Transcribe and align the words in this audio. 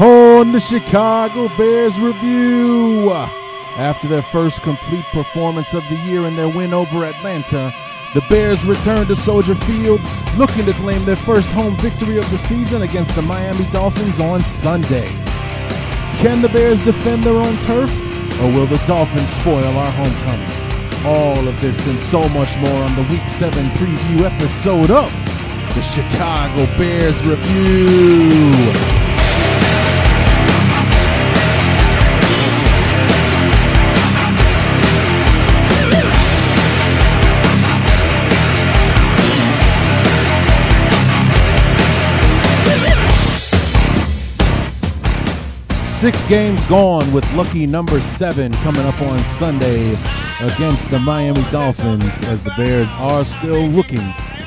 on 0.00 0.52
the 0.52 0.60
Chicago 0.60 1.48
Bears 1.56 2.00
Review. 2.00 3.12
After 3.12 4.08
their 4.08 4.22
first 4.22 4.62
complete 4.62 5.04
performance 5.12 5.74
of 5.74 5.86
the 5.88 5.96
year 5.96 6.26
in 6.26 6.36
their 6.36 6.48
win 6.48 6.72
over 6.72 7.04
Atlanta, 7.04 7.74
the 8.14 8.22
Bears 8.22 8.64
return 8.64 9.06
to 9.08 9.14
Soldier 9.14 9.54
Field 9.54 10.00
looking 10.36 10.64
to 10.64 10.72
claim 10.72 11.04
their 11.04 11.16
first 11.16 11.48
home 11.50 11.76
victory 11.76 12.16
of 12.16 12.28
the 12.30 12.38
season 12.38 12.82
against 12.82 13.14
the 13.14 13.22
Miami 13.22 13.66
Dolphins 13.70 14.20
on 14.20 14.40
Sunday. 14.40 15.08
Can 16.18 16.40
the 16.40 16.48
Bears 16.48 16.82
defend 16.82 17.22
their 17.22 17.36
own 17.36 17.56
turf, 17.58 17.92
or 18.40 18.52
will 18.52 18.66
the 18.66 18.82
Dolphins 18.86 19.28
spoil 19.28 19.64
our 19.64 19.92
homecoming? 19.92 21.06
All 21.06 21.46
of 21.46 21.60
this 21.60 21.86
and 21.86 22.00
so 22.00 22.26
much 22.30 22.56
more 22.58 22.82
on 22.82 22.96
the 22.96 23.02
Week 23.12 23.28
7 23.28 23.66
preview 23.70 24.20
episode 24.22 24.90
of 24.90 25.10
the 25.74 25.82
Chicago 25.82 26.66
Bears 26.76 27.24
Review. 27.24 28.99
Six 46.00 46.24
games 46.30 46.64
gone 46.64 47.12
with 47.12 47.30
lucky 47.34 47.66
number 47.66 48.00
seven 48.00 48.52
coming 48.52 48.86
up 48.86 48.98
on 49.02 49.18
Sunday 49.18 49.90
against 50.40 50.90
the 50.90 50.98
Miami 50.98 51.42
Dolphins 51.50 52.22
as 52.22 52.42
the 52.42 52.54
Bears 52.56 52.88
are 52.92 53.22
still 53.22 53.66
looking 53.66 54.00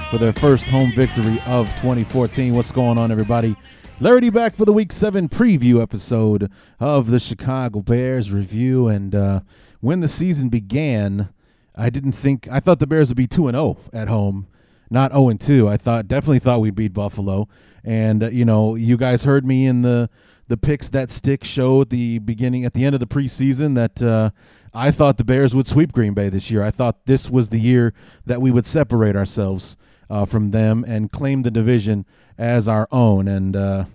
for 0.10 0.18
their 0.18 0.34
first 0.34 0.66
home 0.66 0.92
victory 0.94 1.40
of 1.46 1.68
2014. 1.76 2.56
What's 2.56 2.72
going 2.72 2.98
on, 2.98 3.12
everybody? 3.12 3.56
Larry 4.00 4.32
back 4.32 4.56
for 4.56 4.66
the 4.66 4.74
Week 4.74 4.92
7 4.92 5.30
preview 5.30 5.80
episode 5.80 6.50
of 6.80 7.12
the 7.12 7.20
Chicago 7.20 7.82
Bears 7.82 8.32
review. 8.32 8.88
And 8.88 9.14
uh, 9.14 9.42
when 9.80 10.00
the 10.00 10.08
season 10.08 10.50
began, 10.50 11.30
I 11.76 11.92
didn't 11.92 12.14
think, 12.14 12.48
I 12.52 12.62
thought 12.62 12.80
the 12.80 12.88
Bears 12.88 13.10
would 13.10 13.18
be 13.18 13.28
2 13.28 13.52
0 13.52 13.78
at 13.94 14.08
home, 14.08 14.48
not 14.90 15.12
0 15.12 15.32
2. 15.34 15.70
I 15.70 15.78
thought, 15.78 16.08
definitely 16.08 16.40
thought 16.40 16.62
we'd 16.62 16.74
beat 16.74 16.94
Buffalo. 16.94 17.48
And, 17.84 18.24
uh, 18.24 18.30
you 18.30 18.44
know, 18.44 18.74
you 18.74 18.98
guys 18.98 19.26
heard 19.26 19.46
me 19.46 19.68
in 19.68 19.84
the 19.84 20.10
the 20.48 20.58
picks 20.58 20.90
that 20.90 21.10
stick 21.10 21.44
showed 21.44 21.90
the 21.90 22.20
beginning 22.20 22.66
at 22.66 22.74
the 22.74 22.86
end 22.86 22.94
of 22.94 23.00
the 23.00 23.08
preseason 23.08 23.76
that 23.76 24.02
uh, 24.02 24.30
I 24.74 24.92
thought 24.92 25.18
the 25.18 25.24
Bears 25.24 25.56
would 25.56 25.68
sweep 25.68 25.92
Green 25.92 26.14
Bay 26.14 26.30
this 26.30 26.50
year. 26.50 26.64
I 26.64 26.72
thought 26.72 27.06
this 27.06 27.30
was 27.30 27.50
the 27.50 27.60
year 27.60 27.94
that 28.26 28.42
we 28.42 28.52
would 28.52 28.66
separate 28.66 29.16
ourselves 29.16 29.78
uh, 30.10 30.26
from 30.26 30.52
them 30.52 30.84
and 30.88 31.12
claim 31.12 31.44
the 31.44 31.52
division 31.52 32.06
as 32.38 32.68
our 32.68 32.88
own. 32.92 33.28
And 33.28 33.56
uh, 33.56 33.86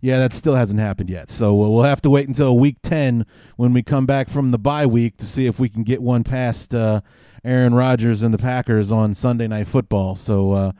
yeah, 0.00 0.18
that 0.18 0.34
still 0.34 0.54
hasn't 0.54 0.80
happened 0.80 1.10
yet. 1.10 1.30
So 1.30 1.54
we'll 1.54 1.82
have 1.82 2.02
to 2.02 2.10
wait 2.10 2.28
until 2.28 2.58
week 2.58 2.76
10 2.82 3.24
when 3.56 3.72
we 3.72 3.82
come 3.82 4.06
back 4.06 4.28
from 4.28 4.50
the 4.50 4.58
bye 4.58 4.86
week 4.86 5.16
to 5.18 5.26
see 5.26 5.46
if 5.46 5.58
we 5.58 5.68
can 5.68 5.82
get 5.82 6.02
one 6.02 6.24
past 6.24 6.74
uh, 6.74 7.00
Aaron 7.44 7.74
Rodgers 7.74 8.22
and 8.22 8.34
the 8.34 8.38
Packers 8.38 8.90
on 8.90 9.14
Sunday 9.14 9.46
Night 9.46 9.68
Football. 9.68 10.16
So, 10.16 10.52
uh, 10.52 10.72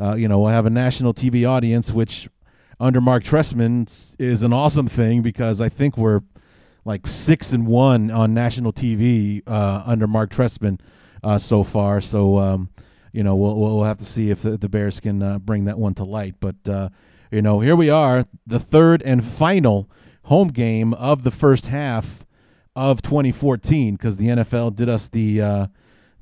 uh, 0.00 0.14
you 0.14 0.28
know, 0.28 0.40
we'll 0.40 0.50
have 0.50 0.66
a 0.66 0.70
national 0.70 1.14
TV 1.14 1.48
audience, 1.48 1.92
which 1.92 2.28
under 2.80 3.00
Mark 3.00 3.24
Trestman 3.24 4.16
is 4.18 4.42
an 4.42 4.52
awesome 4.52 4.88
thing 4.88 5.22
because 5.22 5.60
I 5.60 5.68
think 5.68 5.96
we're 5.96 6.20
like 6.84 7.06
six 7.06 7.52
and 7.52 7.66
one 7.66 8.10
on 8.10 8.34
national 8.34 8.72
TV 8.72 9.42
uh, 9.46 9.82
under 9.86 10.06
Mark 10.06 10.30
Trestman 10.30 10.80
uh, 11.22 11.38
so 11.38 11.64
far. 11.64 12.00
So 12.00 12.38
um, 12.38 12.70
you 13.12 13.22
know 13.22 13.36
we'll 13.36 13.54
we'll 13.56 13.84
have 13.84 13.98
to 13.98 14.04
see 14.04 14.30
if 14.30 14.42
the, 14.42 14.56
the 14.56 14.68
Bears 14.68 15.00
can 15.00 15.22
uh, 15.22 15.38
bring 15.38 15.64
that 15.64 15.78
one 15.78 15.94
to 15.94 16.04
light. 16.04 16.34
But 16.40 16.56
uh, 16.68 16.88
you 17.30 17.42
know 17.42 17.60
here 17.60 17.76
we 17.76 17.90
are, 17.90 18.24
the 18.46 18.58
third 18.60 19.02
and 19.02 19.24
final 19.24 19.88
home 20.24 20.48
game 20.48 20.94
of 20.94 21.22
the 21.22 21.30
first 21.30 21.66
half 21.66 22.24
of 22.76 23.02
2014 23.02 23.94
because 23.94 24.16
the 24.16 24.28
NFL 24.28 24.74
did 24.74 24.88
us 24.88 25.08
the 25.08 25.40
uh, 25.40 25.66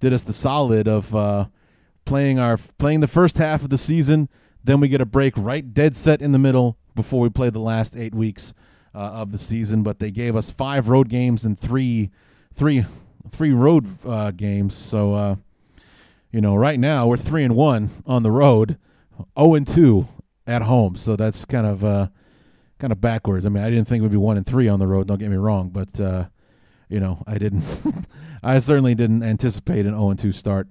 did 0.01 0.13
us 0.13 0.23
the 0.23 0.33
solid 0.33 0.87
of 0.87 1.15
uh, 1.15 1.47
playing 2.05 2.39
our 2.39 2.59
playing 2.79 3.01
the 3.01 3.09
first 3.09 3.39
half 3.39 3.63
of 3.63 3.71
the 3.71 3.79
season 3.79 4.29
then 4.65 4.81
we 4.81 4.89
get 4.89 5.01
a 5.01 5.07
break 5.07 5.35
right 5.37 5.73
dead 5.73 5.97
set 5.97 6.23
in 6.23 6.33
the 6.33 6.39
middle 6.39 6.79
before 6.95 7.21
we 7.21 7.29
play 7.29 7.51
the 7.51 7.59
last 7.59 7.97
eight 7.97 8.15
weeks 8.15 8.55
uh, 8.95 8.99
of 8.99 9.33
the 9.33 9.39
season. 9.39 9.83
But 9.83 9.99
they 9.99 10.11
gave 10.11 10.37
us 10.37 10.51
five 10.51 10.89
road 10.89 11.09
games 11.09 11.45
and 11.45 11.59
three, 11.59 12.11
three, 12.55 12.85
three 13.31 13.53
road 13.53 13.87
uh, 14.07 14.31
games. 14.31 14.75
So, 14.75 15.15
uh, 15.15 15.37
you 16.31 16.41
know, 16.41 16.55
right 16.55 16.79
now 16.79 17.07
we're 17.07 17.17
three 17.17 17.45
and 17.45 17.57
one 17.57 17.91
on 18.07 18.23
the 18.23 18.31
road, 18.31 18.79
zero 19.17 19.29
oh 19.37 19.55
and 19.55 19.67
two 19.67 20.09
at 20.47 20.63
home. 20.63 20.97
So 20.97 21.17
that's 21.17 21.45
kind 21.45 21.67
of 21.67 21.85
uh, 21.85 22.09
kind 22.79 22.93
of 22.93 23.01
backwards. 23.01 23.47
I 23.47 23.49
mean, 23.49 23.63
I 23.63 23.71
didn't 23.71 23.87
think 23.87 24.03
we'd 24.03 24.11
be 24.11 24.17
one 24.17 24.37
and 24.37 24.47
three 24.47 24.69
on 24.69 24.79
the 24.79 24.87
road. 24.87 25.09
Don't 25.09 25.19
get 25.19 25.31
me 25.31 25.37
wrong, 25.37 25.71
but 25.71 26.01
uh, 26.01 26.27
you 26.89 27.01
know, 27.01 27.23
I 27.27 27.39
didn't. 27.39 27.65
I 28.43 28.59
certainly 28.59 28.95
didn't 28.95 29.23
anticipate 29.23 29.87
an 29.87 29.93
zero 29.93 30.03
oh 30.05 30.11
and 30.11 30.19
two 30.19 30.33
start 30.33 30.69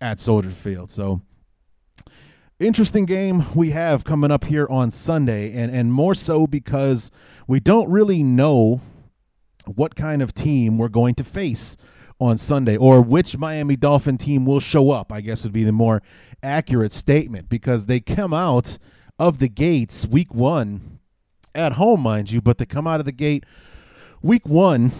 at 0.00 0.18
Soldier 0.18 0.50
Field. 0.50 0.90
So 0.90 1.20
interesting 2.60 3.06
game 3.06 3.44
we 3.54 3.70
have 3.70 4.04
coming 4.04 4.30
up 4.30 4.44
here 4.44 4.66
on 4.68 4.90
Sunday, 4.90 5.52
and, 5.52 5.74
and 5.74 5.92
more 5.92 6.14
so 6.14 6.46
because 6.46 7.10
we 7.46 7.58
don't 7.58 7.90
really 7.90 8.22
know 8.22 8.80
what 9.66 9.94
kind 9.94 10.22
of 10.22 10.34
team 10.34 10.78
we're 10.78 10.88
going 10.88 11.14
to 11.14 11.24
face 11.24 11.76
on 12.20 12.36
Sunday 12.36 12.76
or 12.76 13.00
which 13.00 13.38
Miami 13.38 13.76
Dolphin 13.76 14.18
team 14.18 14.44
will 14.44 14.60
show 14.60 14.90
up, 14.90 15.10
I 15.10 15.22
guess 15.22 15.42
would 15.42 15.52
be 15.52 15.64
the 15.64 15.72
more 15.72 16.02
accurate 16.42 16.92
statement 16.92 17.48
because 17.48 17.86
they 17.86 17.98
come 17.98 18.34
out 18.34 18.78
of 19.18 19.38
the 19.38 19.48
gates 19.48 20.06
week 20.06 20.34
one 20.34 20.98
at 21.54 21.72
home, 21.74 22.00
mind 22.00 22.30
you, 22.30 22.40
but 22.40 22.58
they 22.58 22.66
come 22.66 22.86
out 22.86 23.00
of 23.00 23.06
the 23.06 23.12
gate 23.12 23.44
week 24.22 24.46
one 24.46 24.92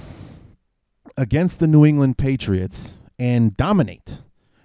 against 1.16 1.59
the 1.59 1.66
New 1.66 1.84
England 1.84 2.16
Patriots 2.16 2.97
and 3.19 3.56
dominate. 3.56 4.21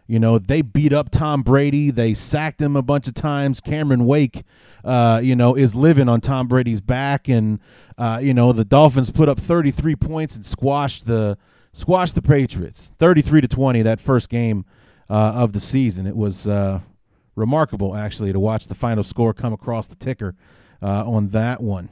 You 0.07 0.19
know, 0.19 0.38
they 0.38 0.61
beat 0.61 0.93
up 0.93 1.09
Tom 1.09 1.41
Brady. 1.41 1.89
They 1.89 2.13
sacked 2.13 2.61
him 2.61 2.75
a 2.75 2.81
bunch 2.83 3.07
of 3.07 3.16
times. 3.16 3.59
Cameron 3.59 4.05
Wake, 4.05 4.43
uh, 4.83 5.19
you 5.23 5.35
know, 5.35 5.55
is 5.55 5.73
living 5.73 6.07
on 6.07 6.21
Tom 6.21 6.47
Brady's 6.47 6.81
back, 6.81 7.27
and 7.27 7.59
uh, 7.97 8.19
you 8.21 8.33
know 8.33 8.51
the 8.51 8.65
Dolphins 8.65 9.09
put 9.09 9.27
up 9.29 9.39
33 9.39 9.95
points 9.95 10.35
and 10.35 10.45
squashed 10.45 11.07
the 11.07 11.38
squashed 11.73 12.15
the 12.15 12.21
Patriots 12.21 12.94
33 12.99 13.41
to 13.41 13.47
20 13.47 13.81
that 13.81 13.99
first 13.99 14.29
game 14.29 14.63
uh, 15.09 15.33
of 15.35 15.53
the 15.53 15.59
season. 15.59 16.05
It 16.05 16.15
was 16.15 16.47
uh, 16.47 16.81
remarkable 17.35 17.95
actually 17.95 18.31
to 18.31 18.39
watch 18.39 18.67
the 18.67 18.75
final 18.75 19.03
score 19.03 19.33
come 19.33 19.53
across 19.53 19.88
the 19.88 19.95
ticker 19.95 20.35
uh, 20.81 21.03
on 21.05 21.29
that 21.29 21.61
one. 21.61 21.89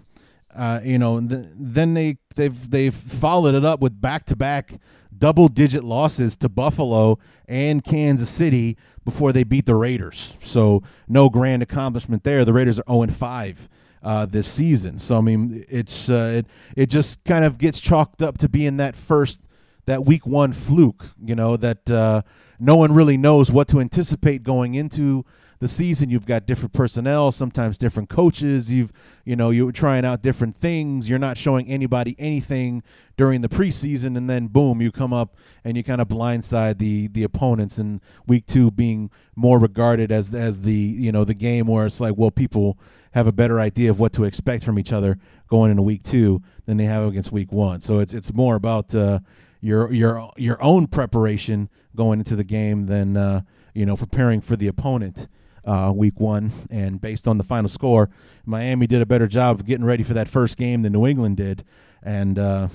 Uh, 0.56 0.80
you 0.84 1.00
know, 1.00 1.20
th- 1.20 1.48
then 1.56 1.96
they 1.96 2.18
they've 2.36 2.70
they've 2.70 2.94
followed 2.94 3.56
it 3.56 3.66
up 3.66 3.80
with 3.82 4.00
back 4.00 4.26
to 4.26 4.36
back 4.36 4.74
double 5.20 5.48
digit 5.48 5.84
losses 5.84 6.36
to 6.38 6.50
Buffalo 6.50 7.20
and 7.48 7.84
Kansas 7.84 8.30
City 8.30 8.78
before 9.06 9.34
they 9.34 9.44
beat 9.44 9.66
the 9.66 9.76
Raiders. 9.76 10.38
So 10.42 10.84
no 11.08 11.30
grand 11.30 11.64
accomplishment 11.64 12.24
there. 12.24 12.46
The 12.46 12.54
Raiders 12.54 12.80
are 12.80 12.94
0 12.94 13.08
5 13.08 13.70
uh, 14.04 14.26
this 14.26 14.48
season. 14.48 15.00
So 15.00 15.18
I 15.18 15.22
mean, 15.22 15.66
it's 15.70 16.10
uh, 16.10 16.34
it 16.38 16.48
it 16.76 16.90
just 16.90 17.24
kind 17.24 17.46
of 17.46 17.58
gets 17.58 17.80
chalked 17.80 18.22
up 18.22 18.38
to 18.40 18.50
being 18.50 18.78
that 18.78 18.96
first 18.96 19.42
that 19.86 20.06
week 20.06 20.28
one 20.28 20.54
fluke. 20.54 21.06
You 21.24 21.36
know 21.36 21.58
that 21.58 21.90
uh, 21.90 22.22
no 22.60 22.76
one 22.76 22.94
really 22.94 23.18
knows 23.18 23.52
what 23.52 23.68
to 23.70 23.80
anticipate 23.80 24.44
going 24.44 24.76
into 24.76 25.26
the 25.64 25.70
season 25.70 26.10
you've 26.10 26.26
got 26.26 26.46
different 26.46 26.74
personnel 26.74 27.32
sometimes 27.32 27.78
different 27.78 28.10
coaches 28.10 28.70
you've 28.70 28.92
you 29.24 29.34
know 29.34 29.50
you're 29.50 29.72
trying 29.72 30.04
out 30.04 30.22
different 30.22 30.58
things 30.58 31.10
you're 31.10 31.18
not 31.18 31.38
showing 31.38 31.66
anybody 31.70 32.18
anything 32.20 32.84
during 33.16 33.40
the 33.40 33.48
preseason 33.48 34.18
and 34.18 34.30
then 34.30 34.48
boom 34.48 34.82
you 34.82 34.92
come 34.92 35.14
up 35.14 35.38
and 35.64 35.78
you 35.78 35.84
kind 35.84 36.02
of 36.02 36.10
blindside 36.10 36.80
the 36.80 37.08
the 37.08 37.24
opponents 37.24 37.78
and 37.78 38.02
week 38.28 38.46
two 38.46 38.72
being 38.72 39.10
more 39.38 39.58
regarded 39.58 40.12
as 40.12 40.34
as 40.34 40.64
the 40.64 40.74
you 40.74 41.14
know 41.14 41.24
the 41.24 41.34
game 41.34 41.66
where 41.66 41.86
it's 41.86 42.02
like 42.02 42.18
well 42.18 42.30
people 42.30 42.78
have 43.14 43.26
a 43.26 43.32
better 43.32 43.58
idea 43.58 43.90
of 43.90 44.02
what 44.02 44.12
to 44.12 44.26
expect 44.26 44.66
from 44.66 44.78
each 44.78 44.92
other 44.92 45.18
going 45.48 45.72
into 45.72 45.82
week 45.84 46.04
two 46.04 46.42
than 46.66 46.76
they 46.76 46.86
have 46.86 47.08
against 47.08 47.32
week 47.32 47.52
one. 47.52 47.80
So 47.80 48.00
it's 48.00 48.14
it's 48.14 48.34
more 48.34 48.56
about 48.56 48.94
uh, 48.94 49.20
your 49.62 49.94
your 49.94 50.32
your 50.36 50.62
own 50.62 50.88
preparation 50.88 51.70
going 51.96 52.20
into 52.20 52.36
the 52.36 52.44
game 52.44 52.88
than 52.88 53.16
uh, 53.16 53.42
you 53.74 53.86
know 53.86 53.96
preparing 53.96 54.42
for 54.42 54.56
the 54.56 54.68
opponent 54.68 55.28
uh, 55.66 55.92
week 55.96 56.20
one. 56.20 56.52
And 56.70 57.00
based 57.00 57.28
on 57.28 57.38
the 57.38 57.44
final 57.44 57.70
score, 57.70 58.10
Miami 58.46 58.88
did 58.88 59.02
a 59.02 59.06
better 59.06 59.28
job 59.28 59.60
of 59.60 59.66
getting 59.66 59.86
ready 59.86 60.04
for 60.04 60.14
that 60.14 60.28
first 60.28 60.58
game 60.58 60.82
than 60.82 60.94
New 60.94 61.08
England 61.08 61.38
did. 61.38 61.64
And, 62.02 62.38
uh, 62.38 62.68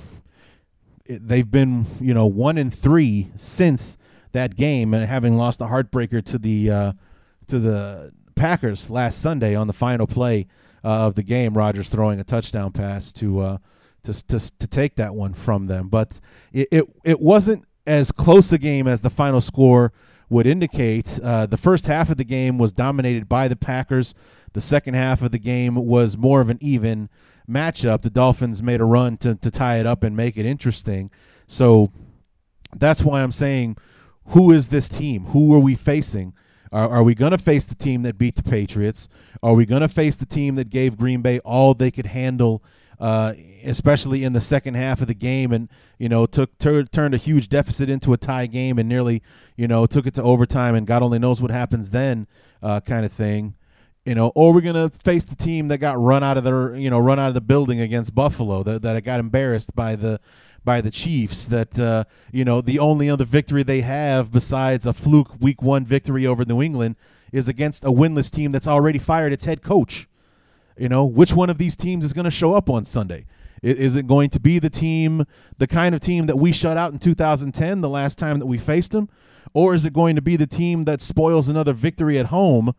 they've 1.08 1.50
been 1.50 1.86
you 2.00 2.12
know 2.14 2.26
one 2.26 2.58
and 2.58 2.72
three 2.72 3.28
since 3.36 3.96
that 4.32 4.56
game, 4.56 4.92
and 4.92 5.04
having 5.06 5.36
lost 5.36 5.60
a 5.60 5.64
heartbreaker 5.64 6.22
to 6.24 6.38
the 6.38 6.70
uh, 6.70 6.92
to 7.46 7.58
the 7.58 8.12
Packers 8.34 8.90
last 8.90 9.20
Sunday 9.20 9.54
on 9.54 9.66
the 9.66 9.72
final 9.72 10.06
play 10.06 10.46
uh, 10.84 11.06
of 11.06 11.14
the 11.14 11.22
game. 11.22 11.54
Rodgers 11.54 11.88
throwing 11.88 12.20
a 12.20 12.24
touchdown 12.24 12.72
pass 12.72 13.12
to 13.14 13.40
uh, 13.40 13.58
to, 14.04 14.26
to 14.26 14.38
to 14.58 14.66
take 14.66 14.96
that 14.96 15.14
one 15.14 15.34
from 15.34 15.66
them, 15.66 15.88
but 15.88 16.20
it, 16.52 16.68
it 16.70 16.84
it 17.04 17.20
wasn't 17.20 17.64
as 17.86 18.12
close 18.12 18.52
a 18.52 18.58
game 18.58 18.86
as 18.86 19.00
the 19.00 19.10
final 19.10 19.40
score 19.40 19.92
would 20.30 20.46
indicate. 20.46 21.18
Uh, 21.22 21.46
the 21.46 21.56
first 21.56 21.86
half 21.86 22.10
of 22.10 22.16
the 22.16 22.24
game 22.24 22.58
was 22.58 22.72
dominated 22.72 23.28
by 23.28 23.48
the 23.48 23.56
Packers. 23.56 24.14
The 24.52 24.60
second 24.60 24.94
half 24.94 25.22
of 25.22 25.30
the 25.30 25.38
game 25.38 25.74
was 25.74 26.16
more 26.16 26.40
of 26.40 26.50
an 26.50 26.58
even 26.60 27.08
matchup. 27.48 28.02
The 28.02 28.10
Dolphins 28.10 28.62
made 28.62 28.80
a 28.80 28.84
run 28.84 29.16
to, 29.18 29.34
to 29.36 29.50
tie 29.50 29.78
it 29.78 29.86
up 29.86 30.02
and 30.02 30.16
make 30.16 30.36
it 30.36 30.46
interesting. 30.46 31.10
So 31.46 31.90
that's 32.76 33.02
why 33.02 33.22
I'm 33.22 33.32
saying, 33.32 33.76
who 34.28 34.52
is 34.52 34.68
this 34.68 34.88
team? 34.88 35.26
Who 35.26 35.54
are 35.54 35.58
we 35.58 35.74
facing? 35.74 36.34
Are, 36.70 36.88
are 36.88 37.02
we 37.02 37.14
going 37.14 37.32
to 37.32 37.38
face 37.38 37.64
the 37.64 37.74
team 37.74 38.02
that 38.02 38.18
beat 38.18 38.36
the 38.36 38.42
Patriots? 38.42 39.08
Are 39.42 39.54
we 39.54 39.64
going 39.64 39.80
to 39.80 39.88
face 39.88 40.16
the 40.16 40.26
team 40.26 40.56
that 40.56 40.68
gave 40.68 40.98
Green 40.98 41.22
Bay 41.22 41.38
all 41.40 41.72
they 41.72 41.90
could 41.90 42.06
handle 42.06 42.62
uh, 43.00 43.34
especially 43.64 44.24
in 44.24 44.32
the 44.32 44.40
second 44.40 44.74
half 44.74 45.00
of 45.00 45.06
the 45.06 45.14
game, 45.14 45.52
and 45.52 45.68
you 45.98 46.08
know 46.08 46.26
took 46.26 46.56
tur- 46.58 46.84
turned 46.84 47.14
a 47.14 47.18
huge 47.18 47.48
deficit 47.48 47.88
into 47.88 48.12
a 48.12 48.16
tie 48.16 48.46
game, 48.46 48.78
and 48.78 48.88
nearly 48.88 49.22
you 49.56 49.68
know 49.68 49.86
took 49.86 50.06
it 50.06 50.14
to 50.14 50.22
overtime, 50.22 50.74
and 50.74 50.86
God 50.86 51.02
only 51.02 51.18
knows 51.18 51.40
what 51.40 51.50
happens 51.50 51.90
then, 51.90 52.26
uh, 52.62 52.80
kind 52.80 53.04
of 53.04 53.12
thing. 53.12 53.54
You 54.04 54.14
know, 54.14 54.32
or 54.34 54.52
we're 54.52 54.62
gonna 54.62 54.88
face 54.88 55.24
the 55.24 55.36
team 55.36 55.68
that 55.68 55.78
got 55.78 56.00
run 56.00 56.24
out 56.24 56.36
of 56.36 56.44
their 56.44 56.74
you 56.74 56.90
know 56.90 56.98
run 56.98 57.18
out 57.18 57.28
of 57.28 57.34
the 57.34 57.40
building 57.40 57.80
against 57.80 58.14
Buffalo, 58.14 58.62
that 58.62 58.82
that 58.82 59.04
got 59.04 59.20
embarrassed 59.20 59.74
by 59.74 59.96
the 59.96 60.20
by 60.64 60.80
the 60.80 60.90
Chiefs. 60.90 61.46
That 61.46 61.78
uh, 61.78 62.04
you 62.32 62.44
know 62.44 62.60
the 62.60 62.78
only 62.78 63.08
other 63.10 63.24
victory 63.24 63.62
they 63.62 63.82
have 63.82 64.32
besides 64.32 64.86
a 64.86 64.92
fluke 64.92 65.40
Week 65.40 65.62
One 65.62 65.84
victory 65.84 66.26
over 66.26 66.44
New 66.44 66.62
England 66.62 66.96
is 67.32 67.48
against 67.48 67.84
a 67.84 67.92
winless 67.92 68.30
team 68.30 68.52
that's 68.52 68.66
already 68.66 68.98
fired 68.98 69.32
its 69.32 69.44
head 69.44 69.62
coach. 69.62 70.08
You 70.78 70.88
know, 70.88 71.04
which 71.04 71.34
one 71.34 71.50
of 71.50 71.58
these 71.58 71.76
teams 71.76 72.04
is 72.04 72.12
going 72.12 72.24
to 72.24 72.30
show 72.30 72.54
up 72.54 72.70
on 72.70 72.84
Sunday? 72.84 73.26
Is 73.62 73.96
it 73.96 74.06
going 74.06 74.30
to 74.30 74.40
be 74.40 74.58
the 74.58 74.70
team, 74.70 75.24
the 75.58 75.66
kind 75.66 75.94
of 75.94 76.00
team 76.00 76.26
that 76.26 76.36
we 76.36 76.52
shut 76.52 76.76
out 76.76 76.92
in 76.92 76.98
2010, 76.98 77.80
the 77.80 77.88
last 77.88 78.16
time 78.16 78.38
that 78.38 78.46
we 78.46 78.56
faced 78.56 78.92
them? 78.92 79.08
Or 79.52 79.74
is 79.74 79.84
it 79.84 79.92
going 79.92 80.14
to 80.16 80.22
be 80.22 80.36
the 80.36 80.46
team 80.46 80.84
that 80.84 81.00
spoils 81.02 81.48
another 81.48 81.72
victory 81.72 82.18
at 82.18 82.26
home 82.26 82.74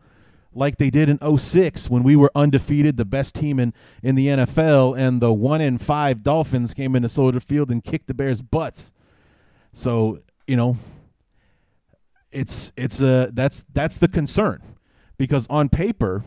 like 0.52 0.78
they 0.78 0.90
did 0.90 1.08
in 1.08 1.38
06 1.38 1.90
when 1.90 2.02
we 2.02 2.16
were 2.16 2.30
undefeated, 2.34 2.96
the 2.96 3.04
best 3.04 3.34
team 3.34 3.58
in, 3.58 3.74
in 4.02 4.14
the 4.14 4.28
NFL, 4.28 4.98
and 4.98 5.20
the 5.20 5.32
1 5.32 5.60
in 5.60 5.78
5 5.78 6.22
Dolphins 6.22 6.74
came 6.74 6.96
into 6.96 7.08
Soldier 7.08 7.40
Field 7.40 7.70
and 7.70 7.84
kicked 7.84 8.06
the 8.06 8.14
Bears' 8.14 8.40
butts? 8.40 8.92
So, 9.72 10.20
you 10.46 10.56
know, 10.56 10.78
it's 12.32 12.72
it's 12.76 13.00
a 13.00 13.30
that's 13.32 13.64
that's 13.72 13.98
the 13.98 14.08
concern 14.08 14.62
because 15.18 15.46
on 15.50 15.68
paper 15.68 16.24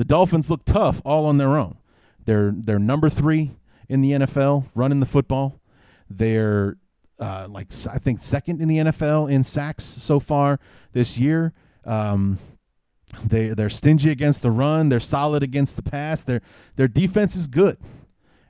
the 0.00 0.04
Dolphins 0.06 0.48
look 0.48 0.64
tough 0.64 1.02
all 1.04 1.26
on 1.26 1.36
their 1.36 1.58
own. 1.58 1.76
They're 2.24 2.54
they're 2.56 2.78
number 2.78 3.10
three 3.10 3.50
in 3.86 4.00
the 4.00 4.12
NFL 4.12 4.64
running 4.74 4.98
the 4.98 5.04
football. 5.04 5.60
They're 6.08 6.78
uh, 7.18 7.48
like 7.50 7.66
I 7.86 7.98
think 7.98 8.18
second 8.18 8.62
in 8.62 8.68
the 8.68 8.78
NFL 8.78 9.30
in 9.30 9.44
sacks 9.44 9.84
so 9.84 10.18
far 10.18 10.58
this 10.92 11.18
year. 11.18 11.52
Um, 11.84 12.38
they 13.22 13.48
they're 13.48 13.68
stingy 13.68 14.10
against 14.10 14.40
the 14.40 14.50
run. 14.50 14.88
They're 14.88 15.00
solid 15.00 15.42
against 15.42 15.76
the 15.76 15.82
pass. 15.82 16.22
Their 16.22 16.40
their 16.76 16.88
defense 16.88 17.36
is 17.36 17.46
good, 17.46 17.76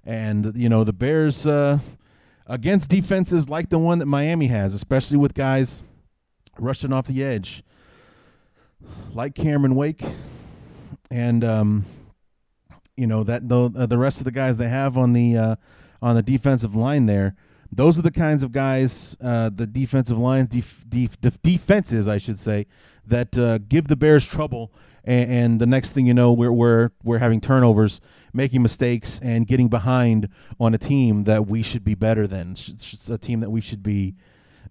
and 0.05 0.53
you 0.55 0.69
know 0.69 0.85
the 0.85 0.93
Bears 0.93 1.49
uh, 1.49 1.81
against 2.47 2.89
defenses 2.91 3.49
like 3.49 3.71
the 3.71 3.79
one 3.81 3.99
that 3.99 4.07
Miami 4.07 4.47
has, 4.47 4.73
especially 4.73 5.17
with 5.17 5.35
guys 5.35 5.83
rushing 6.61 6.93
off 6.93 7.09
the 7.09 7.25
edge, 7.25 7.65
like 9.13 9.35
Cameron 9.35 9.75
Wake, 9.75 10.05
and 11.11 11.45
um, 11.45 11.85
you 12.97 13.07
know 13.07 13.23
that 13.25 13.49
the 13.49 13.73
uh, 13.77 13.87
the 13.87 13.99
rest 13.99 14.19
of 14.19 14.25
the 14.25 14.31
guys 14.31 14.57
they 14.57 14.69
have 14.69 14.97
on 14.97 15.13
the 15.13 15.37
uh, 15.37 15.57
on 16.03 16.15
the 16.15 16.23
defensive 16.23 16.75
line 16.75 17.07
there. 17.07 17.35
Those 17.73 17.99
are 18.01 18.03
the 18.03 18.11
kinds 18.11 18.43
of 18.43 18.51
guys, 18.51 19.17
uh, 19.21 19.49
the 19.55 19.67
defensive 19.67 20.19
lines, 20.19 20.49
def- 20.49 20.85
def- 20.89 21.21
def- 21.21 21.41
defenses, 21.41 22.09
I 22.09 22.19
should 22.19 22.39
say, 22.39 22.67
that 23.07 23.39
uh, 23.39 23.59
give 23.59 23.87
the 23.87 23.95
Bears 23.95 24.27
trouble. 24.27 24.73
And, 25.05 25.31
and, 25.31 25.61
the 25.61 25.67
next 25.67 25.93
thing 25.93 26.07
you 26.07 26.13
know, 26.13 26.33
we're 26.33 26.53
we're 26.53 26.91
we're 27.05 27.19
having 27.19 27.41
turnovers, 27.41 28.01
making 28.35 28.61
mistakes, 28.61 29.19
and 29.23 29.47
getting 29.47 29.69
behind 29.69 30.29
on 30.59 30.75
a 30.75 30.79
team 30.79 31.25
that 31.25 31.47
we 31.47 31.63
should 31.63 31.85
be 31.85 31.95
better 31.95 32.27
than. 32.27 32.53
It's 32.53 33.09
a 33.09 33.17
team 33.17 33.41
that 33.41 33.51
we 33.51 33.61
should 33.61 33.83
be 33.83 34.15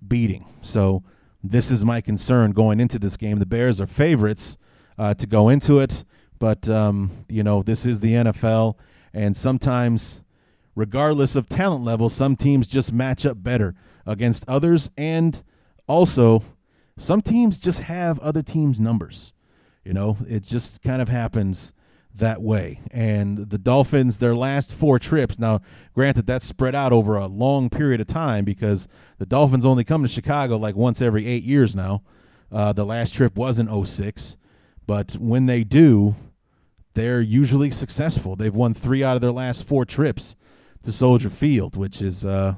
beating. 0.05 0.45
So 0.61 1.03
this 1.43 1.71
is 1.71 1.83
my 1.83 2.01
concern 2.01 2.51
going 2.51 2.79
into 2.79 2.99
this 2.99 3.17
game. 3.17 3.39
The 3.39 3.45
Bears 3.45 3.81
are 3.81 3.87
favorites 3.87 4.57
uh, 4.99 5.13
to 5.15 5.25
go 5.25 5.49
into 5.49 5.79
it. 5.79 6.03
But 6.39 6.69
um, 6.69 7.25
you 7.27 7.43
know, 7.43 7.61
this 7.61 7.85
is 7.85 7.99
the 7.99 8.13
NFL, 8.13 8.75
and 9.13 9.35
sometimes, 9.35 10.21
regardless 10.75 11.35
of 11.35 11.47
talent 11.47 11.83
level, 11.83 12.09
some 12.09 12.35
teams 12.35 12.67
just 12.67 12.93
match 12.93 13.25
up 13.25 13.43
better 13.43 13.75
against 14.05 14.45
others, 14.47 14.89
and 14.97 15.43
also 15.87 16.43
some 16.97 17.21
teams 17.21 17.59
just 17.59 17.81
have 17.81 18.19
other 18.19 18.41
teams' 18.41 18.79
numbers. 18.79 19.33
You 19.83 19.93
know, 19.93 20.17
it 20.27 20.43
just 20.43 20.81
kind 20.81 21.01
of 21.01 21.09
happens 21.09 21.73
that 22.13 22.41
way. 22.41 22.81
And 22.91 23.49
the 23.49 23.57
Dolphins, 23.57 24.19
their 24.19 24.35
last 24.35 24.73
four 24.73 24.99
trips, 24.99 25.39
now, 25.39 25.61
granted, 25.93 26.27
that's 26.27 26.45
spread 26.45 26.75
out 26.75 26.91
over 26.91 27.17
a 27.17 27.27
long 27.27 27.69
period 27.69 28.01
of 28.01 28.07
time 28.07 28.45
because 28.45 28.87
the 29.17 29.25
Dolphins 29.25 29.65
only 29.65 29.83
come 29.83 30.03
to 30.03 30.07
Chicago 30.07 30.57
like 30.57 30.75
once 30.75 31.01
every 31.01 31.25
eight 31.25 31.43
years 31.43 31.75
now. 31.75 32.01
Uh, 32.51 32.73
the 32.73 32.85
last 32.85 33.13
trip 33.13 33.35
was 33.35 33.59
in 33.59 33.85
06. 33.85 34.37
But 34.85 35.13
when 35.13 35.45
they 35.45 35.63
do, 35.63 36.15
they're 36.93 37.21
usually 37.21 37.71
successful. 37.71 38.35
They've 38.35 38.53
won 38.53 38.73
three 38.73 39.03
out 39.03 39.15
of 39.15 39.21
their 39.21 39.31
last 39.31 39.63
four 39.65 39.85
trips 39.85 40.35
to 40.83 40.91
Soldier 40.91 41.29
Field, 41.29 41.75
which 41.75 42.01
is 42.01 42.25
uh, 42.25 42.55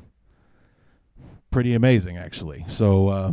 pretty 1.49 1.73
amazing, 1.73 2.17
actually. 2.17 2.65
So, 2.67 3.09
uh, 3.09 3.31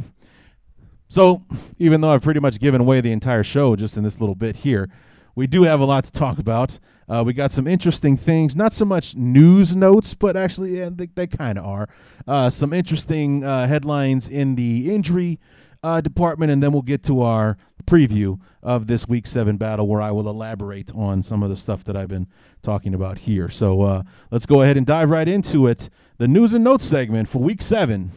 so 1.08 1.42
even 1.78 2.00
though 2.00 2.10
I've 2.10 2.22
pretty 2.22 2.40
much 2.40 2.58
given 2.58 2.80
away 2.80 3.00
the 3.00 3.12
entire 3.12 3.42
show 3.44 3.76
just 3.76 3.96
in 3.96 4.04
this 4.04 4.20
little 4.20 4.34
bit 4.34 4.58
here, 4.58 4.88
we 5.34 5.46
do 5.46 5.62
have 5.62 5.80
a 5.80 5.84
lot 5.84 6.04
to 6.04 6.10
talk 6.10 6.38
about. 6.38 6.78
Uh, 7.08 7.22
we 7.24 7.32
got 7.32 7.52
some 7.52 7.66
interesting 7.66 8.16
things, 8.16 8.56
not 8.56 8.72
so 8.72 8.84
much 8.84 9.14
news 9.16 9.76
notes, 9.76 10.14
but 10.14 10.36
actually, 10.36 10.78
yeah, 10.78 10.90
they, 10.92 11.06
they 11.06 11.26
kind 11.26 11.58
of 11.58 11.64
are. 11.64 11.88
Uh, 12.26 12.50
some 12.50 12.72
interesting 12.72 13.44
uh, 13.44 13.66
headlines 13.66 14.28
in 14.28 14.56
the 14.56 14.92
injury 14.92 15.38
uh, 15.82 16.00
department, 16.00 16.50
and 16.50 16.62
then 16.62 16.72
we'll 16.72 16.82
get 16.82 17.02
to 17.04 17.22
our 17.22 17.56
preview 17.86 18.38
of 18.62 18.86
this 18.86 19.08
Week 19.08 19.26
Seven 19.26 19.56
battle, 19.56 19.86
where 19.86 20.02
I 20.02 20.10
will 20.10 20.28
elaborate 20.28 20.92
on 20.94 21.22
some 21.22 21.42
of 21.42 21.48
the 21.48 21.56
stuff 21.56 21.84
that 21.84 21.96
I've 21.96 22.08
been 22.08 22.26
talking 22.62 22.94
about 22.94 23.20
here. 23.20 23.48
So 23.48 23.82
uh, 23.82 24.02
let's 24.30 24.46
go 24.46 24.62
ahead 24.62 24.76
and 24.76 24.86
dive 24.86 25.10
right 25.10 25.28
into 25.28 25.66
it. 25.66 25.88
The 26.18 26.28
news 26.28 26.54
and 26.54 26.64
notes 26.64 26.84
segment 26.84 27.28
for 27.28 27.38
Week 27.38 27.62
Seven. 27.62 28.12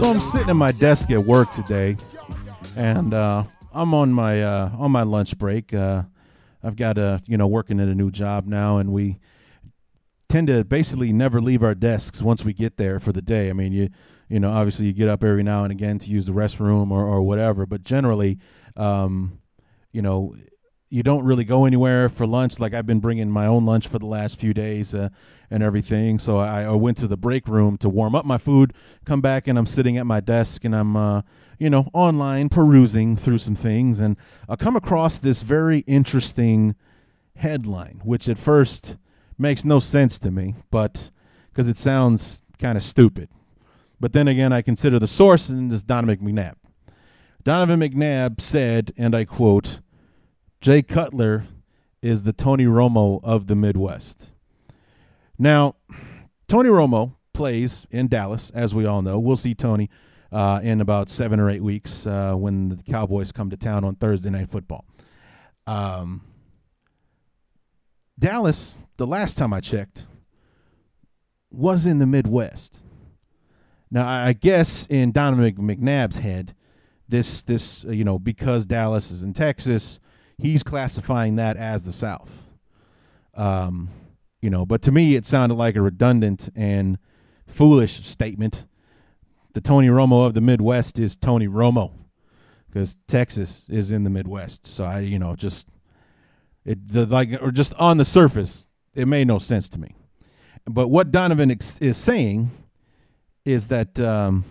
So 0.00 0.10
I'm 0.10 0.20
sitting 0.22 0.48
at 0.48 0.56
my 0.56 0.72
desk 0.72 1.10
at 1.10 1.26
work 1.26 1.52
today, 1.52 1.94
and 2.74 3.12
uh, 3.12 3.44
I'm 3.74 3.92
on 3.92 4.14
my 4.14 4.42
uh, 4.42 4.70
on 4.78 4.90
my 4.90 5.02
lunch 5.02 5.36
break. 5.36 5.74
Uh, 5.74 6.04
I've 6.62 6.74
got 6.74 6.96
a 6.96 7.20
you 7.26 7.36
know 7.36 7.46
working 7.46 7.78
at 7.80 7.88
a 7.88 7.94
new 7.94 8.10
job 8.10 8.46
now, 8.46 8.78
and 8.78 8.94
we 8.94 9.18
tend 10.30 10.46
to 10.46 10.64
basically 10.64 11.12
never 11.12 11.42
leave 11.42 11.62
our 11.62 11.74
desks 11.74 12.22
once 12.22 12.46
we 12.46 12.54
get 12.54 12.78
there 12.78 12.98
for 12.98 13.12
the 13.12 13.20
day. 13.20 13.50
I 13.50 13.52
mean, 13.52 13.74
you 13.74 13.90
you 14.30 14.40
know 14.40 14.50
obviously 14.50 14.86
you 14.86 14.94
get 14.94 15.10
up 15.10 15.22
every 15.22 15.42
now 15.42 15.64
and 15.64 15.70
again 15.70 15.98
to 15.98 16.08
use 16.08 16.24
the 16.24 16.32
restroom 16.32 16.90
or 16.90 17.04
or 17.04 17.20
whatever, 17.20 17.66
but 17.66 17.82
generally, 17.82 18.38
um, 18.78 19.38
you 19.92 20.00
know, 20.00 20.34
you 20.88 21.02
don't 21.02 21.26
really 21.26 21.44
go 21.44 21.66
anywhere 21.66 22.08
for 22.08 22.26
lunch. 22.26 22.58
Like 22.58 22.72
I've 22.72 22.86
been 22.86 23.00
bringing 23.00 23.30
my 23.30 23.44
own 23.44 23.66
lunch 23.66 23.86
for 23.86 23.98
the 23.98 24.06
last 24.06 24.40
few 24.40 24.54
days 24.54 24.94
uh, 24.94 25.10
and 25.50 25.62
everything. 25.62 26.18
So 26.18 26.38
I, 26.38 26.62
I, 26.62 26.72
went 26.72 26.96
to 26.98 27.08
the 27.08 27.16
break 27.16 27.48
room 27.48 27.76
to 27.78 27.88
warm 27.88 28.14
up 28.14 28.24
my 28.24 28.38
food. 28.38 28.72
Come 29.04 29.20
back 29.20 29.48
and 29.48 29.58
I'm 29.58 29.66
sitting 29.66 29.98
at 29.98 30.06
my 30.06 30.20
desk 30.20 30.64
and 30.64 30.74
I'm, 30.74 30.96
uh, 30.96 31.22
you 31.58 31.68
know, 31.68 31.88
online 31.92 32.48
perusing 32.48 33.16
through 33.16 33.38
some 33.38 33.54
things, 33.54 34.00
and 34.00 34.16
I 34.48 34.56
come 34.56 34.76
across 34.76 35.18
this 35.18 35.42
very 35.42 35.80
interesting 35.80 36.74
headline, 37.36 38.00
which 38.02 38.28
at 38.28 38.38
first 38.38 38.96
makes 39.36 39.64
no 39.64 39.78
sense 39.78 40.18
to 40.20 40.30
me, 40.30 40.54
but 40.70 41.10
because 41.50 41.68
it 41.68 41.76
sounds 41.76 42.40
kind 42.58 42.78
of 42.78 42.82
stupid. 42.82 43.28
But 44.00 44.14
then 44.14 44.26
again, 44.26 44.52
I 44.52 44.62
consider 44.62 44.98
the 44.98 45.06
source, 45.06 45.50
and 45.50 45.70
it's 45.70 45.82
Donovan 45.82 46.18
McNabb. 46.18 46.54
Donovan 47.42 47.80
McNabb 47.80 48.40
said, 48.40 48.92
and 48.96 49.14
I 49.14 49.26
quote 49.26 49.80
Jay 50.60 50.82
Cutler 50.82 51.46
is 52.02 52.22
the 52.22 52.32
Tony 52.32 52.64
Romo 52.64 53.20
of 53.22 53.46
the 53.46 53.56
Midwest. 53.56 54.34
Now, 55.40 55.76
Tony 56.48 56.68
Romo 56.68 57.14
plays 57.32 57.86
in 57.90 58.08
Dallas, 58.08 58.50
as 58.50 58.74
we 58.74 58.84
all 58.84 59.00
know. 59.00 59.18
We'll 59.18 59.38
see 59.38 59.54
Tony 59.54 59.88
uh, 60.30 60.60
in 60.62 60.82
about 60.82 61.08
seven 61.08 61.40
or 61.40 61.48
eight 61.48 61.62
weeks 61.62 62.06
uh, 62.06 62.34
when 62.34 62.68
the 62.68 62.82
Cowboys 62.82 63.32
come 63.32 63.48
to 63.48 63.56
town 63.56 63.82
on 63.82 63.94
Thursday 63.94 64.28
Night 64.28 64.50
Football. 64.50 64.84
Um, 65.66 66.20
Dallas, 68.18 68.80
the 68.98 69.06
last 69.06 69.38
time 69.38 69.54
I 69.54 69.60
checked, 69.60 70.06
was 71.50 71.86
in 71.86 72.00
the 72.00 72.06
Midwest. 72.06 72.82
Now, 73.90 74.06
I 74.06 74.34
guess 74.34 74.86
in 74.90 75.10
Donovan 75.10 75.54
McNabb's 75.54 76.18
head, 76.18 76.54
this 77.08 77.42
this 77.42 77.86
uh, 77.86 77.92
you 77.92 78.04
know 78.04 78.18
because 78.18 78.66
Dallas 78.66 79.10
is 79.10 79.22
in 79.22 79.32
Texas, 79.32 80.00
he's 80.36 80.62
classifying 80.62 81.36
that 81.36 81.56
as 81.56 81.84
the 81.84 81.92
South. 81.92 82.44
Um, 83.34 83.88
you 84.40 84.50
know, 84.50 84.64
but 84.64 84.82
to 84.82 84.92
me, 84.92 85.14
it 85.16 85.26
sounded 85.26 85.54
like 85.54 85.76
a 85.76 85.82
redundant 85.82 86.48
and 86.54 86.98
foolish 87.46 88.04
statement. 88.06 88.64
The 89.52 89.60
Tony 89.60 89.88
Romo 89.88 90.26
of 90.26 90.34
the 90.34 90.40
Midwest 90.40 90.98
is 90.98 91.16
Tony 91.16 91.48
Romo 91.48 91.92
because 92.68 92.96
Texas 93.06 93.66
is 93.68 93.90
in 93.90 94.04
the 94.04 94.10
Midwest. 94.10 94.66
So 94.66 94.84
I, 94.84 95.00
you 95.00 95.18
know, 95.18 95.34
just 95.34 95.68
it 96.64 96.88
the 96.88 97.06
like 97.06 97.42
or 97.42 97.50
just 97.50 97.74
on 97.74 97.96
the 97.96 98.04
surface, 98.04 98.68
it 98.94 99.08
made 99.08 99.26
no 99.26 99.38
sense 99.38 99.68
to 99.70 99.80
me. 99.80 99.94
But 100.66 100.88
what 100.88 101.10
Donovan 101.10 101.50
ex- 101.50 101.78
is 101.78 101.96
saying 101.96 102.50
is 103.44 103.68
that, 103.68 103.98
um, 104.00 104.44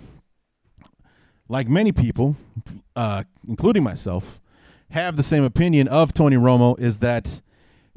like 1.48 1.68
many 1.68 1.92
people, 1.92 2.36
uh, 2.96 3.24
including 3.48 3.84
myself, 3.84 4.42
have 4.92 5.16
the 5.16 5.24
same 5.24 5.44
opinion 5.44 5.88
of 5.88 6.14
Tony 6.14 6.36
Romo 6.36 6.80
is 6.80 7.00
that 7.00 7.42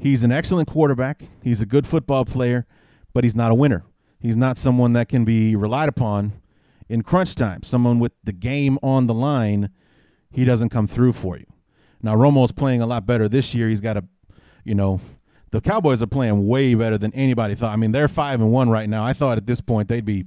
he's 0.03 0.23
an 0.23 0.31
excellent 0.31 0.67
quarterback, 0.67 1.23
he's 1.41 1.61
a 1.61 1.65
good 1.65 1.87
football 1.87 2.25
player, 2.25 2.67
but 3.13 3.23
he's 3.23 3.35
not 3.35 3.51
a 3.51 3.55
winner. 3.55 3.85
He's 4.19 4.37
not 4.37 4.57
someone 4.57 4.93
that 4.93 5.07
can 5.09 5.25
be 5.25 5.55
relied 5.55 5.89
upon 5.89 6.33
in 6.89 7.01
crunch 7.01 7.35
time. 7.35 7.63
Someone 7.63 7.99
with 7.99 8.11
the 8.23 8.33
game 8.33 8.77
on 8.83 9.07
the 9.07 9.13
line, 9.13 9.69
he 10.29 10.45
doesn't 10.45 10.69
come 10.69 10.87
through 10.87 11.13
for 11.13 11.37
you. 11.37 11.45
Now 12.01 12.15
Romo's 12.15 12.51
playing 12.51 12.81
a 12.81 12.85
lot 12.85 13.05
better 13.05 13.29
this 13.29 13.53
year. 13.55 13.69
He's 13.69 13.81
got 13.81 13.97
a, 13.97 14.03
you 14.65 14.75
know, 14.75 14.99
the 15.51 15.61
Cowboys 15.61 16.01
are 16.01 16.07
playing 16.07 16.47
way 16.47 16.73
better 16.75 16.97
than 16.97 17.13
anybody 17.13 17.55
thought. 17.55 17.71
I 17.71 17.75
mean, 17.77 17.91
they're 17.91 18.07
five 18.07 18.41
and 18.41 18.51
one 18.51 18.69
right 18.69 18.89
now. 18.89 19.05
I 19.05 19.13
thought 19.13 19.37
at 19.37 19.45
this 19.45 19.61
point 19.61 19.87
they'd 19.87 20.05
be, 20.05 20.25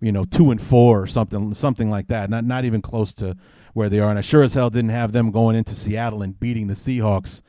you 0.00 0.10
know, 0.10 0.24
two 0.24 0.50
and 0.50 0.60
four 0.60 1.02
or 1.02 1.06
something, 1.06 1.54
something 1.54 1.90
like 1.90 2.08
that. 2.08 2.28
Not 2.30 2.44
not 2.44 2.64
even 2.64 2.82
close 2.82 3.14
to 3.14 3.36
where 3.72 3.88
they 3.88 4.00
are. 4.00 4.10
And 4.10 4.18
I 4.18 4.22
sure 4.22 4.42
as 4.42 4.54
hell 4.54 4.70
didn't 4.70 4.90
have 4.90 5.12
them 5.12 5.30
going 5.30 5.54
into 5.54 5.74
Seattle 5.74 6.22
and 6.22 6.38
beating 6.38 6.66
the 6.66 6.74
Seahawks 6.74 7.40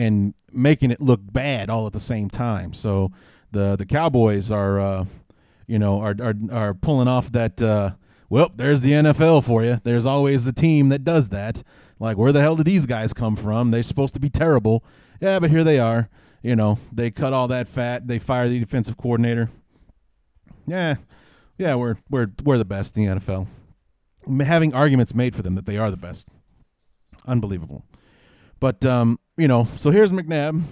and 0.00 0.34
making 0.52 0.90
it 0.90 1.00
look 1.00 1.20
bad 1.22 1.70
all 1.70 1.86
at 1.86 1.92
the 1.92 2.00
same 2.00 2.28
time. 2.28 2.72
So 2.72 3.12
the 3.52 3.76
the 3.76 3.86
Cowboys 3.86 4.50
are, 4.50 4.80
uh, 4.80 5.04
you 5.66 5.78
know, 5.78 6.00
are 6.00 6.14
are 6.20 6.34
are 6.50 6.74
pulling 6.74 7.08
off 7.08 7.32
that. 7.32 7.62
Uh, 7.62 7.92
well, 8.28 8.52
there's 8.54 8.80
the 8.80 8.92
NFL 8.92 9.44
for 9.44 9.64
you. 9.64 9.80
There's 9.82 10.06
always 10.06 10.44
the 10.44 10.52
team 10.52 10.88
that 10.90 11.02
does 11.02 11.30
that. 11.30 11.64
Like, 11.98 12.16
where 12.16 12.32
the 12.32 12.40
hell 12.40 12.56
did 12.56 12.66
these 12.66 12.86
guys 12.86 13.12
come 13.12 13.34
from? 13.34 13.72
They're 13.72 13.82
supposed 13.82 14.14
to 14.14 14.20
be 14.20 14.30
terrible. 14.30 14.84
Yeah, 15.20 15.38
but 15.40 15.50
here 15.50 15.64
they 15.64 15.78
are 15.78 16.08
you 16.42 16.56
know, 16.56 16.78
they 16.92 17.10
cut 17.10 17.32
all 17.32 17.48
that 17.48 17.68
fat. 17.68 18.06
They 18.06 18.18
fire 18.18 18.48
the 18.48 18.58
defensive 18.58 18.96
coordinator. 18.96 19.50
Yeah, 20.66 20.96
yeah, 21.58 21.74
we're 21.74 21.96
we're 22.08 22.28
we're 22.42 22.58
the 22.58 22.64
best 22.64 22.96
in 22.96 23.04
the 23.04 23.20
NFL. 23.20 23.46
Having 24.44 24.74
arguments 24.74 25.14
made 25.14 25.34
for 25.34 25.42
them 25.42 25.54
that 25.54 25.66
they 25.66 25.76
are 25.76 25.90
the 25.90 25.96
best, 25.96 26.28
unbelievable. 27.26 27.84
But 28.60 28.84
um, 28.84 29.18
you 29.36 29.48
know, 29.48 29.66
so 29.76 29.90
here's 29.90 30.12
McNabb 30.12 30.62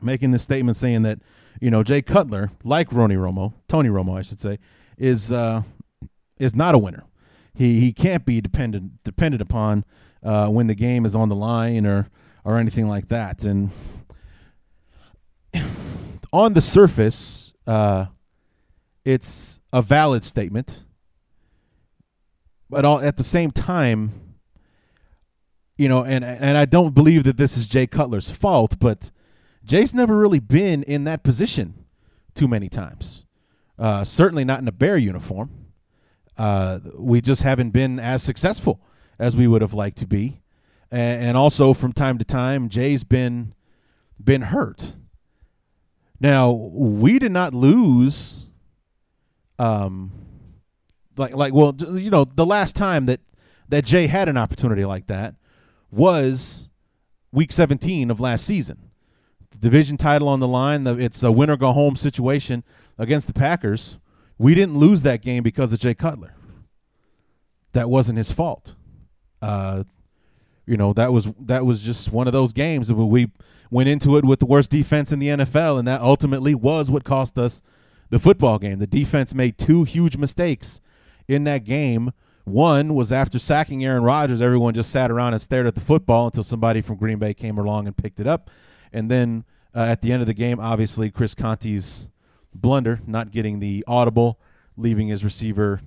making 0.00 0.30
this 0.30 0.42
statement 0.42 0.76
saying 0.76 1.02
that 1.02 1.18
you 1.60 1.70
know 1.70 1.82
Jay 1.82 2.00
Cutler, 2.00 2.52
like 2.64 2.92
Ronnie 2.92 3.16
Romo, 3.16 3.52
Tony 3.68 3.88
Romo, 3.88 4.16
I 4.16 4.22
should 4.22 4.40
say, 4.40 4.58
is 4.96 5.32
uh, 5.32 5.62
is 6.38 6.54
not 6.54 6.74
a 6.74 6.78
winner. 6.78 7.04
He 7.52 7.80
he 7.80 7.92
can't 7.92 8.24
be 8.24 8.40
dependent 8.40 9.02
dependent 9.02 9.42
upon 9.42 9.84
uh, 10.22 10.48
when 10.48 10.68
the 10.68 10.74
game 10.74 11.04
is 11.04 11.14
on 11.16 11.28
the 11.28 11.34
line 11.34 11.84
or 11.84 12.08
or 12.44 12.58
anything 12.58 12.88
like 12.88 13.08
that. 13.08 13.44
And 13.44 13.70
on 16.32 16.54
the 16.54 16.60
surface, 16.60 17.52
uh, 17.66 18.06
it's 19.04 19.60
a 19.72 19.82
valid 19.82 20.24
statement, 20.24 20.84
but 22.68 22.84
all, 22.84 23.00
at 23.00 23.16
the 23.16 23.24
same 23.24 23.50
time, 23.50 24.12
you 25.80 25.88
know, 25.88 26.04
and 26.04 26.22
and 26.22 26.58
I 26.58 26.66
don't 26.66 26.94
believe 26.94 27.24
that 27.24 27.38
this 27.38 27.56
is 27.56 27.66
Jay 27.66 27.86
Cutler's 27.86 28.30
fault, 28.30 28.78
but 28.78 29.10
Jay's 29.64 29.94
never 29.94 30.14
really 30.14 30.38
been 30.38 30.82
in 30.82 31.04
that 31.04 31.22
position 31.22 31.86
too 32.34 32.46
many 32.46 32.68
times. 32.68 33.24
Uh, 33.78 34.04
certainly 34.04 34.44
not 34.44 34.60
in 34.60 34.68
a 34.68 34.72
bear 34.72 34.98
uniform. 34.98 35.48
Uh, 36.36 36.80
we 36.98 37.22
just 37.22 37.44
haven't 37.44 37.70
been 37.70 37.98
as 37.98 38.22
successful 38.22 38.78
as 39.18 39.34
we 39.34 39.46
would 39.46 39.62
have 39.62 39.72
liked 39.72 39.96
to 39.96 40.06
be, 40.06 40.42
and, 40.90 41.24
and 41.24 41.36
also 41.38 41.72
from 41.72 41.94
time 41.94 42.18
to 42.18 42.26
time, 42.26 42.68
Jay's 42.68 43.02
been 43.02 43.54
been 44.22 44.42
hurt. 44.42 44.96
Now 46.20 46.50
we 46.50 47.18
did 47.18 47.32
not 47.32 47.54
lose. 47.54 48.48
Um, 49.58 50.12
like 51.16 51.34
like 51.34 51.54
well, 51.54 51.74
you 51.94 52.10
know, 52.10 52.26
the 52.26 52.44
last 52.44 52.76
time 52.76 53.06
that 53.06 53.20
that 53.70 53.86
Jay 53.86 54.08
had 54.08 54.28
an 54.28 54.36
opportunity 54.36 54.84
like 54.84 55.06
that 55.06 55.36
was 55.90 56.68
week 57.32 57.52
17 57.52 58.10
of 58.10 58.20
last 58.20 58.44
season. 58.44 58.90
The 59.50 59.58
division 59.58 59.96
title 59.96 60.28
on 60.28 60.40
the 60.40 60.48
line. 60.48 60.84
The, 60.84 60.96
it's 60.96 61.22
a 61.22 61.32
winner 61.32 61.56
go 61.56 61.72
home 61.72 61.96
situation 61.96 62.64
against 62.98 63.26
the 63.26 63.32
Packers. 63.32 63.98
We 64.38 64.54
didn't 64.54 64.76
lose 64.76 65.02
that 65.02 65.22
game 65.22 65.42
because 65.42 65.72
of 65.72 65.80
Jay 65.80 65.94
Cutler. 65.94 66.34
That 67.72 67.90
wasn't 67.90 68.18
his 68.18 68.32
fault. 68.32 68.74
Uh, 69.42 69.84
you 70.66 70.76
know 70.76 70.92
that 70.92 71.12
was 71.12 71.28
that 71.40 71.66
was 71.66 71.82
just 71.82 72.12
one 72.12 72.26
of 72.26 72.32
those 72.32 72.52
games 72.52 72.92
where 72.92 73.06
we 73.06 73.32
went 73.70 73.88
into 73.88 74.16
it 74.16 74.24
with 74.24 74.38
the 74.38 74.46
worst 74.46 74.70
defense 74.70 75.10
in 75.10 75.18
the 75.18 75.28
NFL, 75.28 75.78
and 75.78 75.88
that 75.88 76.00
ultimately 76.00 76.54
was 76.54 76.90
what 76.90 77.04
cost 77.04 77.36
us 77.38 77.62
the 78.10 78.18
football 78.18 78.58
game. 78.58 78.78
The 78.78 78.86
defense 78.86 79.34
made 79.34 79.58
two 79.58 79.84
huge 79.84 80.16
mistakes 80.16 80.80
in 81.26 81.44
that 81.44 81.64
game. 81.64 82.12
One 82.44 82.94
was 82.94 83.12
after 83.12 83.38
sacking 83.38 83.84
Aaron 83.84 84.02
Rodgers, 84.02 84.40
everyone 84.40 84.74
just 84.74 84.90
sat 84.90 85.10
around 85.10 85.34
and 85.34 85.42
stared 85.42 85.66
at 85.66 85.74
the 85.74 85.80
football 85.80 86.26
until 86.26 86.42
somebody 86.42 86.80
from 86.80 86.96
Green 86.96 87.18
Bay 87.18 87.34
came 87.34 87.58
along 87.58 87.86
and 87.86 87.96
picked 87.96 88.20
it 88.20 88.26
up. 88.26 88.50
And 88.92 89.10
then 89.10 89.44
uh, 89.74 89.80
at 89.80 90.02
the 90.02 90.12
end 90.12 90.20
of 90.20 90.26
the 90.26 90.34
game, 90.34 90.58
obviously, 90.58 91.10
Chris 91.10 91.34
Conte's 91.34 92.08
blunder, 92.54 93.00
not 93.06 93.30
getting 93.30 93.60
the 93.60 93.84
audible, 93.86 94.38
leaving 94.76 95.08
his 95.08 95.22
receiver 95.22 95.80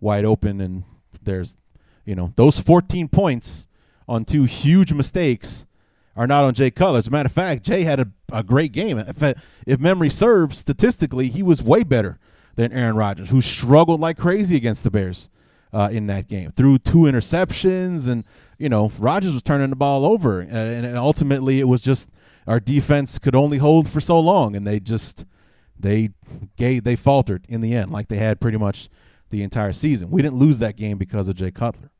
wide 0.00 0.24
open. 0.24 0.60
And 0.60 0.84
there's, 1.22 1.56
you 2.04 2.14
know, 2.14 2.32
those 2.36 2.58
14 2.58 3.08
points 3.08 3.66
on 4.08 4.24
two 4.24 4.44
huge 4.44 4.92
mistakes 4.92 5.66
are 6.16 6.26
not 6.26 6.44
on 6.44 6.54
Jay 6.54 6.70
Cutler. 6.70 6.98
As 6.98 7.06
a 7.06 7.10
matter 7.10 7.26
of 7.26 7.32
fact, 7.32 7.64
Jay 7.64 7.84
had 7.84 8.00
a, 8.00 8.08
a 8.32 8.42
great 8.42 8.72
game. 8.72 8.98
If, 8.98 9.22
if 9.66 9.80
memory 9.80 10.10
serves, 10.10 10.58
statistically, 10.58 11.28
he 11.28 11.42
was 11.42 11.62
way 11.62 11.82
better 11.82 12.18
than 12.56 12.72
Aaron 12.72 12.96
Rodgers, 12.96 13.30
who 13.30 13.40
struggled 13.40 14.00
like 14.00 14.16
crazy 14.16 14.56
against 14.56 14.84
the 14.84 14.90
Bears 14.90 15.28
uh, 15.74 15.88
in 15.90 16.06
that 16.06 16.28
game. 16.28 16.52
Threw 16.52 16.78
two 16.78 17.00
interceptions, 17.00 18.08
and 18.08 18.24
you 18.58 18.68
know 18.68 18.92
Rodgers 18.98 19.34
was 19.34 19.42
turning 19.42 19.70
the 19.70 19.76
ball 19.76 20.06
over, 20.06 20.40
and, 20.40 20.86
and 20.86 20.96
ultimately 20.96 21.58
it 21.58 21.64
was 21.64 21.82
just 21.82 22.08
our 22.46 22.60
defense 22.60 23.18
could 23.18 23.34
only 23.34 23.58
hold 23.58 23.88
for 23.88 24.00
so 24.00 24.18
long, 24.18 24.54
and 24.54 24.66
they 24.66 24.78
just 24.78 25.24
they 25.78 26.10
gave 26.56 26.84
they 26.84 26.94
faltered 26.94 27.44
in 27.48 27.60
the 27.60 27.74
end, 27.74 27.90
like 27.90 28.08
they 28.08 28.16
had 28.16 28.40
pretty 28.40 28.56
much 28.56 28.88
the 29.30 29.42
entire 29.42 29.72
season. 29.72 30.10
We 30.10 30.22
didn't 30.22 30.38
lose 30.38 30.60
that 30.60 30.76
game 30.76 30.96
because 30.96 31.26
of 31.26 31.34
Jay 31.34 31.50
Cutler, 31.50 31.90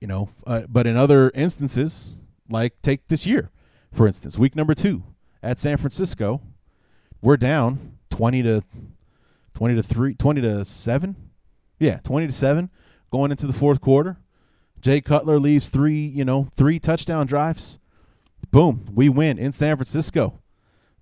you 0.00 0.08
know. 0.08 0.30
Uh, 0.46 0.62
but 0.66 0.86
in 0.86 0.96
other 0.96 1.30
instances, 1.34 2.26
like 2.48 2.80
take 2.80 3.08
this 3.08 3.26
year, 3.26 3.50
for 3.92 4.06
instance, 4.06 4.38
week 4.38 4.56
number 4.56 4.74
two 4.74 5.02
at 5.42 5.58
San 5.58 5.76
Francisco, 5.76 6.40
we're 7.20 7.36
down 7.36 7.98
twenty 8.08 8.42
to 8.42 8.62
twenty 9.52 9.74
to 9.74 9.82
three, 9.82 10.14
twenty 10.14 10.40
to 10.40 10.64
seven, 10.64 11.14
yeah, 11.78 11.98
twenty 12.02 12.26
to 12.26 12.32
seven, 12.32 12.70
going 13.10 13.30
into 13.30 13.46
the 13.46 13.52
fourth 13.52 13.80
quarter. 13.80 14.18
Jay 14.80 15.00
Cutler 15.00 15.40
leaves 15.40 15.68
three, 15.68 16.04
you 16.04 16.24
know, 16.24 16.48
three 16.56 16.78
touchdown 16.78 17.26
drives. 17.26 17.78
Boom, 18.50 18.86
we 18.94 19.08
win 19.08 19.38
in 19.38 19.52
San 19.52 19.76
Francisco. 19.76 20.40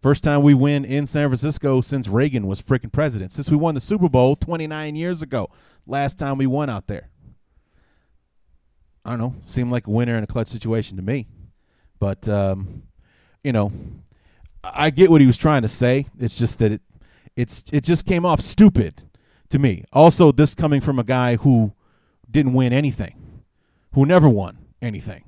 First 0.00 0.22
time 0.22 0.42
we 0.42 0.54
win 0.54 0.84
in 0.84 1.06
San 1.06 1.28
Francisco 1.28 1.80
since 1.80 2.08
Reagan 2.08 2.46
was 2.46 2.60
freaking 2.60 2.92
president. 2.92 3.32
Since 3.32 3.50
we 3.50 3.56
won 3.56 3.74
the 3.74 3.80
Super 3.80 4.08
Bowl 4.08 4.36
29 4.36 4.96
years 4.96 5.22
ago. 5.22 5.48
Last 5.86 6.18
time 6.18 6.36
we 6.36 6.46
won 6.46 6.68
out 6.68 6.86
there. 6.86 7.08
I 9.04 9.10
don't 9.10 9.18
know, 9.18 9.34
seemed 9.46 9.70
like 9.70 9.86
a 9.86 9.90
winner 9.90 10.16
in 10.16 10.24
a 10.24 10.26
clutch 10.26 10.48
situation 10.48 10.96
to 10.96 11.02
me. 11.02 11.26
But 11.98 12.28
um, 12.28 12.84
you 13.42 13.52
know, 13.52 13.72
I 14.62 14.90
get 14.90 15.10
what 15.10 15.20
he 15.20 15.26
was 15.26 15.36
trying 15.36 15.62
to 15.62 15.68
say. 15.68 16.06
It's 16.18 16.38
just 16.38 16.58
that 16.58 16.72
it 16.72 16.82
it's 17.36 17.64
it 17.72 17.84
just 17.84 18.06
came 18.06 18.24
off 18.24 18.40
stupid 18.40 19.04
to 19.50 19.58
me. 19.58 19.84
Also, 19.92 20.32
this 20.32 20.54
coming 20.54 20.80
from 20.80 20.98
a 20.98 21.04
guy 21.04 21.36
who 21.36 21.72
didn't 22.34 22.52
win 22.52 22.74
anything, 22.74 23.42
who 23.94 24.04
never 24.04 24.28
won 24.28 24.58
anything. 24.82 25.24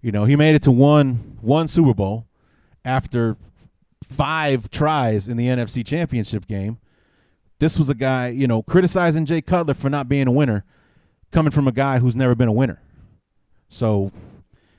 You 0.00 0.12
know, 0.12 0.24
he 0.24 0.36
made 0.36 0.54
it 0.54 0.62
to 0.62 0.72
one 0.72 1.36
one 1.42 1.68
Super 1.68 1.92
Bowl 1.92 2.26
after 2.84 3.36
five 4.02 4.70
tries 4.70 5.28
in 5.28 5.36
the 5.36 5.48
NFC 5.48 5.84
Championship 5.84 6.46
game 6.46 6.78
this 7.58 7.78
was 7.78 7.88
a 7.88 7.94
guy, 7.94 8.28
you 8.28 8.46
know, 8.46 8.62
criticizing 8.62 9.24
Jay 9.24 9.40
Cutler 9.40 9.74
for 9.74 9.88
not 9.88 10.08
being 10.08 10.28
a 10.28 10.30
winner, 10.30 10.64
coming 11.32 11.50
from 11.50 11.66
a 11.66 11.72
guy 11.72 11.98
who's 11.98 12.16
never 12.16 12.34
been 12.34 12.48
a 12.48 12.52
winner. 12.52 12.82
So, 13.68 14.12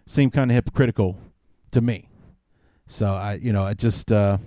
seemed 0.05 0.33
kind 0.33 0.51
of 0.51 0.55
hypocritical 0.55 1.17
to 1.71 1.81
me. 1.81 2.09
So 2.87 3.07
I, 3.07 3.33
you 3.33 3.51
know, 3.51 3.63
I 3.63 3.73
just, 3.73 4.11
uh, 4.11 4.37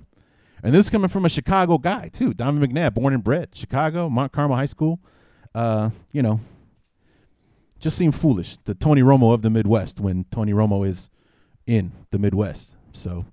and 0.63 0.75
this 0.75 0.87
is 0.87 0.91
coming 0.91 1.09
from 1.09 1.27
a 1.27 1.29
Chicago 1.29 1.77
guy 1.77 2.09
too, 2.09 2.33
Donovan 2.33 2.73
McNabb, 2.73 2.95
born 2.95 3.13
and 3.13 3.23
bred 3.23 3.51
Chicago, 3.55 4.09
Mount 4.09 4.33
Carmel 4.33 4.57
High 4.57 4.67
School. 4.67 5.01
Uh, 5.55 5.91
you 6.13 6.23
know, 6.23 6.41
just 7.81 7.97
seemed 7.97 8.15
foolish. 8.15 8.57
The 8.59 8.75
Tony 8.75 9.03
Romo 9.03 9.33
of 9.35 9.43
the 9.43 9.51
Midwest 9.51 10.01
when 10.01 10.25
Tony 10.31 10.53
Romo 10.53 10.87
is 10.87 11.11
in 11.67 11.93
the 12.11 12.19
Midwest. 12.19 12.77
So 12.93 13.25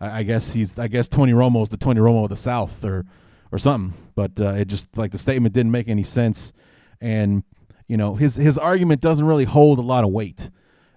I, 0.00 0.20
I 0.20 0.22
guess 0.22 0.52
he's, 0.52 0.78
I 0.78 0.88
guess 0.88 1.08
Tony 1.08 1.32
Romo 1.32 1.62
is 1.62 1.68
the 1.68 1.76
Tony 1.76 2.00
Romo 2.00 2.24
of 2.24 2.30
the 2.30 2.36
South 2.36 2.84
or, 2.84 3.04
or 3.50 3.58
something. 3.58 3.94
But 4.14 4.40
uh, 4.40 4.50
it 4.52 4.68
just 4.68 4.96
like 4.96 5.10
the 5.10 5.18
statement 5.18 5.54
didn't 5.54 5.72
make 5.72 5.88
any 5.88 6.04
sense, 6.04 6.52
and 7.00 7.42
you 7.88 7.96
know 7.96 8.14
his 8.14 8.36
his 8.36 8.56
argument 8.56 9.00
doesn't 9.00 9.26
really 9.26 9.44
hold 9.44 9.80
a 9.80 9.82
lot 9.82 10.04
of 10.04 10.10
weight. 10.10 10.50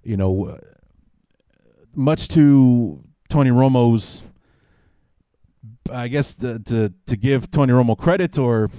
You 0.04 0.18
know, 0.18 0.46
uh, 0.46 0.58
much 1.96 2.28
to 2.30 3.04
Tony 3.28 3.50
Romo's 3.50 4.22
I 5.92 6.08
guess 6.08 6.34
to, 6.36 6.60
to 6.60 6.94
to 7.06 7.18
give 7.18 7.50
Tony 7.52 7.74
Romo 7.74 7.98
credit 7.98 8.38
or 8.38 8.70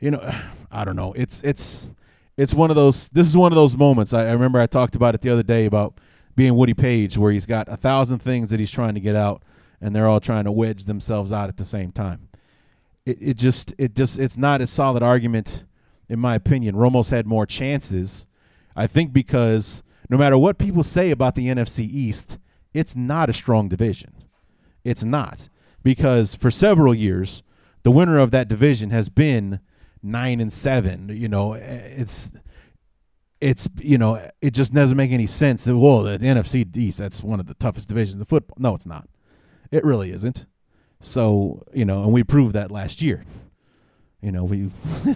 you 0.00 0.10
know 0.10 0.34
I 0.70 0.84
don't 0.84 0.96
know 0.96 1.12
it's 1.12 1.42
it's 1.42 1.90
it's 2.36 2.54
one 2.54 2.70
of 2.70 2.76
those 2.76 3.08
this 3.10 3.26
is 3.26 3.36
one 3.36 3.52
of 3.52 3.56
those 3.56 3.76
moments. 3.76 4.12
I, 4.12 4.28
I, 4.28 4.32
remember 4.32 4.60
I 4.60 4.66
talked 4.66 4.94
about 4.94 5.14
it 5.14 5.20
the 5.20 5.30
other 5.30 5.42
day 5.42 5.66
about 5.66 5.98
being 6.34 6.54
Woody 6.54 6.74
Paige 6.74 7.18
where 7.18 7.32
he's 7.32 7.46
got 7.46 7.68
a 7.68 7.76
thousand 7.76 8.20
things 8.20 8.50
that 8.50 8.60
he's 8.60 8.70
trying 8.70 8.94
to 8.94 9.00
get 9.00 9.14
out 9.14 9.42
and 9.80 9.94
they're 9.94 10.08
all 10.08 10.20
trying 10.20 10.44
to 10.44 10.52
wedge 10.52 10.84
themselves 10.84 11.32
out 11.32 11.48
at 11.48 11.56
the 11.56 11.64
same 11.64 11.92
time. 11.92 12.28
It, 13.04 13.18
it 13.20 13.36
just 13.36 13.74
it 13.78 13.94
just 13.94 14.18
it's 14.18 14.36
not 14.36 14.60
a 14.60 14.66
solid 14.66 15.02
argument 15.02 15.64
in 16.08 16.18
my 16.18 16.34
opinion. 16.34 16.76
Romo's 16.76 17.10
had 17.10 17.26
more 17.26 17.46
chances 17.46 18.26
I 18.74 18.86
think 18.86 19.12
because 19.12 19.82
no 20.08 20.16
matter 20.16 20.38
what 20.38 20.58
people 20.58 20.82
say 20.82 21.10
about 21.10 21.34
the 21.34 21.48
NFC 21.48 21.80
East 21.80 22.38
it's 22.72 22.96
not 22.96 23.28
a 23.28 23.34
strong 23.34 23.68
division. 23.68 24.14
It's 24.82 25.04
not. 25.04 25.50
Because 25.82 26.34
for 26.34 26.50
several 26.50 26.94
years 26.94 27.42
the 27.82 27.90
winner 27.90 28.18
of 28.18 28.30
that 28.30 28.48
division 28.48 28.90
has 28.90 29.08
been 29.08 29.60
nine 30.02 30.40
and 30.40 30.52
seven. 30.52 31.08
You 31.08 31.28
know, 31.28 31.54
it's 31.54 32.32
it's 33.40 33.68
you 33.80 33.98
know 33.98 34.20
it 34.40 34.52
just 34.52 34.72
doesn't 34.72 34.96
make 34.96 35.10
any 35.10 35.26
sense. 35.26 35.66
Well, 35.66 36.02
the 36.02 36.18
NFC 36.18 36.76
East 36.76 36.98
that's 36.98 37.22
one 37.22 37.40
of 37.40 37.46
the 37.46 37.54
toughest 37.54 37.88
divisions 37.88 38.20
of 38.20 38.28
football. 38.28 38.56
No, 38.58 38.74
it's 38.74 38.86
not. 38.86 39.08
It 39.70 39.84
really 39.84 40.12
isn't. 40.12 40.46
So 41.00 41.64
you 41.72 41.84
know, 41.84 42.02
and 42.04 42.12
we 42.12 42.22
proved 42.22 42.54
that 42.54 42.70
last 42.70 43.02
year. 43.02 43.24
You 44.20 44.32
know, 44.32 44.44
we 44.44 44.70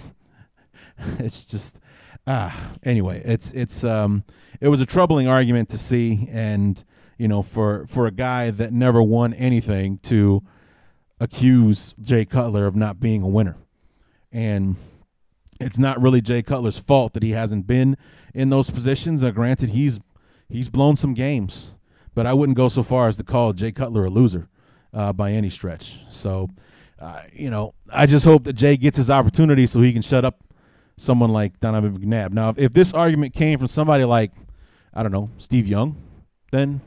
it's 1.18 1.44
just 1.44 1.78
ah 2.26 2.72
anyway 2.82 3.22
it's 3.24 3.52
it's 3.52 3.84
um 3.84 4.24
it 4.60 4.66
was 4.66 4.80
a 4.80 4.86
troubling 4.86 5.28
argument 5.28 5.68
to 5.68 5.78
see 5.78 6.28
and 6.32 6.82
you 7.18 7.28
know 7.28 7.40
for 7.40 7.86
for 7.86 8.06
a 8.06 8.10
guy 8.10 8.50
that 8.50 8.72
never 8.72 9.00
won 9.00 9.32
anything 9.34 9.98
to 9.98 10.42
accuse 11.20 11.94
Jay 12.00 12.24
Cutler 12.24 12.66
of 12.66 12.76
not 12.76 13.00
being 13.00 13.22
a 13.22 13.28
winner. 13.28 13.56
And 14.32 14.76
it's 15.60 15.78
not 15.78 16.00
really 16.00 16.20
Jay 16.20 16.42
Cutler's 16.42 16.78
fault 16.78 17.14
that 17.14 17.22
he 17.22 17.30
hasn't 17.30 17.66
been 17.66 17.96
in 18.34 18.50
those 18.50 18.70
positions. 18.70 19.22
Granted, 19.22 19.70
he's 19.70 19.98
he's 20.48 20.68
blown 20.68 20.96
some 20.96 21.14
games, 21.14 21.74
but 22.14 22.26
I 22.26 22.32
wouldn't 22.32 22.56
go 22.56 22.68
so 22.68 22.82
far 22.82 23.08
as 23.08 23.16
to 23.16 23.24
call 23.24 23.52
Jay 23.52 23.72
Cutler 23.72 24.04
a 24.04 24.10
loser 24.10 24.48
uh, 24.92 25.12
by 25.12 25.32
any 25.32 25.50
stretch. 25.50 25.98
So, 26.10 26.48
uh, 26.98 27.22
you 27.32 27.50
know, 27.50 27.74
I 27.92 28.06
just 28.06 28.24
hope 28.24 28.44
that 28.44 28.54
Jay 28.54 28.76
gets 28.76 28.96
his 28.96 29.10
opportunity 29.10 29.66
so 29.66 29.80
he 29.80 29.92
can 29.92 30.02
shut 30.02 30.24
up 30.24 30.42
someone 30.96 31.30
like 31.30 31.60
Donovan 31.60 31.98
McNabb. 31.98 32.32
Now, 32.32 32.54
if 32.56 32.72
this 32.72 32.92
argument 32.94 33.34
came 33.34 33.58
from 33.58 33.68
somebody 33.68 34.04
like, 34.04 34.32
I 34.94 35.02
don't 35.02 35.12
know, 35.12 35.30
Steve 35.38 35.66
Young, 35.66 36.02
then 36.52 36.80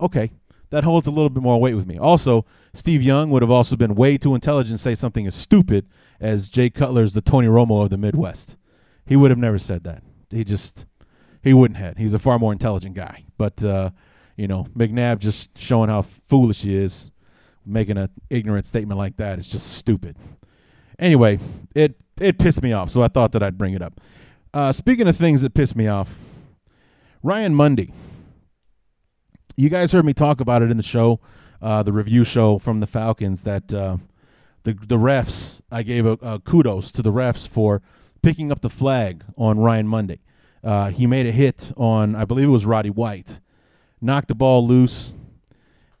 okay, 0.00 0.30
that 0.70 0.84
holds 0.84 1.06
a 1.06 1.10
little 1.10 1.28
bit 1.28 1.42
more 1.42 1.60
weight 1.60 1.74
with 1.74 1.86
me. 1.86 1.98
Also, 1.98 2.44
Steve 2.72 3.02
Young 3.02 3.30
would 3.30 3.42
have 3.42 3.50
also 3.50 3.76
been 3.76 3.94
way 3.94 4.16
too 4.16 4.34
intelligent 4.34 4.78
to 4.78 4.82
say 4.82 4.94
something 4.94 5.26
as 5.26 5.34
stupid 5.34 5.86
as 6.20 6.48
Jay 6.48 6.70
Cutler's 6.70 7.14
the 7.14 7.20
Tony 7.20 7.48
Romo 7.48 7.82
of 7.82 7.90
the 7.90 7.98
Midwest. 7.98 8.56
He 9.04 9.16
would 9.16 9.30
have 9.30 9.38
never 9.38 9.58
said 9.58 9.84
that. 9.84 10.02
He 10.30 10.44
just 10.44 10.86
he 11.42 11.52
wouldn't 11.52 11.78
have. 11.78 11.96
He's 11.96 12.14
a 12.14 12.18
far 12.18 12.38
more 12.38 12.52
intelligent 12.52 12.94
guy. 12.94 13.24
But 13.36 13.62
uh, 13.64 13.90
you 14.36 14.46
know, 14.46 14.66
McNabb 14.76 15.18
just 15.18 15.58
showing 15.58 15.90
how 15.90 16.02
foolish 16.02 16.62
he 16.62 16.76
is, 16.76 17.10
making 17.66 17.98
an 17.98 18.10
ignorant 18.28 18.66
statement 18.66 18.98
like 18.98 19.16
that 19.16 19.38
is 19.38 19.48
just 19.48 19.72
stupid. 19.72 20.16
Anyway, 20.98 21.40
it 21.74 21.96
it 22.20 22.38
pissed 22.38 22.62
me 22.62 22.72
off, 22.72 22.90
so 22.90 23.02
I 23.02 23.08
thought 23.08 23.32
that 23.32 23.42
I'd 23.42 23.58
bring 23.58 23.74
it 23.74 23.82
up. 23.82 24.00
Uh, 24.54 24.70
speaking 24.72 25.08
of 25.08 25.16
things 25.16 25.42
that 25.42 25.54
pissed 25.54 25.74
me 25.74 25.88
off, 25.88 26.20
Ryan 27.22 27.54
Mundy 27.54 27.92
you 29.56 29.68
guys 29.68 29.92
heard 29.92 30.04
me 30.04 30.12
talk 30.12 30.40
about 30.40 30.62
it 30.62 30.70
in 30.70 30.76
the 30.76 30.82
show, 30.82 31.20
uh, 31.62 31.82
the 31.82 31.92
review 31.92 32.24
show 32.24 32.58
from 32.58 32.80
the 32.80 32.86
Falcons. 32.86 33.42
That 33.42 33.72
uh, 33.72 33.98
the 34.64 34.74
the 34.74 34.96
refs, 34.96 35.60
I 35.70 35.82
gave 35.82 36.06
a, 36.06 36.12
a, 36.22 36.40
kudos 36.40 36.90
to 36.92 37.02
the 37.02 37.12
refs 37.12 37.46
for 37.48 37.82
picking 38.22 38.52
up 38.52 38.60
the 38.60 38.70
flag 38.70 39.24
on 39.36 39.58
Ryan 39.58 39.88
Mundy. 39.88 40.20
Uh, 40.62 40.90
he 40.90 41.06
made 41.06 41.26
a 41.26 41.32
hit 41.32 41.72
on, 41.76 42.14
I 42.14 42.26
believe 42.26 42.48
it 42.48 42.50
was 42.50 42.66
Roddy 42.66 42.90
White, 42.90 43.40
knocked 44.00 44.28
the 44.28 44.34
ball 44.34 44.66
loose, 44.66 45.14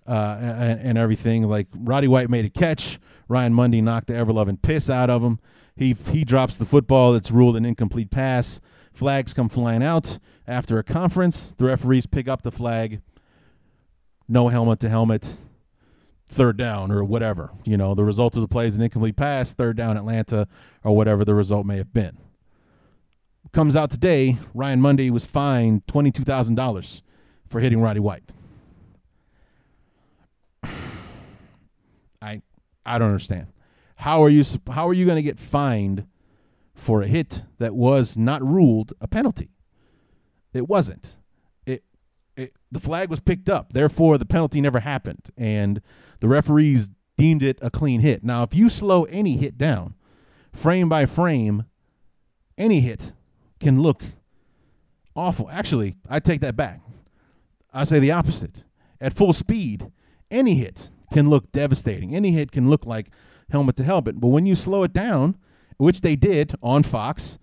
uh, 0.06 0.36
and, 0.38 0.80
and, 0.80 0.98
everything. 0.98 1.44
Like 1.44 1.68
Roddy 1.74 2.08
White 2.08 2.28
made 2.28 2.44
a 2.44 2.50
catch, 2.50 2.98
Ryan 3.28 3.54
Mundy 3.54 3.80
knocked 3.80 4.08
the 4.08 4.14
ever 4.14 4.32
loving 4.32 4.58
piss 4.58 4.90
out 4.90 5.08
of 5.08 5.22
him. 5.22 5.38
He 5.76 5.94
he 6.10 6.24
drops 6.24 6.58
the 6.58 6.66
football. 6.66 7.14
It's 7.14 7.30
ruled 7.30 7.56
an 7.56 7.64
incomplete 7.64 8.10
pass. 8.10 8.60
Flags 8.92 9.32
come 9.32 9.48
flying 9.48 9.82
out 9.82 10.18
after 10.46 10.78
a 10.78 10.82
conference. 10.84 11.54
The 11.56 11.64
referees 11.64 12.06
pick 12.06 12.28
up 12.28 12.42
the 12.42 12.50
flag 12.50 13.00
no 14.30 14.48
helmet 14.48 14.80
to 14.80 14.88
helmet, 14.88 15.36
third 16.28 16.56
down 16.56 16.90
or 16.92 17.02
whatever. 17.04 17.50
You 17.64 17.76
know, 17.76 17.94
the 17.94 18.04
result 18.04 18.36
of 18.36 18.42
the 18.42 18.48
play 18.48 18.66
is 18.66 18.76
an 18.76 18.82
incomplete 18.82 19.16
pass, 19.16 19.52
third 19.52 19.76
down 19.76 19.96
Atlanta, 19.96 20.46
or 20.84 20.96
whatever 20.96 21.24
the 21.24 21.34
result 21.34 21.66
may 21.66 21.76
have 21.76 21.92
been. 21.92 22.16
Comes 23.52 23.74
out 23.74 23.90
today, 23.90 24.38
Ryan 24.54 24.80
Mundy 24.80 25.10
was 25.10 25.26
fined 25.26 25.84
$22,000 25.86 27.02
for 27.48 27.60
hitting 27.60 27.80
Roddy 27.80 27.98
White. 27.98 28.32
I 32.22 32.42
I 32.86 32.98
don't 32.98 33.08
understand. 33.08 33.48
How 33.96 34.22
are 34.22 34.30
you 34.30 34.44
how 34.70 34.88
are 34.88 34.94
you 34.94 35.04
going 35.04 35.16
to 35.16 35.22
get 35.22 35.40
fined 35.40 36.06
for 36.74 37.02
a 37.02 37.08
hit 37.08 37.44
that 37.58 37.74
was 37.74 38.16
not 38.16 38.42
ruled 38.42 38.92
a 39.00 39.08
penalty? 39.08 39.50
It 40.52 40.68
wasn't 40.68 41.18
it, 42.40 42.56
the 42.70 42.80
flag 42.80 43.10
was 43.10 43.20
picked 43.20 43.48
up. 43.48 43.72
Therefore, 43.72 44.18
the 44.18 44.26
penalty 44.26 44.60
never 44.60 44.80
happened, 44.80 45.30
and 45.36 45.80
the 46.20 46.28
referees 46.28 46.90
deemed 47.16 47.42
it 47.42 47.58
a 47.60 47.70
clean 47.70 48.00
hit. 48.00 48.24
Now, 48.24 48.42
if 48.42 48.54
you 48.54 48.68
slow 48.68 49.04
any 49.04 49.36
hit 49.36 49.58
down, 49.58 49.94
frame 50.52 50.88
by 50.88 51.06
frame, 51.06 51.64
any 52.56 52.80
hit 52.80 53.12
can 53.58 53.82
look 53.82 54.02
awful. 55.14 55.48
Actually, 55.50 55.96
I 56.08 56.20
take 56.20 56.40
that 56.40 56.56
back. 56.56 56.80
I 57.72 57.84
say 57.84 57.98
the 57.98 58.10
opposite. 58.10 58.64
At 59.00 59.12
full 59.14 59.32
speed, 59.32 59.90
any 60.30 60.56
hit 60.56 60.90
can 61.12 61.30
look 61.30 61.52
devastating. 61.52 62.14
Any 62.14 62.32
hit 62.32 62.52
can 62.52 62.68
look 62.68 62.86
like 62.86 63.10
helmet 63.50 63.76
to 63.76 63.84
helmet. 63.84 64.20
But 64.20 64.28
when 64.28 64.46
you 64.46 64.56
slow 64.56 64.82
it 64.82 64.92
down, 64.92 65.36
which 65.76 66.02
they 66.02 66.16
did 66.16 66.54
on 66.62 66.82
Fox, 66.82 67.38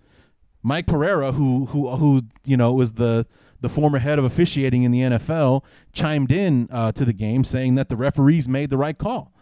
Mike 0.62 0.86
Pereira, 0.86 1.32
who 1.32 1.66
who 1.66 1.90
who 1.96 2.22
you 2.44 2.56
know 2.56 2.72
was 2.72 2.92
the 2.92 3.26
the 3.60 3.68
former 3.68 3.98
head 3.98 4.18
of 4.18 4.24
officiating 4.24 4.84
in 4.84 4.92
the 4.92 5.00
NFL, 5.00 5.64
chimed 5.92 6.30
in 6.30 6.68
uh, 6.70 6.92
to 6.92 7.04
the 7.04 7.12
game 7.12 7.44
saying 7.44 7.74
that 7.74 7.88
the 7.88 7.96
referees 7.96 8.48
made 8.48 8.70
the 8.70 8.76
right 8.76 8.96
call. 8.96 9.32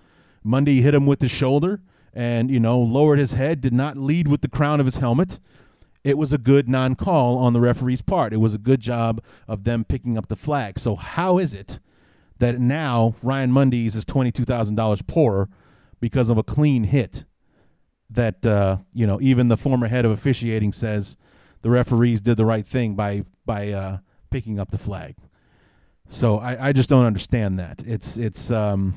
Mundy 0.43 0.81
hit 0.81 0.95
him 0.95 1.07
with 1.07 1.19
the 1.19 1.29
shoulder 1.29 1.81
and, 2.15 2.51
you 2.51 2.61
know, 2.61 2.79
lowered 2.81 3.19
his 3.19 3.33
head, 3.33 3.61
did 3.61 3.75
not 3.75 3.97
lead 3.97 4.29
with 4.29 4.41
the 4.41 4.49
crown 4.49 4.81
of 4.81 4.87
his 4.87 4.97
helmet. 4.97 5.39
It 6.03 6.17
was 6.17 6.33
a 6.33 6.39
good 6.39 6.69
non 6.69 6.95
call 6.95 7.37
on 7.37 7.53
the 7.53 7.61
referee's 7.61 8.01
part. 8.01 8.33
It 8.33 8.37
was 8.39 8.55
a 8.55 8.59
good 8.59 8.81
job 8.81 9.23
of 9.49 9.65
them 9.65 9.85
picking 9.85 10.17
up 10.17 10.29
the 10.29 10.37
flag. 10.37 10.79
So, 10.79 10.95
how 10.95 11.39
is 11.39 11.53
it 11.53 11.81
that 12.39 12.61
now 12.61 13.17
Ryan 13.23 13.51
Mundy's 13.51 13.97
is 13.97 14.05
$22,000 14.05 15.07
poorer 15.09 15.49
because 16.01 16.31
of 16.31 16.39
a 16.39 16.45
clean 16.45 16.85
hit? 16.85 17.25
That, 18.09 18.47
uh, 18.47 18.77
you 18.95 19.05
know, 19.05 19.21
even 19.21 19.49
the 19.49 19.57
former 19.57 19.89
head 19.89 20.05
of 20.05 20.13
officiating 20.13 20.71
says 20.71 21.17
the 21.67 21.73
referees 21.73 22.23
did 22.23 22.37
the 22.37 22.45
right 22.45 22.65
thing 22.65 22.95
by 22.95 23.25
by 23.45 23.73
uh, 23.73 23.99
picking 24.31 24.61
up 24.61 24.71
the 24.71 24.79
flag. 24.79 25.17
So 26.09 26.39
I, 26.39 26.69
I 26.69 26.73
just 26.73 26.89
don't 26.89 27.05
understand 27.05 27.59
that. 27.59 27.83
It's 27.85 28.17
it's 28.17 28.53
um, 28.53 28.97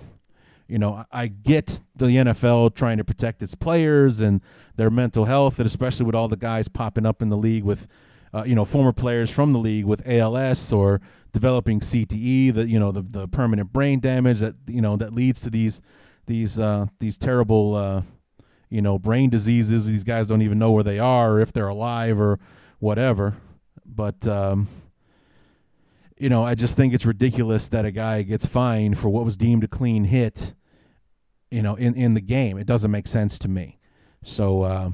you 0.67 0.77
know 0.77 1.03
I 1.11 1.29
get 1.29 1.81
the 1.95 2.05
NFL 2.05 2.75
trying 2.75 2.99
to 2.99 3.03
protect 3.03 3.41
its 3.41 3.55
players 3.55 4.21
and 4.21 4.39
their 4.75 4.91
mental 4.91 5.25
health, 5.25 5.57
and 5.57 5.65
especially 5.65 6.05
with 6.05 6.13
all 6.13 6.27
the 6.27 6.37
guys 6.37 6.67
popping 6.67 7.07
up 7.07 7.23
in 7.23 7.29
the 7.29 7.37
league 7.37 7.63
with 7.63 7.87
uh, 8.35 8.43
you 8.45 8.53
know 8.53 8.65
former 8.65 8.93
players 8.93 9.31
from 9.31 9.51
the 9.51 9.57
league 9.57 9.85
with 9.85 10.07
ALS 10.07 10.71
or 10.71 11.01
developing 11.33 11.79
CTE, 11.79 12.53
the 12.53 12.67
you 12.67 12.79
know 12.79 12.91
the 12.91 13.01
the 13.01 13.27
permanent 13.27 13.73
brain 13.73 13.99
damage 13.99 14.41
that 14.41 14.53
you 14.67 14.81
know 14.81 14.95
that 14.95 15.11
leads 15.11 15.41
to 15.41 15.49
these 15.49 15.81
these 16.27 16.59
uh, 16.59 16.85
these 16.99 17.17
terrible 17.17 17.73
uh, 17.73 18.01
you 18.69 18.81
know, 18.81 18.99
brain 18.99 19.29
diseases. 19.29 19.87
These 19.87 20.03
guys 20.03 20.27
don't 20.27 20.41
even 20.41 20.59
know 20.59 20.71
where 20.71 20.83
they 20.83 20.99
are 20.99 21.33
or 21.33 21.39
if 21.39 21.51
they're 21.51 21.67
alive 21.67 22.19
or 22.21 22.39
whatever. 22.79 23.35
But 23.85 24.27
um, 24.27 24.67
you 26.17 26.29
know, 26.29 26.43
I 26.43 26.55
just 26.55 26.75
think 26.75 26.93
it's 26.93 27.05
ridiculous 27.05 27.69
that 27.69 27.85
a 27.85 27.91
guy 27.91 28.23
gets 28.23 28.45
fined 28.45 28.97
for 28.97 29.09
what 29.09 29.25
was 29.25 29.37
deemed 29.37 29.63
a 29.63 29.67
clean 29.67 30.05
hit. 30.05 30.53
You 31.49 31.61
know, 31.61 31.75
in 31.75 31.95
in 31.95 32.13
the 32.13 32.21
game, 32.21 32.57
it 32.57 32.67
doesn't 32.67 32.91
make 32.91 33.07
sense 33.07 33.39
to 33.39 33.47
me. 33.47 33.77
So, 34.23 34.63
uh, 34.63 34.91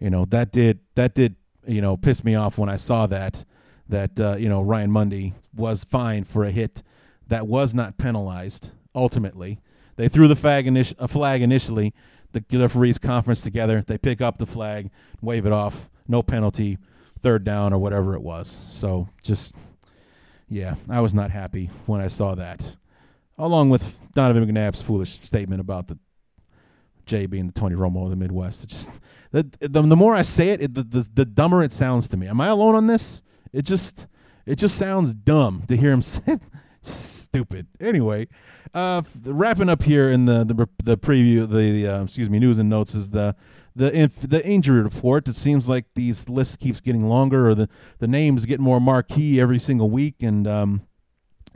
you 0.00 0.10
know, 0.10 0.24
that 0.26 0.52
did 0.52 0.80
that 0.94 1.14
did 1.14 1.36
you 1.66 1.80
know 1.80 1.96
piss 1.96 2.24
me 2.24 2.34
off 2.34 2.58
when 2.58 2.68
I 2.68 2.76
saw 2.76 3.06
that 3.06 3.44
that 3.88 4.20
uh, 4.20 4.36
you 4.36 4.48
know 4.48 4.60
Ryan 4.60 4.90
Mundy 4.90 5.34
was 5.54 5.84
fined 5.84 6.28
for 6.28 6.44
a 6.44 6.50
hit 6.50 6.82
that 7.28 7.46
was 7.46 7.74
not 7.74 7.96
penalized. 7.96 8.70
Ultimately, 8.94 9.60
they 9.96 10.08
threw 10.08 10.28
the 10.28 10.36
flag, 10.36 10.66
a 10.98 11.08
flag 11.08 11.42
initially. 11.42 11.94
The 12.32 12.44
referees 12.52 12.98
conference 12.98 13.42
together. 13.42 13.84
They 13.86 13.96
pick 13.96 14.20
up 14.20 14.38
the 14.38 14.46
flag, 14.46 14.90
wave 15.22 15.46
it 15.46 15.52
off. 15.52 15.88
No 16.06 16.22
penalty, 16.22 16.78
third 17.22 17.44
down 17.44 17.72
or 17.72 17.78
whatever 17.78 18.14
it 18.14 18.22
was. 18.22 18.48
So 18.48 19.08
just 19.22 19.54
yeah, 20.48 20.74
I 20.88 21.00
was 21.00 21.14
not 21.14 21.30
happy 21.30 21.70
when 21.86 22.00
I 22.00 22.08
saw 22.08 22.34
that. 22.34 22.76
Along 23.38 23.70
with 23.70 23.98
Donovan 24.12 24.46
McNabb's 24.46 24.82
foolish 24.82 25.20
statement 25.20 25.60
about 25.60 25.88
the 25.88 25.98
Jay 27.06 27.26
being 27.26 27.46
the 27.46 27.52
Tony 27.52 27.74
Romo 27.74 28.04
of 28.04 28.10
the 28.10 28.16
Midwest. 28.16 28.64
It 28.64 28.68
just 28.68 28.90
the, 29.32 29.42
the, 29.60 29.82
the 29.82 29.96
more 29.96 30.14
I 30.14 30.22
say 30.22 30.50
it, 30.50 30.60
it 30.62 30.74
the, 30.74 30.82
the 30.82 31.08
the 31.12 31.24
dumber 31.24 31.62
it 31.62 31.72
sounds 31.72 32.08
to 32.08 32.16
me. 32.16 32.28
Am 32.28 32.40
I 32.40 32.48
alone 32.48 32.74
on 32.74 32.86
this? 32.86 33.22
It 33.52 33.62
just 33.62 34.06
it 34.46 34.56
just 34.56 34.76
sounds 34.76 35.14
dumb 35.14 35.64
to 35.68 35.76
hear 35.76 35.90
him 35.90 36.02
say. 36.02 36.38
Stupid. 36.82 37.66
Anyway, 37.80 38.28
uh, 38.74 39.00
wrapping 39.24 39.70
up 39.70 39.82
here 39.82 40.10
in 40.10 40.26
the 40.26 40.44
the, 40.44 40.68
the 40.82 40.98
preview, 40.98 41.48
the 41.48 41.88
uh, 41.88 42.02
excuse 42.04 42.28
me, 42.28 42.38
news 42.38 42.58
and 42.58 42.68
notes 42.68 42.94
is 42.94 43.10
the 43.10 43.34
the 43.76 43.92
inf- 43.92 44.28
the 44.28 44.44
injury 44.46 44.82
report. 44.82 45.28
It 45.28 45.36
seems 45.36 45.68
like 45.68 45.86
these 45.94 46.28
lists 46.28 46.56
keeps 46.56 46.80
getting 46.80 47.08
longer, 47.08 47.48
or 47.48 47.54
the 47.54 47.68
the 47.98 48.06
names 48.06 48.46
get 48.46 48.60
more 48.60 48.80
marquee 48.80 49.40
every 49.40 49.58
single 49.58 49.90
week. 49.90 50.22
And 50.22 50.46
um, 50.46 50.82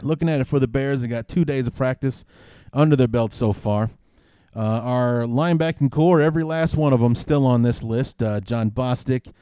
looking 0.02 0.28
at 0.28 0.40
it 0.40 0.46
for 0.46 0.59
the 0.59 0.68
Bears, 0.68 1.02
they 1.02 1.09
got 1.09 1.28
two 1.28 1.44
days 1.44 1.66
of 1.66 1.74
practice 1.74 2.24
under 2.72 2.96
their 2.96 3.09
belt 3.09 3.33
so 3.33 3.52
far. 3.52 3.90
Uh, 4.57 4.61
our 4.61 5.22
linebacking 5.22 5.90
core, 5.90 6.20
every 6.20 6.42
last 6.42 6.74
one 6.74 6.92
of 6.92 7.00
them, 7.00 7.14
still 7.14 7.46
on 7.46 7.62
this 7.62 7.83
list. 7.83 8.22
Uh, 8.22 8.40
Jon 8.40 8.70
Bostic, 8.70 9.33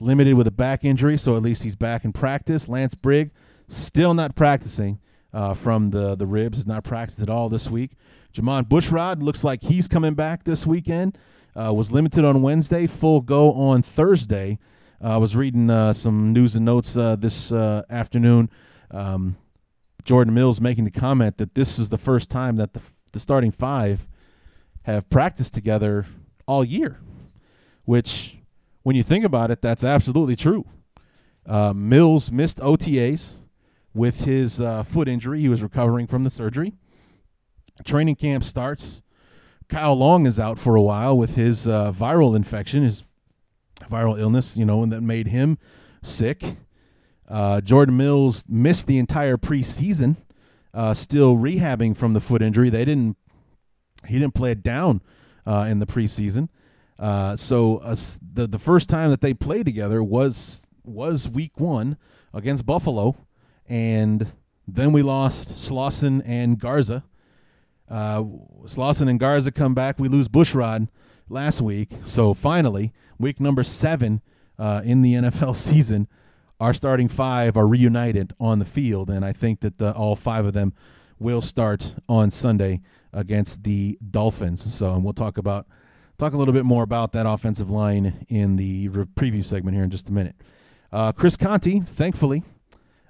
limited 0.00 0.34
with 0.34 0.46
a 0.46 0.50
back 0.50 0.84
injury, 0.84 1.16
so 1.16 1.36
at 1.36 1.42
least 1.42 1.62
he's 1.62 1.76
back 1.76 2.04
in 2.04 2.12
practice. 2.12 2.68
Lance 2.68 2.94
Brigg, 2.94 3.30
still 3.66 4.12
not 4.12 4.34
practicing 4.34 4.98
uh, 5.32 5.54
from 5.54 5.90
the 5.90 6.14
the 6.14 6.26
ribs, 6.26 6.58
has 6.58 6.66
not 6.66 6.84
practiced 6.84 7.22
at 7.22 7.30
all 7.30 7.48
this 7.48 7.70
week. 7.70 7.92
Jermon 8.34 8.68
Bushrod 8.68 9.22
looks 9.22 9.42
like 9.42 9.62
he's 9.62 9.88
coming 9.88 10.12
back 10.12 10.44
this 10.44 10.66
weekend. 10.66 11.16
Uh, 11.58 11.72
was 11.72 11.90
limited 11.90 12.24
on 12.24 12.40
Wednesday, 12.40 12.86
full 12.86 13.20
go 13.20 13.52
on 13.52 13.82
Thursday. 13.82 14.60
Uh, 15.02 15.14
I 15.14 15.16
was 15.16 15.34
reading 15.34 15.68
uh, 15.70 15.92
some 15.92 16.32
news 16.32 16.54
and 16.54 16.64
notes 16.64 16.96
uh, 16.96 17.16
this 17.16 17.50
uh, 17.50 17.82
afternoon. 17.90 18.48
Um, 18.92 19.36
Jordan 20.04 20.34
Mills 20.34 20.60
making 20.60 20.84
the 20.84 20.92
comment 20.92 21.36
that 21.38 21.56
this 21.56 21.76
is 21.80 21.88
the 21.88 21.98
first 21.98 22.30
time 22.30 22.56
that 22.56 22.74
the, 22.74 22.80
the 23.10 23.18
starting 23.18 23.50
five 23.50 24.06
have 24.82 25.10
practiced 25.10 25.52
together 25.52 26.06
all 26.46 26.62
year, 26.62 27.00
which, 27.84 28.36
when 28.84 28.94
you 28.94 29.02
think 29.02 29.24
about 29.24 29.50
it, 29.50 29.60
that's 29.60 29.82
absolutely 29.82 30.36
true. 30.36 30.64
Uh, 31.44 31.72
Mills 31.72 32.30
missed 32.30 32.58
OTAs 32.58 33.32
with 33.92 34.26
his 34.26 34.58
foot 34.86 35.08
injury. 35.08 35.40
He 35.40 35.48
was 35.48 35.64
recovering 35.64 36.06
from 36.06 36.22
the 36.22 36.30
surgery. 36.30 36.74
Training 37.84 38.14
camp 38.14 38.44
starts 38.44 39.02
Kyle 39.68 39.94
Long 39.94 40.26
is 40.26 40.40
out 40.40 40.58
for 40.58 40.76
a 40.76 40.82
while 40.82 41.16
with 41.16 41.34
his 41.36 41.68
uh, 41.68 41.92
viral 41.92 42.34
infection, 42.34 42.82
his 42.82 43.04
viral 43.90 44.18
illness, 44.18 44.56
you 44.56 44.64
know, 44.64 44.82
and 44.82 44.90
that 44.92 45.02
made 45.02 45.28
him 45.28 45.58
sick. 46.02 46.56
Uh, 47.28 47.60
Jordan 47.60 47.96
Mills 47.96 48.44
missed 48.48 48.86
the 48.86 48.98
entire 48.98 49.36
preseason, 49.36 50.16
uh, 50.72 50.94
still 50.94 51.36
rehabbing 51.36 51.94
from 51.94 52.14
the 52.14 52.20
foot 52.20 52.40
injury. 52.40 52.70
They 52.70 52.86
didn't, 52.86 53.16
he 54.06 54.18
didn't 54.18 54.34
play 54.34 54.52
it 54.52 54.62
down 54.62 55.02
uh, 55.46 55.66
in 55.68 55.78
the 55.78 55.86
preseason. 55.86 56.48
Uh, 56.98 57.36
so 57.36 57.76
uh, 57.78 57.94
the 58.34 58.46
the 58.48 58.58
first 58.58 58.88
time 58.88 59.10
that 59.10 59.20
they 59.20 59.32
played 59.32 59.64
together 59.64 60.02
was 60.02 60.66
was 60.82 61.28
week 61.28 61.60
one 61.60 61.96
against 62.34 62.66
Buffalo, 62.66 63.16
and 63.68 64.32
then 64.66 64.92
we 64.92 65.02
lost 65.02 65.50
Slauson 65.50 66.22
and 66.24 66.58
Garza 66.58 67.04
uh, 67.90 68.22
Slauson 68.64 69.08
and 69.08 69.18
Garza 69.18 69.50
come 69.50 69.74
back. 69.74 69.98
We 69.98 70.08
lose 70.08 70.28
Bushrod 70.28 70.88
last 71.28 71.60
week. 71.60 71.90
So 72.04 72.34
finally, 72.34 72.92
week 73.18 73.40
number 73.40 73.62
seven 73.62 74.20
uh, 74.58 74.82
in 74.84 75.02
the 75.02 75.14
NFL 75.14 75.56
season, 75.56 76.08
our 76.60 76.74
starting 76.74 77.08
five 77.08 77.56
are 77.56 77.66
reunited 77.66 78.32
on 78.40 78.58
the 78.58 78.64
field, 78.64 79.10
and 79.10 79.24
I 79.24 79.32
think 79.32 79.60
that 79.60 79.78
the, 79.78 79.92
all 79.92 80.16
five 80.16 80.44
of 80.44 80.52
them 80.52 80.72
will 81.18 81.40
start 81.40 81.94
on 82.08 82.30
Sunday 82.30 82.80
against 83.12 83.64
the 83.64 83.98
Dolphins. 84.10 84.74
So, 84.74 84.94
and 84.94 85.04
we'll 85.04 85.12
talk 85.12 85.38
about 85.38 85.66
talk 86.18 86.32
a 86.32 86.36
little 86.36 86.54
bit 86.54 86.64
more 86.64 86.82
about 86.82 87.12
that 87.12 87.26
offensive 87.26 87.70
line 87.70 88.26
in 88.28 88.56
the 88.56 88.88
re- 88.88 89.04
preview 89.04 89.44
segment 89.44 89.76
here 89.76 89.84
in 89.84 89.90
just 89.90 90.08
a 90.08 90.12
minute. 90.12 90.34
Uh, 90.92 91.12
Chris 91.12 91.36
Conte, 91.36 91.80
thankfully, 91.80 92.42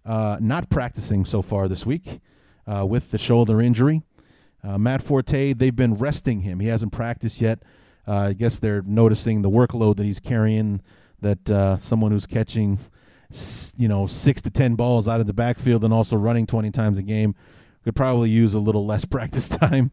uh, 0.04 0.36
not 0.40 0.68
practicing 0.68 1.24
so 1.24 1.40
far 1.40 1.68
this 1.68 1.86
week 1.86 2.20
uh, 2.66 2.84
with 2.84 3.10
the 3.10 3.18
shoulder 3.18 3.62
injury. 3.62 4.02
Uh, 4.62 4.78
Matt 4.78 5.02
Forte, 5.02 5.52
they've 5.52 5.74
been 5.74 5.94
resting 5.94 6.40
him. 6.40 6.60
He 6.60 6.68
hasn't 6.68 6.92
practiced 6.92 7.40
yet. 7.40 7.62
Uh, 8.06 8.14
I 8.14 8.32
guess 8.32 8.58
they're 8.58 8.82
noticing 8.82 9.42
the 9.42 9.50
workload 9.50 9.96
that 9.96 10.04
he's 10.04 10.20
carrying. 10.20 10.80
That 11.20 11.50
uh, 11.50 11.76
someone 11.76 12.12
who's 12.12 12.26
catching, 12.26 12.78
you 13.76 13.88
know, 13.88 14.06
six 14.06 14.40
to 14.42 14.50
ten 14.50 14.76
balls 14.76 15.08
out 15.08 15.20
of 15.20 15.26
the 15.26 15.32
backfield 15.32 15.84
and 15.84 15.92
also 15.92 16.16
running 16.16 16.46
twenty 16.46 16.70
times 16.70 16.98
a 16.98 17.02
game 17.02 17.34
could 17.84 17.96
probably 17.96 18.30
use 18.30 18.54
a 18.54 18.60
little 18.60 18.86
less 18.86 19.04
practice 19.06 19.48
time. 19.48 19.90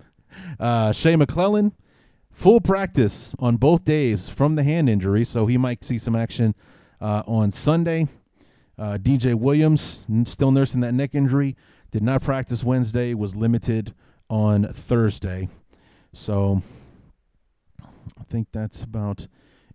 Uh, 0.59 0.91
Shea 0.91 1.13
McClellin, 1.13 1.71
full 2.31 2.61
practice 2.61 3.33
on 3.39 3.57
both 3.57 3.85
days 3.85 4.29
from 4.29 4.55
the 4.55 4.63
hand 4.63 4.89
injury, 4.89 5.23
so 5.23 5.45
he 5.45 5.57
might 5.57 5.83
see 5.83 5.97
some 5.97 6.15
action 6.15 6.55
uh, 7.01 7.23
on 7.25 7.51
Sunday. 7.51 8.07
Uh, 8.77 8.97
DJ 9.01 9.33
Williams, 9.35 10.05
still 10.25 10.51
nursing 10.51 10.81
that 10.81 10.93
neck 10.93 11.15
injury, 11.15 11.55
did 11.91 12.03
not 12.03 12.21
practice 12.21 12.63
Wednesday, 12.63 13.13
was 13.13 13.35
limited 13.35 13.93
on 14.29 14.73
Thursday. 14.73 15.49
So 16.13 16.61
I 17.81 18.23
think 18.29 18.47
that's 18.51 18.83
about 18.83 19.27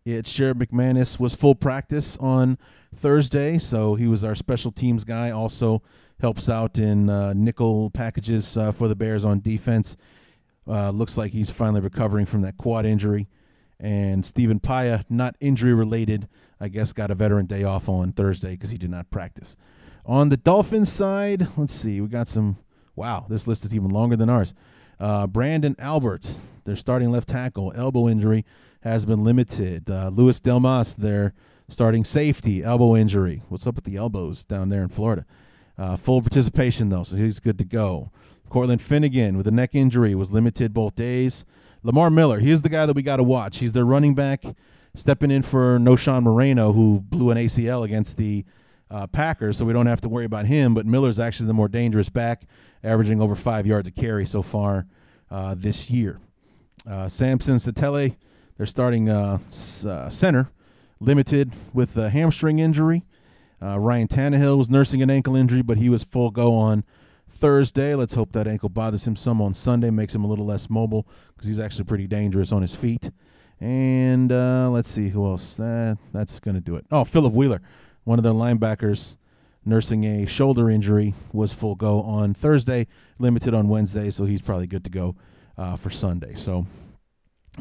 it. 0.04 0.24
Sherrick 0.24 0.54
McManus 0.54 1.20
was 1.20 1.34
full 1.34 1.54
practice 1.54 2.16
on 2.18 2.58
Thursday, 2.94 3.58
so 3.58 3.94
he 3.94 4.06
was 4.06 4.24
our 4.24 4.34
special 4.34 4.70
teams 4.70 5.04
guy. 5.04 5.30
Also 5.30 5.82
helps 6.20 6.48
out 6.48 6.78
in 6.78 7.08
uh, 7.08 7.32
nickel 7.32 7.90
packages 7.90 8.56
uh, 8.56 8.72
for 8.72 8.88
the 8.88 8.94
Bears 8.94 9.24
on 9.24 9.40
defense. 9.40 9.96
Uh, 10.66 10.90
looks 10.90 11.16
like 11.16 11.32
he's 11.32 11.50
finally 11.50 11.80
recovering 11.80 12.26
from 12.26 12.42
that 12.42 12.56
quad 12.56 12.86
injury. 12.86 13.28
And 13.78 14.26
Stephen 14.26 14.60
Paea, 14.60 15.04
not 15.08 15.36
injury 15.40 15.72
related, 15.72 16.28
I 16.60 16.68
guess 16.68 16.92
got 16.92 17.10
a 17.10 17.14
veteran 17.14 17.46
day 17.46 17.64
off 17.64 17.88
on 17.88 18.12
Thursday 18.12 18.50
because 18.50 18.70
he 18.70 18.78
did 18.78 18.90
not 18.90 19.10
practice. 19.10 19.56
On 20.04 20.28
the 20.28 20.36
Dolphins 20.36 20.92
side, 20.92 21.48
let's 21.56 21.72
see, 21.72 22.00
we 22.00 22.08
got 22.08 22.28
some 22.28 22.58
Wow, 22.96 23.26
this 23.28 23.46
list 23.46 23.64
is 23.64 23.74
even 23.74 23.90
longer 23.90 24.16
than 24.16 24.28
ours. 24.28 24.54
Uh, 24.98 25.26
Branden 25.26 25.78
Alberts, 25.78 26.42
their 26.64 26.76
starting 26.76 27.10
left 27.10 27.28
tackle, 27.28 27.72
elbow 27.74 28.08
injury 28.08 28.44
has 28.82 29.04
been 29.04 29.24
limited. 29.24 29.90
Uh, 29.90 30.10
Louis 30.12 30.38
Delmas, 30.40 30.96
their 30.96 31.32
starting 31.68 32.04
safety, 32.04 32.62
elbow 32.62 32.96
injury. 32.96 33.42
What's 33.48 33.66
up 33.66 33.76
with 33.76 33.84
the 33.84 33.96
elbows 33.96 34.44
down 34.44 34.68
there 34.68 34.82
in 34.82 34.88
Florida? 34.88 35.24
Uh, 35.78 35.96
full 35.96 36.20
participation 36.20 36.90
though, 36.90 37.02
so 37.02 37.16
he's 37.16 37.40
good 37.40 37.58
to 37.58 37.64
go. 37.64 38.10
Cortland 38.50 38.82
Finnegan 38.82 39.36
with 39.36 39.46
a 39.46 39.52
neck 39.52 39.74
injury 39.74 40.14
was 40.14 40.32
limited 40.32 40.74
both 40.74 40.94
days. 40.94 41.46
Lamar 41.82 42.10
Miller, 42.10 42.40
he's 42.40 42.62
the 42.62 42.68
guy 42.68 42.84
that 42.84 42.94
we 42.94 43.02
got 43.02 43.16
to 43.16 43.22
watch. 43.22 43.58
He's 43.58 43.72
their 43.72 43.86
running 43.86 44.14
back, 44.14 44.44
stepping 44.94 45.30
in 45.30 45.42
for 45.42 45.78
Knowshon 45.78 46.24
Moreno, 46.24 46.72
who 46.72 47.00
blew 47.00 47.30
an 47.30 47.38
ACL 47.38 47.84
against 47.84 48.16
the 48.18 48.44
uh, 48.90 49.06
Packers, 49.06 49.56
so 49.56 49.64
we 49.64 49.72
don't 49.72 49.86
have 49.86 50.00
to 50.00 50.08
worry 50.08 50.24
about 50.24 50.46
him. 50.46 50.74
But 50.74 50.86
Miller's 50.86 51.20
actually 51.20 51.46
the 51.46 51.54
more 51.54 51.68
dangerous 51.68 52.08
back, 52.08 52.42
averaging 52.82 53.22
over 53.22 53.34
five 53.34 53.66
yards 53.66 53.88
a 53.88 53.92
carry 53.92 54.26
so 54.26 54.42
far 54.42 54.86
uh, 55.30 55.54
this 55.56 55.90
year. 55.90 56.18
Uh, 56.88 57.08
Samson 57.08 57.56
Satele, 57.56 58.16
their 58.56 58.66
starting 58.66 59.08
uh, 59.08 59.38
uh, 59.86 60.08
center, 60.08 60.50
limited 60.98 61.52
with 61.72 61.96
a 61.96 62.10
hamstring 62.10 62.58
injury. 62.58 63.04
Uh, 63.62 63.78
Ryan 63.78 64.08
Tannehill 64.08 64.56
was 64.56 64.70
nursing 64.70 65.02
an 65.02 65.10
ankle 65.10 65.36
injury, 65.36 65.62
but 65.62 65.76
he 65.76 65.88
was 65.88 66.02
full 66.02 66.30
go 66.30 66.54
on 66.54 66.82
Thursday. 67.28 67.94
Let's 67.94 68.14
hope 68.14 68.32
that 68.32 68.48
ankle 68.48 68.70
bothers 68.70 69.06
him 69.06 69.16
some 69.16 69.42
on 69.42 69.52
Sunday, 69.54 69.90
makes 69.90 70.14
him 70.14 70.24
a 70.24 70.26
little 70.26 70.46
less 70.46 70.70
mobile 70.70 71.06
because 71.34 71.46
he's 71.46 71.58
actually 71.58 71.84
pretty 71.84 72.06
dangerous 72.06 72.52
on 72.52 72.62
his 72.62 72.74
feet. 72.74 73.10
And 73.60 74.30
let's 74.72 74.88
see 74.88 75.10
who 75.10 75.26
else. 75.26 75.54
that's 75.54 76.40
going 76.40 76.54
to 76.54 76.62
do 76.62 76.76
it. 76.76 76.86
Oh, 76.90 77.04
Philip 77.04 77.34
Wheeler 77.34 77.60
one 78.04 78.18
of 78.18 78.22
their 78.22 78.32
linebackers 78.32 79.16
nursing 79.64 80.04
a 80.04 80.26
shoulder 80.26 80.70
injury 80.70 81.14
was 81.32 81.52
full 81.52 81.74
go 81.74 82.02
on 82.02 82.34
Thursday, 82.34 82.86
limited 83.18 83.54
on 83.54 83.68
Wednesday, 83.68 84.10
so 84.10 84.24
he's 84.24 84.42
probably 84.42 84.66
good 84.66 84.84
to 84.84 84.90
go 84.90 85.16
uh, 85.58 85.76
for 85.76 85.90
Sunday. 85.90 86.34
So 86.34 86.66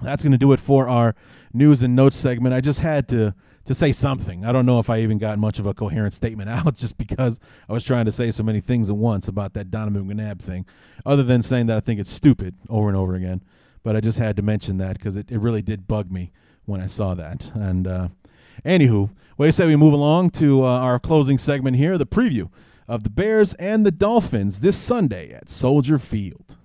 that's 0.01 0.23
going 0.23 0.31
to 0.31 0.37
do 0.37 0.53
it 0.53 0.59
for 0.59 0.87
our 0.87 1.15
news 1.53 1.83
and 1.83 1.95
notes 1.95 2.15
segment. 2.15 2.55
I 2.55 2.61
just 2.61 2.79
had 2.79 3.07
to 3.09 3.35
to 3.65 3.75
say 3.75 3.91
something. 3.91 4.45
I 4.45 4.51
don't 4.51 4.65
know 4.65 4.79
if 4.79 4.89
I 4.89 5.01
even 5.01 5.19
got 5.19 5.37
much 5.37 5.59
of 5.59 5.67
a 5.67 5.75
coherent 5.75 6.13
statement 6.13 6.49
out 6.49 6.75
just 6.75 6.97
because 6.97 7.39
I 7.67 7.73
was 7.73 7.85
trying 7.85 8.05
to 8.05 8.11
say 8.11 8.31
so 8.31 8.41
many 8.41 8.61
things 8.61 8.89
at 8.89 8.95
once 8.95 9.27
about 9.27 9.53
that 9.53 9.69
Donovan 9.69 10.07
McNabb 10.07 10.41
thing, 10.41 10.65
other 11.05 11.21
than 11.21 11.43
saying 11.43 11.67
that 11.67 11.77
I 11.77 11.79
think 11.79 11.99
it's 11.99 12.09
stupid 12.09 12.55
over 12.67 12.87
and 12.87 12.97
over 12.97 13.13
again. 13.13 13.43
But 13.83 13.95
I 13.95 14.01
just 14.01 14.17
had 14.17 14.35
to 14.37 14.41
mention 14.41 14.77
that 14.77 14.97
because 14.97 15.15
it, 15.15 15.31
it 15.31 15.39
really 15.39 15.61
did 15.61 15.87
bug 15.87 16.11
me 16.11 16.31
when 16.65 16.81
I 16.81 16.87
saw 16.87 17.13
that. 17.13 17.51
And 17.53 17.87
uh, 17.87 18.07
anywho, 18.65 19.09
you 19.37 19.51
say 19.51 19.65
we 19.65 19.75
move 19.75 19.93
along 19.93 20.31
to 20.31 20.63
uh, 20.63 20.67
our 20.67 20.99
closing 20.99 21.37
segment 21.37 21.77
here, 21.77 21.97
the 21.97 22.05
preview 22.05 22.49
of 22.87 23.03
the 23.03 23.09
Bears 23.09 23.53
and 23.55 23.85
the 23.85 23.91
Dolphins 23.91 24.59
this 24.61 24.77
Sunday 24.77 25.31
at 25.31 25.49
Soldier 25.49 25.99
Field. 25.99 26.55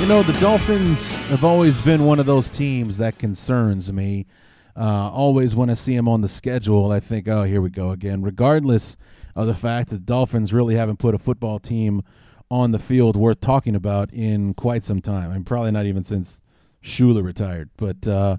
You 0.00 0.06
know, 0.06 0.22
the 0.22 0.38
Dolphins 0.40 1.16
have 1.26 1.44
always 1.44 1.80
been 1.80 2.04
one 2.04 2.18
of 2.18 2.24
those 2.24 2.48
teams 2.48 2.98
that 2.98 3.18
concerns 3.18 3.92
me. 3.92 4.26
Uh, 4.74 5.10
always 5.10 5.56
when 5.56 5.68
I 5.68 5.74
see 5.74 5.96
them 5.96 6.08
on 6.08 6.20
the 6.20 6.28
schedule, 6.28 6.92
I 6.92 7.00
think, 7.00 7.26
oh, 7.26 7.42
here 7.42 7.60
we 7.60 7.68
go 7.68 7.90
again. 7.90 8.22
Regardless 8.22 8.96
of 9.38 9.46
the 9.46 9.54
fact 9.54 9.88
that 9.88 9.94
the 9.94 10.00
Dolphins 10.00 10.52
really 10.52 10.74
haven't 10.74 10.98
put 10.98 11.14
a 11.14 11.18
football 11.18 11.60
team 11.60 12.02
on 12.50 12.72
the 12.72 12.78
field 12.78 13.16
worth 13.16 13.40
talking 13.40 13.76
about 13.76 14.12
in 14.12 14.52
quite 14.52 14.82
some 14.82 15.00
time. 15.00 15.30
I 15.30 15.34
mean, 15.34 15.44
probably 15.44 15.70
not 15.70 15.86
even 15.86 16.02
since 16.02 16.42
Shula 16.82 17.22
retired, 17.22 17.70
but 17.76 18.08
uh, 18.08 18.38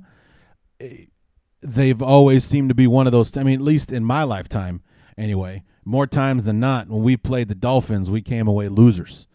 they've 1.61 2.01
always 2.01 2.43
seemed 2.43 2.67
to 2.67 2.75
be 2.75 2.85
one 2.85 3.07
of 3.07 3.13
those. 3.13 3.37
I 3.37 3.43
mean, 3.43 3.55
at 3.55 3.61
least 3.61 3.93
in 3.93 4.03
my 4.03 4.23
lifetime, 4.23 4.81
anyway, 5.17 5.63
more 5.85 6.05
times 6.05 6.43
than 6.43 6.59
not, 6.59 6.89
when 6.89 7.01
we 7.01 7.15
played 7.15 7.47
the 7.47 7.55
Dolphins, 7.55 8.09
we 8.09 8.21
came 8.21 8.49
away 8.49 8.67
losers. 8.67 9.25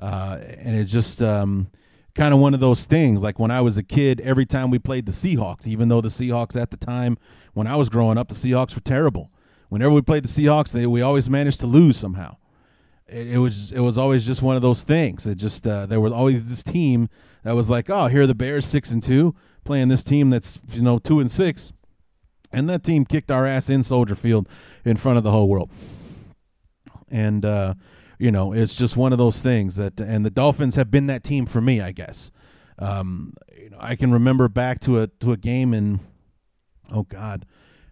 Uh, 0.00 0.38
and 0.56 0.74
it's 0.74 0.90
just 0.90 1.22
um, 1.22 1.68
kind 2.14 2.32
of 2.32 2.40
one 2.40 2.54
of 2.54 2.60
those 2.60 2.86
things. 2.86 3.20
Like 3.20 3.38
when 3.38 3.50
I 3.50 3.60
was 3.60 3.76
a 3.76 3.82
kid, 3.82 4.18
every 4.22 4.46
time 4.46 4.70
we 4.70 4.78
played 4.78 5.04
the 5.04 5.12
Seahawks, 5.12 5.66
even 5.66 5.90
though 5.90 6.00
the 6.00 6.08
Seahawks 6.08 6.58
at 6.58 6.70
the 6.70 6.78
time 6.78 7.18
when 7.52 7.66
I 7.66 7.76
was 7.76 7.90
growing 7.90 8.16
up, 8.16 8.28
the 8.28 8.34
Seahawks 8.34 8.74
were 8.74 8.80
terrible. 8.80 9.30
Whenever 9.72 9.94
we 9.94 10.02
played 10.02 10.22
the 10.22 10.28
Seahawks, 10.28 10.70
they, 10.70 10.86
we 10.86 11.00
always 11.00 11.30
managed 11.30 11.60
to 11.60 11.66
lose 11.66 11.96
somehow. 11.96 12.36
It, 13.08 13.28
it 13.28 13.38
was 13.38 13.72
it 13.72 13.80
was 13.80 13.96
always 13.96 14.26
just 14.26 14.42
one 14.42 14.54
of 14.54 14.60
those 14.60 14.82
things. 14.82 15.26
It 15.26 15.36
just 15.36 15.66
uh, 15.66 15.86
there 15.86 15.98
was 15.98 16.12
always 16.12 16.50
this 16.50 16.62
team 16.62 17.08
that 17.42 17.52
was 17.52 17.70
like, 17.70 17.88
oh, 17.88 18.08
here 18.08 18.20
are 18.20 18.26
the 18.26 18.34
Bears 18.34 18.66
six 18.66 18.90
and 18.90 19.02
two 19.02 19.34
playing 19.64 19.88
this 19.88 20.04
team 20.04 20.28
that's 20.28 20.60
you 20.72 20.82
know 20.82 20.98
two 20.98 21.20
and 21.20 21.30
six, 21.30 21.72
and 22.52 22.68
that 22.68 22.84
team 22.84 23.06
kicked 23.06 23.30
our 23.30 23.46
ass 23.46 23.70
in 23.70 23.82
Soldier 23.82 24.14
Field 24.14 24.46
in 24.84 24.98
front 24.98 25.16
of 25.16 25.24
the 25.24 25.30
whole 25.30 25.48
world. 25.48 25.70
And 27.10 27.42
uh, 27.42 27.72
you 28.18 28.30
know, 28.30 28.52
it's 28.52 28.74
just 28.74 28.98
one 28.98 29.12
of 29.12 29.18
those 29.18 29.40
things 29.40 29.76
that, 29.76 29.98
and 29.98 30.22
the 30.22 30.30
Dolphins 30.30 30.74
have 30.74 30.90
been 30.90 31.06
that 31.06 31.24
team 31.24 31.46
for 31.46 31.62
me, 31.62 31.80
I 31.80 31.92
guess. 31.92 32.30
Um, 32.78 33.32
you 33.58 33.70
know, 33.70 33.78
I 33.80 33.96
can 33.96 34.12
remember 34.12 34.50
back 34.50 34.80
to 34.80 35.00
a 35.00 35.06
to 35.20 35.32
a 35.32 35.38
game 35.38 35.72
in, 35.72 36.00
oh 36.92 37.04
God, 37.04 37.46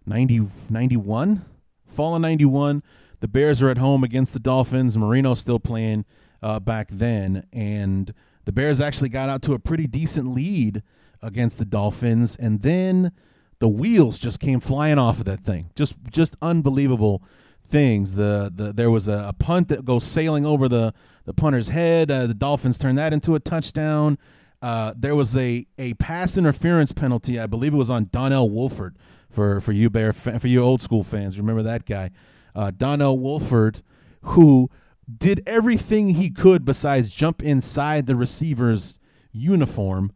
90, 0.04 0.46
91? 0.68 1.46
Fall 1.90 2.14
of 2.14 2.22
ninety 2.22 2.44
one. 2.44 2.82
The 3.20 3.28
Bears 3.28 3.62
are 3.62 3.68
at 3.68 3.78
home 3.78 4.02
against 4.02 4.32
the 4.32 4.40
Dolphins. 4.40 4.96
Marino's 4.96 5.40
still 5.40 5.60
playing 5.60 6.06
uh, 6.42 6.58
back 6.58 6.88
then, 6.90 7.46
and 7.52 8.14
the 8.46 8.52
Bears 8.52 8.80
actually 8.80 9.10
got 9.10 9.28
out 9.28 9.42
to 9.42 9.52
a 9.52 9.58
pretty 9.58 9.86
decent 9.86 10.34
lead 10.34 10.82
against 11.22 11.58
the 11.58 11.66
Dolphins, 11.66 12.36
and 12.36 12.62
then 12.62 13.12
the 13.58 13.68
wheels 13.68 14.18
just 14.18 14.40
came 14.40 14.58
flying 14.58 14.98
off 14.98 15.18
of 15.18 15.26
that 15.26 15.40
thing. 15.40 15.70
Just 15.76 15.94
just 16.10 16.34
unbelievable 16.42 17.22
things. 17.62 18.14
The, 18.14 18.52
the 18.54 18.72
there 18.72 18.90
was 18.90 19.06
a, 19.06 19.26
a, 19.28 19.32
punt 19.32 19.68
that 19.68 19.84
goes 19.84 20.04
sailing 20.04 20.46
over 20.46 20.68
the 20.68 20.92
the 21.24 21.34
punter's 21.34 21.68
head. 21.68 22.10
Uh, 22.10 22.26
the 22.26 22.34
Dolphins 22.34 22.78
turned 22.78 22.98
that 22.98 23.12
into 23.12 23.34
a 23.34 23.40
touchdown. 23.40 24.18
Uh, 24.62 24.94
there 24.96 25.14
was 25.14 25.36
a 25.36 25.66
a 25.78 25.94
pass 25.94 26.36
interference 26.36 26.92
penalty. 26.92 27.38
I 27.38 27.46
believe 27.46 27.74
it 27.74 27.78
was 27.78 27.90
on 27.90 28.08
Donnell 28.10 28.50
Woolford 28.50 28.96
for 29.30 29.60
for 29.60 29.72
you 29.72 29.90
Bear 29.90 30.12
for 30.12 30.46
you 30.46 30.62
old 30.62 30.80
school 30.80 31.04
fans. 31.04 31.38
Remember 31.38 31.62
that 31.62 31.86
guy, 31.86 32.10
uh, 32.54 32.70
Donnell 32.76 33.18
Woolford, 33.18 33.82
who 34.22 34.70
did 35.18 35.42
everything 35.46 36.10
he 36.10 36.30
could 36.30 36.64
besides 36.64 37.10
jump 37.10 37.42
inside 37.42 38.06
the 38.06 38.16
receiver's 38.16 38.98
uniform. 39.32 40.12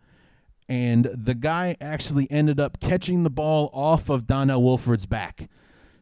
And 0.68 1.10
the 1.12 1.34
guy 1.34 1.76
actually 1.80 2.30
ended 2.30 2.58
up 2.58 2.80
catching 2.80 3.22
the 3.22 3.30
ball 3.30 3.70
off 3.72 4.08
of 4.08 4.26
Donnell 4.26 4.62
Woolford's 4.62 5.06
back. 5.06 5.48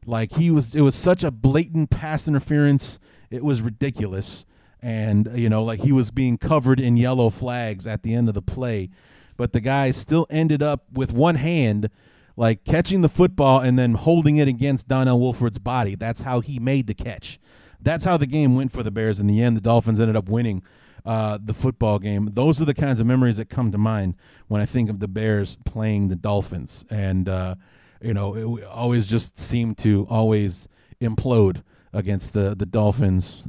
Like 0.07 0.33
he 0.33 0.51
was, 0.51 0.75
it 0.75 0.83
was 0.83 0.95
such 0.95 1.25
a 1.25 1.31
blatant 1.31 1.91
pass 1.91 2.29
interference. 2.29 2.99
It 3.31 3.45
was 3.45 3.63
ridiculous, 3.63 4.45
and 4.81 5.31
you 5.35 5.49
know, 5.49 5.63
like 5.65 5.81
he 5.81 5.93
was 5.93 6.11
being 6.11 6.39
covered 6.39 6.81
in 6.81 6.97
yellow 6.97 7.31
flags 7.31 7.87
at 7.87 8.03
the 8.03 8.15
end 8.15 8.29
of 8.29 8.35
the 8.35 8.43
play, 8.43 8.91
but 9.37 9.53
the 9.53 9.61
guy 9.61 9.91
still 9.93 10.27
ended 10.29 10.63
up 10.63 10.85
with 10.93 11.13
one 11.13 11.37
hand, 11.37 11.89
like 12.37 12.65
catching 12.65 13.03
the 13.03 13.09
football 13.09 13.61
and 13.61 13.79
then 13.79 13.95
holding 13.95 14.39
it 14.39 14.49
against 14.49 14.89
Donnell 14.89 15.21
Woolford's 15.21 15.59
body. 15.59 15.95
That's 15.95 16.23
how 16.23 16.41
he 16.41 16.59
made 16.59 16.87
the 16.87 16.95
catch. 16.95 17.39
That's 17.81 18.05
how 18.05 18.17
the 18.17 18.27
game 18.27 18.55
went 18.55 18.73
for 18.73 18.83
the 18.83 18.91
Bears 18.91 19.21
in 19.21 19.27
the 19.27 19.43
end. 19.43 19.57
The 19.57 19.61
Dolphins 19.61 20.01
ended 20.01 20.17
up 20.17 20.29
winning 20.29 20.63
uh, 21.05 21.39
the 21.43 21.55
football 21.55 21.99
game. 21.99 22.31
Those 22.33 22.63
are 22.63 22.65
the 22.65 22.75
kinds 22.75 23.01
of 23.01 23.07
memories 23.07 23.37
that 23.37 23.49
come 23.49 23.73
to 23.73 23.79
mind 23.79 24.15
when 24.49 24.61
I 24.61 24.67
think 24.67 24.89
of 24.89 25.01
the 25.01 25.09
Bears 25.09 25.57
playing 25.65 26.09
the 26.09 26.17
Dolphins. 26.17 26.85
And 26.91 27.29
uh, 27.29 27.57
you 28.01 28.15
know, 28.15 28.59
it 28.59 28.65
always 28.65 29.07
just 29.07 29.39
seemed 29.39 29.79
to 29.79 30.07
always 30.09 30.69
implode 31.01 31.63
against 31.93 32.33
the 32.33 32.55
the 32.55 32.67
Dolphins 32.67 33.47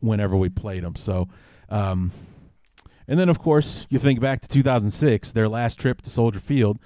whenever 0.00 0.36
we 0.36 0.48
played 0.48 0.82
them. 0.82 0.96
So, 0.96 1.28
um, 1.68 2.12
and 3.08 3.18
then 3.18 3.28
of 3.28 3.38
course 3.38 3.86
you 3.90 3.98
think 3.98 4.20
back 4.20 4.40
to 4.42 4.48
2006, 4.48 5.32
their 5.32 5.48
last 5.48 5.78
trip 5.78 6.02
to 6.02 6.10
Soldier 6.10 6.40
Field, 6.40 6.78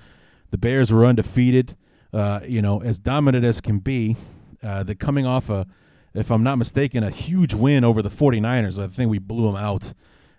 the 0.55 0.59
Bears 0.59 0.93
were 0.93 1.05
undefeated. 1.05 1.77
Uh, 2.12 2.38
you 2.47 2.62
know, 2.62 2.81
as 2.81 3.01
dominant 3.01 3.45
as 3.45 3.61
can 3.61 3.81
be. 3.81 4.17
Uh, 4.62 4.85
they're 4.85 4.95
coming 4.95 5.27
off 5.27 5.51
a, 5.51 5.67
if 6.14 6.31
I'm 6.31 6.45
not 6.45 6.59
mistaken, 6.59 7.03
a 7.03 7.11
huge 7.11 7.53
win 7.53 7.83
over 7.83 8.03
the 8.03 8.09
49ers. 8.09 8.81
I 8.81 8.87
think 8.87 9.11
we 9.11 9.19
blew 9.19 9.47
them 9.47 9.57
out 9.57 9.93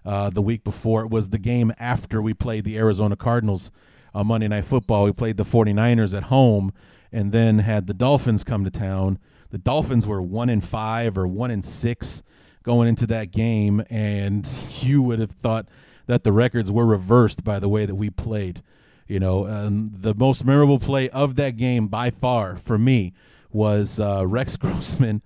uh, 0.06 0.30
the 0.30 0.42
week 0.42 0.64
before. 0.64 1.02
It 1.02 1.10
was 1.10 1.30
the 1.30 1.38
game 1.38 1.74
after 1.80 2.22
we 2.22 2.34
played 2.34 2.64
the 2.64 2.78
Arizona 2.78 3.18
Cardinals 3.18 3.72
on 4.14 4.28
Monday 4.28 4.48
Night 4.48 4.64
Football. 4.64 5.04
We 5.04 5.12
played 5.12 5.36
the 5.36 5.44
49ers 5.44 6.16
at 6.16 6.24
home 6.24 6.72
and 7.12 7.34
then 7.34 7.60
had 7.60 7.86
the 7.86 7.94
Dolphins 7.94 8.46
come 8.46 8.64
to 8.64 8.72
town. 8.72 9.20
The 9.50 9.58
Dolphins 9.58 10.08
were 10.08 10.22
1 10.22 10.48
in 10.48 10.62
5 10.62 11.18
or 11.18 11.28
1 11.28 11.52
in 11.52 11.62
6 11.62 12.24
going 12.64 12.88
into 12.88 13.06
that 13.08 13.32
game 13.32 13.84
and 13.90 14.48
you 14.80 15.02
would 15.02 15.20
have 15.20 15.32
thought 15.32 15.68
that 16.06 16.24
the 16.24 16.32
records 16.32 16.72
were 16.72 16.86
reversed 16.86 17.44
by 17.44 17.60
the 17.60 17.68
way 17.68 17.86
that 17.86 17.96
we 17.96 18.10
played. 18.10 18.64
You 19.08 19.20
know, 19.20 19.70
the 19.70 20.16
most 20.16 20.46
memorable 20.46 20.80
play 20.80 21.10
of 21.10 21.36
that 21.36 21.58
game 21.58 21.88
by 21.88 22.10
far 22.10 22.58
for 22.58 22.78
me 22.78 23.14
was 23.52 24.00
uh, 24.00 24.26
Rex 24.26 24.58
Grossman 24.58 25.22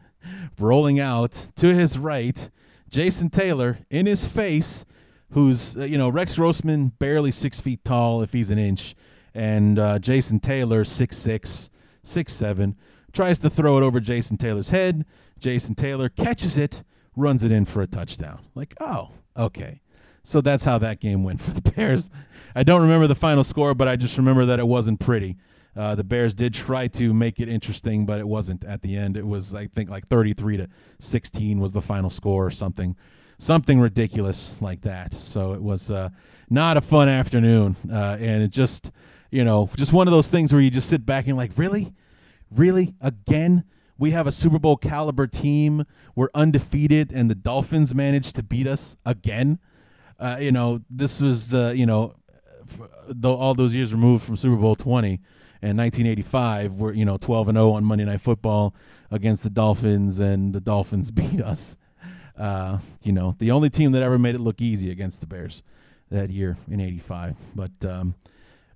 rolling 0.60 1.00
out 1.00 1.50
to 1.56 1.74
his 1.74 1.98
right, 1.98 2.50
Jason 2.90 3.30
Taylor 3.30 3.80
in 3.90 4.06
his 4.06 4.28
face 4.28 4.86
who's 5.32 5.78
uh, 5.78 5.84
you 5.84 5.98
know 5.98 6.10
Rex 6.10 6.36
Grossman 6.36 6.90
barely 7.00 7.32
six 7.32 7.62
feet 7.62 7.84
tall 7.84 8.22
if 8.22 8.34
he's 8.34 8.50
an 8.52 8.60
inch, 8.60 8.96
and 9.34 9.78
uh, 9.78 10.00
Jason 10.00 10.40
Taylor 10.40 10.84
six 10.84 11.18
six 11.18 11.70
six 12.04 12.34
seven 12.34 12.76
tries 13.12 13.40
to 13.40 13.50
throw 13.50 13.78
it 13.78 13.84
over 13.84 14.00
Jason 14.00 14.38
Taylor's 14.38 14.70
head. 14.70 15.06
Jason 15.40 15.76
Taylor 15.76 16.10
catches 16.10 16.58
it, 16.58 16.84
runs 17.16 17.44
it 17.44 17.52
in 17.52 17.66
for 17.66 17.82
a 17.82 17.88
touchdown. 17.88 18.40
Like 18.56 18.76
oh 18.80 19.12
okay. 19.38 19.82
So 20.24 20.42
that's 20.42 20.64
how 20.64 20.78
that 20.80 21.00
game 21.00 21.24
went 21.24 21.42
for 21.44 21.52
the 21.52 21.72
Bears. 21.72 22.10
I 22.56 22.64
don't 22.64 22.82
remember 22.82 23.08
the 23.08 23.16
final 23.16 23.44
score, 23.44 23.74
but 23.74 23.88
I 23.88 23.96
just 23.96 24.18
remember 24.18 24.46
that 24.48 24.60
it 24.60 24.68
wasn't 24.68 25.00
pretty. 25.00 25.38
Uh, 25.76 25.96
the 25.96 26.04
Bears 26.04 26.34
did 26.34 26.54
try 26.54 26.88
to 26.88 27.14
make 27.14 27.40
it 27.40 27.48
interesting, 27.48 28.06
but 28.06 28.20
it 28.20 28.28
wasn't 28.28 28.66
at 28.66 28.82
the 28.82 28.98
end. 28.98 29.16
It 29.16 29.26
was, 29.26 29.54
I 29.54 29.68
think, 29.68 29.90
like 29.90 30.08
33 30.08 30.58
to 30.58 30.68
16 31.00 31.60
was 31.60 31.74
the 31.74 31.82
final 31.82 32.10
score 32.10 32.46
or 32.46 32.52
something 32.52 32.96
something 33.40 33.80
ridiculous 33.80 34.56
like 34.62 34.82
that. 34.82 35.14
So 35.14 35.54
it 35.54 35.62
was 35.62 35.90
uh, 35.90 36.10
not 36.50 36.78
a 36.78 36.82
fun 36.82 37.10
afternoon, 37.10 37.76
uh, 37.92 38.18
and 38.20 38.44
it 38.44 38.50
just 38.52 38.92
you 39.32 39.44
know 39.44 39.70
just 39.76 39.94
one 39.94 40.08
of 40.08 40.12
those 40.12 40.30
things 40.30 40.54
where 40.54 40.62
you 40.62 40.70
just 40.70 40.90
sit 40.90 41.06
back 41.06 41.26
and 41.28 41.36
like 41.36 41.52
really, 41.58 41.94
really 42.52 42.94
again. 43.02 43.64
We 43.98 44.12
have 44.12 44.28
a 44.28 44.32
Super 44.32 44.60
Bowl 44.60 44.78
caliber 44.78 45.28
team. 45.28 45.86
We're 46.16 46.30
undefeated, 46.34 47.12
and 47.12 47.30
the 47.30 47.36
Dolphins 47.36 47.94
managed 47.94 48.36
to 48.36 48.44
beat 48.44 48.66
us 48.66 48.96
again. 49.06 49.60
Uh, 50.20 50.38
you 50.40 50.52
know, 50.52 50.82
this 50.90 51.22
was 51.22 51.50
the 51.50 51.74
you 51.76 51.86
know, 51.86 52.16
the, 53.08 53.30
all 53.30 53.54
those 53.54 53.74
years 53.74 53.94
removed 53.94 54.24
from 54.24 54.36
Super 54.36 54.56
Bowl 54.58 54.76
twenty 54.76 55.20
and 55.62 55.78
1985 55.78 56.76
we're 56.76 56.94
you 56.94 57.04
know 57.04 57.18
12 57.18 57.50
and 57.50 57.58
0 57.58 57.72
on 57.72 57.84
Monday 57.84 58.06
Night 58.06 58.22
Football 58.22 58.74
against 59.12 59.44
the 59.44 59.50
Dolphins 59.50 60.18
and 60.18 60.54
the 60.54 60.62
Dolphins 60.62 61.12
beat 61.12 61.42
us 61.42 61.76
uh, 62.40 62.78
you 63.04 63.12
know, 63.12 63.36
the 63.38 63.52
only 63.52 63.70
team 63.70 63.92
that 63.92 64.02
ever 64.02 64.18
made 64.18 64.34
it 64.34 64.40
look 64.40 64.62
easy 64.62 64.90
against 64.90 65.20
the 65.20 65.28
Bears 65.28 65.62
that 66.10 66.30
year 66.30 66.58
in 66.72 66.80
'85. 66.80 67.36
But 67.54 67.86
um, 67.86 68.16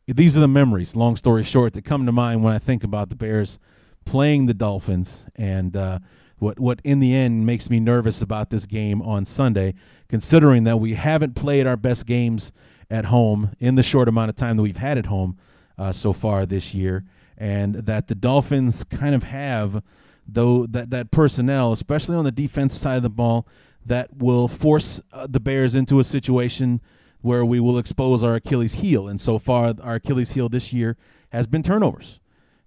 these 0.06 0.36
are 0.36 0.41
the 0.41 0.47
memories, 0.47 0.95
long 0.95 1.15
story 1.15 1.43
short, 1.45 1.73
that 1.73 1.86
come 1.86 2.06
to 2.06 2.12
mind 2.12 2.43
when 2.43 2.53
I 2.53 2.60
think 2.60 2.84
about 2.84 3.08
the 3.08 3.15
Bears 3.15 3.58
playing 4.06 4.47
the 4.47 4.53
Dolphins 4.53 5.23
and 5.38 5.77
uh, 5.77 5.99
what 6.37 6.59
what 6.59 6.81
in 6.83 6.99
the 6.99 7.15
end 7.15 7.45
makes 7.45 7.69
me 7.69 7.79
nervous 7.79 8.21
about 8.21 8.49
this 8.49 8.65
game 8.65 9.01
on 9.01 9.25
Sunday, 9.25 9.73
considering 10.09 10.63
that 10.65 10.77
we 10.77 10.93
haven't 10.93 11.35
played 11.35 11.67
our 11.67 11.77
best 11.77 12.05
games 12.05 12.51
at 12.89 13.05
home 13.05 13.51
in 13.59 13.75
the 13.75 13.83
short 13.83 14.07
amount 14.07 14.29
of 14.29 14.35
time 14.35 14.57
that 14.57 14.63
we've 14.63 14.77
had 14.77 14.97
at 14.97 15.07
home 15.07 15.37
uh, 15.77 15.91
so 15.91 16.13
far 16.13 16.45
this 16.45 16.73
year, 16.73 17.03
and 17.37 17.75
that 17.75 18.07
the 18.07 18.15
Dolphins 18.15 18.83
kind 18.83 19.15
of 19.15 19.23
have 19.23 19.83
though 20.27 20.65
that 20.65 20.89
that 20.89 21.11
personnel, 21.11 21.71
especially 21.71 22.15
on 22.15 22.25
the 22.25 22.31
defense 22.31 22.77
side 22.77 22.97
of 22.97 23.03
the 23.03 23.09
ball, 23.09 23.47
that 23.85 24.15
will 24.15 24.47
force 24.47 25.01
uh, 25.11 25.27
the 25.27 25.39
Bears 25.39 25.75
into 25.75 25.99
a 25.99 26.03
situation 26.03 26.81
where 27.21 27.45
we 27.45 27.59
will 27.59 27.77
expose 27.77 28.23
our 28.23 28.35
Achilles 28.35 28.75
heel. 28.75 29.07
And 29.07 29.19
so 29.19 29.39
far, 29.39 29.73
our 29.81 29.95
Achilles 29.95 30.33
heel 30.33 30.49
this 30.49 30.73
year 30.73 30.97
has 31.29 31.47
been 31.47 31.63
turnovers. 31.63 32.19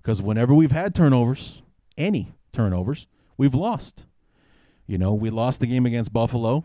Because 0.03 0.23
whenever 0.23 0.55
we've 0.55 0.73
had 0.73 0.95
turnovers, 0.95 1.63
any 1.99 2.33
turnovers, 2.53 3.07
we've 3.37 3.55
lost. 3.55 4.05
You 4.87 4.99
know, 4.99 5.15
we 5.15 5.31
lost 5.31 5.61
the 5.61 5.67
game 5.67 5.87
against 5.87 6.13
Buffalo. 6.13 6.65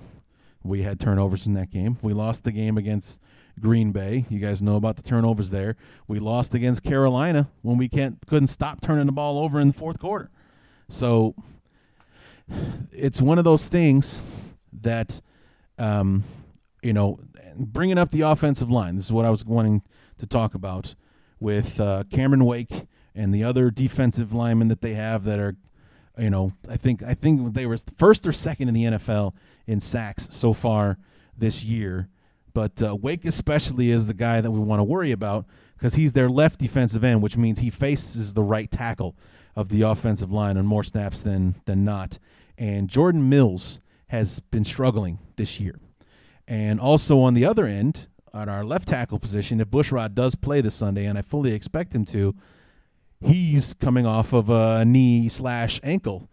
We 0.64 0.84
had 0.84 1.00
turnovers 1.00 1.48
in 1.48 1.54
that 1.56 1.72
game. 1.72 1.98
We 2.02 2.14
lost 2.14 2.44
the 2.44 2.52
game 2.52 2.78
against 2.78 3.20
Green 3.60 3.92
Bay. 3.92 4.26
You 4.30 4.40
guys 4.40 4.62
know 4.62 4.76
about 4.76 4.96
the 4.96 5.02
turnovers 5.02 5.50
there. 5.50 5.76
We 6.08 6.20
lost 6.20 6.54
against 6.54 6.84
Carolina 6.84 7.50
when 7.64 7.78
we 7.78 7.90
can't 7.90 8.20
couldn't 8.28 8.48
stop 8.48 8.80
turning 8.82 9.08
the 9.08 9.12
ball 9.12 9.40
over 9.40 9.60
in 9.60 9.70
the 9.70 9.74
fourth 9.74 10.00
quarter. 10.00 10.30
So 10.90 11.36
it's 12.92 13.22
one 13.22 13.38
of 13.38 13.44
those 13.44 13.68
things 13.68 14.22
that 14.82 15.22
um, 15.80 16.24
you 16.84 16.94
know 16.94 17.20
bringing 17.56 17.98
up 17.98 18.12
the 18.12 18.22
offensive 18.22 18.70
line. 18.70 18.96
This 18.96 19.06
is 19.06 19.12
what 19.12 19.26
I 19.26 19.30
was 19.30 19.46
wanting 19.46 19.82
to 20.20 20.28
talk 20.28 20.54
about 20.54 20.94
with 21.40 21.80
uh, 21.80 22.04
Cameron 22.12 22.46
Wake 22.46 22.88
and 23.16 23.34
the 23.34 23.44
other 23.44 23.72
defensive 23.72 24.32
linemen 24.34 24.68
that 24.70 24.82
they 24.82 24.94
have 24.94 25.24
that 25.26 25.40
are, 25.40 25.56
you 26.18 26.30
know, 26.30 26.54
I 26.70 26.78
think 26.78 27.04
I 27.04 27.14
think 27.14 27.54
they 27.54 27.66
were 27.66 27.78
first 27.98 28.28
or 28.28 28.32
second 28.32 28.68
in 28.68 28.74
the 28.74 28.84
NFL 28.84 29.34
in 29.68 29.80
sacks 29.80 30.28
so 30.32 30.54
far 30.54 30.98
this 31.38 31.64
year. 31.64 32.10
But 32.54 32.82
uh, 32.84 32.96
Wake 32.96 33.26
especially 33.26 33.92
is 33.92 34.08
the 34.08 34.14
guy 34.14 34.42
that 34.42 34.52
we 34.52 34.60
want 34.60 34.80
to 34.80 34.84
worry 34.84 35.12
about 35.12 35.46
because 35.78 35.96
he's 35.96 36.14
their 36.14 36.30
left 36.30 36.60
defensive 36.60 37.04
end, 37.04 37.22
which 37.22 37.38
means 37.38 37.60
he 37.60 37.70
faces 37.70 38.34
the 38.34 38.44
right 38.44 38.70
tackle 38.70 39.16
of 39.56 39.70
the 39.70 39.82
offensive 39.82 40.32
line 40.32 40.58
on 40.58 40.66
more 40.66 40.84
snaps 40.84 41.22
than 41.22 41.56
than 41.66 41.86
not. 41.86 42.20
And 42.58 42.90
Jordan 42.90 43.30
Mills 43.30 43.80
has 44.08 44.40
been 44.40 44.66
struggling 44.66 45.20
this 45.38 45.60
year. 45.60 45.80
And 46.48 46.80
also 46.82 47.20
on 47.20 47.34
the 47.34 47.46
other 47.46 47.66
end, 47.66 48.08
at 48.34 48.50
our 48.50 48.64
left 48.64 48.88
tackle 48.88 49.20
position, 49.20 49.62
if 49.62 49.70
Bushrod 49.70 50.14
does 50.14 50.36
play 50.36 50.62
this 50.62 50.76
Sunday, 50.76 51.06
and 51.06 51.18
I 51.18 51.22
fully 51.22 51.54
expect 51.54 51.94
him 51.94 52.06
to, 52.06 52.36
he's 53.22 53.74
coming 53.74 54.06
off 54.06 54.34
of 54.34 54.50
a 54.50 54.84
knee 54.86 55.30
slash 55.30 55.80
ankle 55.84 56.30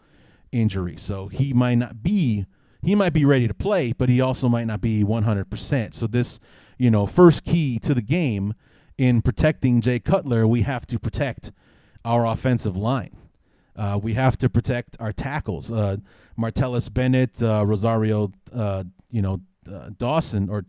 injury, 0.52 0.96
so 0.96 1.28
he 1.28 1.52
might 1.52 1.76
not 1.76 2.02
be 2.02 2.46
he 2.82 2.94
might 2.94 3.12
be 3.12 3.24
ready 3.24 3.48
to 3.48 3.54
play, 3.54 3.92
but 3.92 4.08
he 4.08 4.20
also 4.20 4.48
might 4.48 4.66
not 4.66 4.80
be 4.80 5.02
100%. 5.02 5.94
So 5.94 6.06
this, 6.06 6.38
you 6.78 6.90
know, 6.90 7.06
first 7.06 7.44
key 7.44 7.78
to 7.80 7.92
the 7.92 8.02
game 8.02 8.54
in 8.96 9.20
protecting 9.20 9.80
Jay 9.80 9.98
Cutler, 9.98 10.46
we 10.46 10.62
have 10.62 10.86
to 10.86 10.98
protect 10.98 11.50
our 12.04 12.24
offensive 12.24 12.76
line. 12.76 13.16
Uh, 13.76 13.98
we 14.02 14.14
have 14.14 14.36
to 14.38 14.48
protect 14.48 14.96
our 15.00 15.12
tackles. 15.12 15.70
Uh, 15.70 15.96
Martellus 16.38 16.92
Bennett, 16.92 17.42
uh, 17.42 17.64
Rosario, 17.66 18.32
uh, 18.52 18.84
you 19.10 19.22
know, 19.22 19.40
uh, 19.72 19.90
Dawson 19.96 20.48
or 20.48 20.64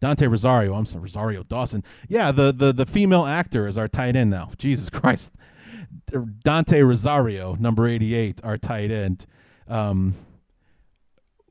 Dante 0.00 0.26
Rosario. 0.26 0.74
I'm 0.74 0.86
sorry, 0.86 1.02
Rosario 1.02 1.42
Dawson. 1.42 1.82
Yeah, 2.08 2.32
the 2.32 2.52
the 2.52 2.72
the 2.72 2.86
female 2.86 3.26
actor 3.26 3.66
is 3.66 3.76
our 3.76 3.88
tight 3.88 4.16
end 4.16 4.30
now. 4.30 4.50
Jesus 4.56 4.88
Christ, 5.00 5.30
Dante 6.42 6.80
Rosario, 6.82 7.54
number 7.56 7.86
88, 7.86 8.40
our 8.44 8.58
tight 8.58 8.90
end. 8.90 9.26
Um, 9.68 10.14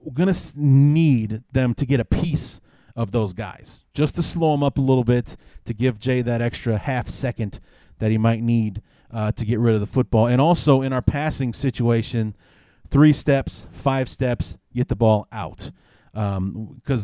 we're 0.02 0.14
gonna 0.14 0.36
need 0.56 1.44
them 1.52 1.74
to 1.76 1.86
get 1.86 2.00
a 2.00 2.06
piece 2.06 2.60
of 2.96 3.12
those 3.12 3.34
guys 3.34 3.86
just 3.94 4.16
to 4.16 4.24
slow 4.24 4.52
them 4.52 4.64
up 4.64 4.78
a 4.78 4.82
little 4.82 5.04
bit 5.04 5.36
to 5.66 5.74
give 5.74 6.00
Jay 6.00 6.22
that 6.22 6.42
extra 6.42 6.78
half 6.78 7.10
second 7.10 7.60
that 8.00 8.12
he 8.12 8.18
might 8.18 8.42
need 8.42 8.82
uh, 9.12 9.32
to 9.32 9.46
get 9.46 9.60
rid 9.60 9.74
of 9.74 9.80
the 9.80 9.88
football. 9.88 10.28
And 10.28 10.42
also 10.42 10.82
in 10.82 10.94
our 10.94 11.02
passing 11.02 11.54
situation, 11.54 12.36
three 12.90 13.14
steps, 13.14 13.68
five 13.72 14.10
steps, 14.10 14.58
get 14.74 14.88
the 14.90 14.96
ball 14.96 15.28
out 15.32 15.72
because 16.12 16.38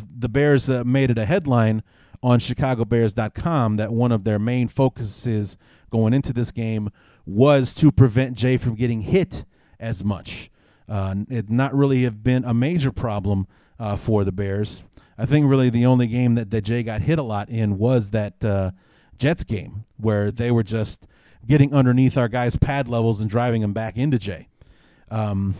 um, 0.03 0.09
the 0.17 0.29
Bears 0.29 0.69
uh, 0.69 0.83
made 0.83 1.09
it 1.09 1.17
a 1.17 1.25
headline 1.25 1.81
on 2.21 2.39
ChicagoBears.com 2.39 3.77
that 3.77 3.91
one 3.91 4.11
of 4.11 4.23
their 4.23 4.37
main 4.37 4.67
focuses 4.67 5.57
going 5.89 6.13
into 6.13 6.33
this 6.33 6.51
game 6.51 6.89
was 7.29 7.73
to 7.75 7.91
prevent 7.91 8.37
Jay 8.37 8.57
from 8.57 8.75
getting 8.75 9.01
hit 9.01 9.45
as 9.79 10.03
much. 10.03 10.49
Uh, 10.87 11.15
it 11.29 11.49
not 11.49 11.73
really 11.75 12.03
have 12.03 12.23
been 12.23 12.43
a 12.43 12.53
major 12.53 12.91
problem 12.91 13.47
uh, 13.79 13.95
for 13.95 14.23
the 14.23 14.31
Bears. 14.31 14.83
I 15.17 15.25
think 15.25 15.49
really 15.49 15.69
the 15.69 15.85
only 15.85 16.07
game 16.07 16.35
that, 16.35 16.49
that 16.51 16.61
Jay 16.61 16.81
got 16.81 17.01
hit 17.01 17.19
a 17.19 17.23
lot 17.23 17.49
in 17.49 17.77
was 17.77 18.11
that 18.11 18.43
uh, 18.43 18.71
Jets 19.17 19.43
game 19.43 19.83
where 19.97 20.31
they 20.31 20.49
were 20.49 20.63
just 20.63 21.07
getting 21.45 21.73
underneath 21.73 22.17
our 22.17 22.27
guys' 22.27 22.55
pad 22.55 22.87
levels 22.87 23.21
and 23.21 23.29
driving 23.29 23.61
them 23.61 23.73
back 23.73 23.97
into 23.97 24.17
Jay. 24.17 24.47
Um, 25.11 25.55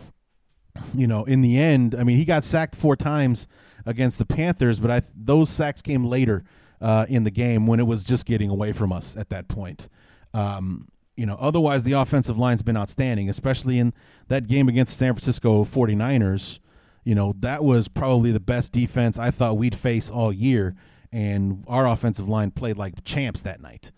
you 0.94 1.06
know, 1.06 1.24
in 1.24 1.40
the 1.40 1.58
end, 1.58 1.94
I 1.94 2.04
mean, 2.04 2.16
he 2.16 2.24
got 2.24 2.44
sacked 2.44 2.74
four 2.74 2.96
times 2.96 3.46
against 3.86 4.18
the 4.18 4.26
Panthers, 4.26 4.80
but 4.80 4.90
I 4.90 5.02
those 5.14 5.50
sacks 5.50 5.82
came 5.82 6.04
later 6.04 6.44
uh, 6.80 7.06
in 7.08 7.24
the 7.24 7.30
game 7.30 7.66
when 7.66 7.80
it 7.80 7.86
was 7.86 8.04
just 8.04 8.26
getting 8.26 8.50
away 8.50 8.72
from 8.72 8.92
us 8.92 9.16
at 9.16 9.30
that 9.30 9.48
point. 9.48 9.88
Um, 10.32 10.88
you 11.20 11.26
know, 11.26 11.36
otherwise 11.38 11.82
the 11.82 11.92
offensive 11.92 12.38
line's 12.38 12.62
been 12.62 12.78
outstanding, 12.78 13.28
especially 13.28 13.78
in 13.78 13.92
that 14.28 14.46
game 14.46 14.68
against 14.68 14.96
San 14.96 15.12
Francisco 15.12 15.64
49ers. 15.64 16.58
You 17.04 17.14
know, 17.14 17.34
that 17.40 17.62
was 17.62 17.88
probably 17.88 18.32
the 18.32 18.40
best 18.40 18.72
defense 18.72 19.18
I 19.18 19.30
thought 19.30 19.58
we'd 19.58 19.74
face 19.74 20.08
all 20.10 20.32
year, 20.32 20.74
and 21.12 21.62
our 21.68 21.86
offensive 21.86 22.26
line 22.26 22.50
played 22.50 22.78
like 22.78 23.04
champs 23.04 23.42
that 23.42 23.60
night. 23.60 23.92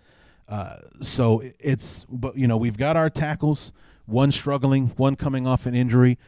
Uh, 0.48 0.78
so 1.00 1.42
it's, 1.60 2.04
but 2.08 2.36
you 2.36 2.48
know, 2.48 2.56
we've 2.56 2.76
got 2.76 2.96
our 2.96 3.08
tackles, 3.08 3.70
one 4.06 4.32
struggling, 4.32 4.88
one 4.96 5.14
coming 5.14 5.46
off 5.46 5.64
an 5.66 5.74
injury 5.76 6.18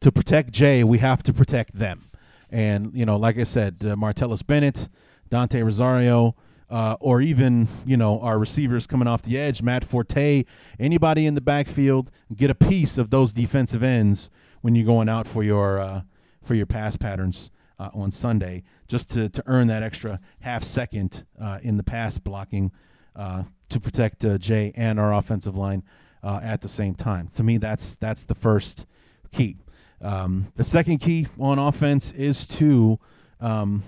to 0.00 0.12
protect 0.12 0.52
Jay, 0.52 0.84
we 0.84 0.98
have 0.98 1.22
to 1.24 1.32
protect 1.32 1.74
them. 1.74 2.10
And 2.50 2.92
you 2.94 3.04
know, 3.04 3.16
like 3.16 3.38
I 3.38 3.44
said, 3.44 3.76
uh, 3.82 3.96
Martellus 3.96 4.46
Bennett, 4.46 4.88
Dante 5.28 5.60
Rosario, 5.60 6.34
uh, 6.70 6.96
or 7.00 7.20
even 7.20 7.68
you 7.84 7.96
know 7.96 8.20
our 8.20 8.38
receivers 8.38 8.86
coming 8.86 9.08
off 9.08 9.22
the 9.22 9.38
edge, 9.38 9.62
Matt 9.62 9.84
Forte, 9.84 10.44
anybody 10.78 11.26
in 11.26 11.34
the 11.34 11.40
backfield, 11.40 12.10
get 12.34 12.50
a 12.50 12.54
piece 12.54 12.98
of 12.98 13.10
those 13.10 13.32
defensive 13.32 13.82
ends 13.82 14.30
when 14.60 14.74
you're 14.74 14.86
going 14.86 15.08
out 15.08 15.26
for 15.26 15.42
your 15.42 15.80
uh, 15.80 16.02
for 16.42 16.54
your 16.54 16.66
pass 16.66 16.96
patterns 16.96 17.50
uh, 17.78 17.90
on 17.94 18.10
Sunday, 18.10 18.62
just 18.86 19.10
to 19.10 19.28
to 19.28 19.42
earn 19.46 19.66
that 19.68 19.82
extra 19.82 20.20
half 20.40 20.62
second 20.62 21.24
uh, 21.40 21.58
in 21.62 21.76
the 21.76 21.84
pass 21.84 22.18
blocking 22.18 22.72
uh, 23.16 23.44
to 23.68 23.80
protect 23.80 24.26
Jay 24.38 24.72
and 24.76 25.00
our 25.00 25.14
offensive 25.14 25.56
line 25.56 25.82
at 26.22 26.60
the 26.60 26.68
same 26.68 26.94
time. 26.94 27.28
To 27.36 27.42
me, 27.42 27.56
that's 27.56 27.96
that's 27.96 28.24
the 28.24 28.34
first 28.34 28.86
key. 29.32 29.56
Um, 30.00 30.52
the 30.56 30.64
second 30.64 30.98
key 30.98 31.26
on 31.40 31.58
offense 31.58 32.12
is 32.12 32.46
to 32.48 32.98
um, 33.40 33.82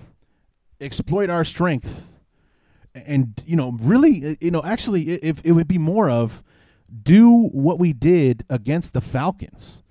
exploit 0.80 1.30
our 1.30 1.44
strength, 1.44 2.09
and 2.94 3.40
you 3.44 3.56
know, 3.56 3.76
really, 3.80 4.32
uh, 4.32 4.34
you 4.40 4.50
know, 4.50 4.62
actually, 4.64 5.10
if 5.10 5.44
it 5.44 5.52
would 5.52 5.68
be 5.68 5.78
more 5.78 6.10
of 6.10 6.42
do 7.02 7.48
what 7.48 7.78
we 7.78 7.92
did 7.92 8.44
against 8.48 8.92
the 8.92 9.00
Falcons, 9.00 9.82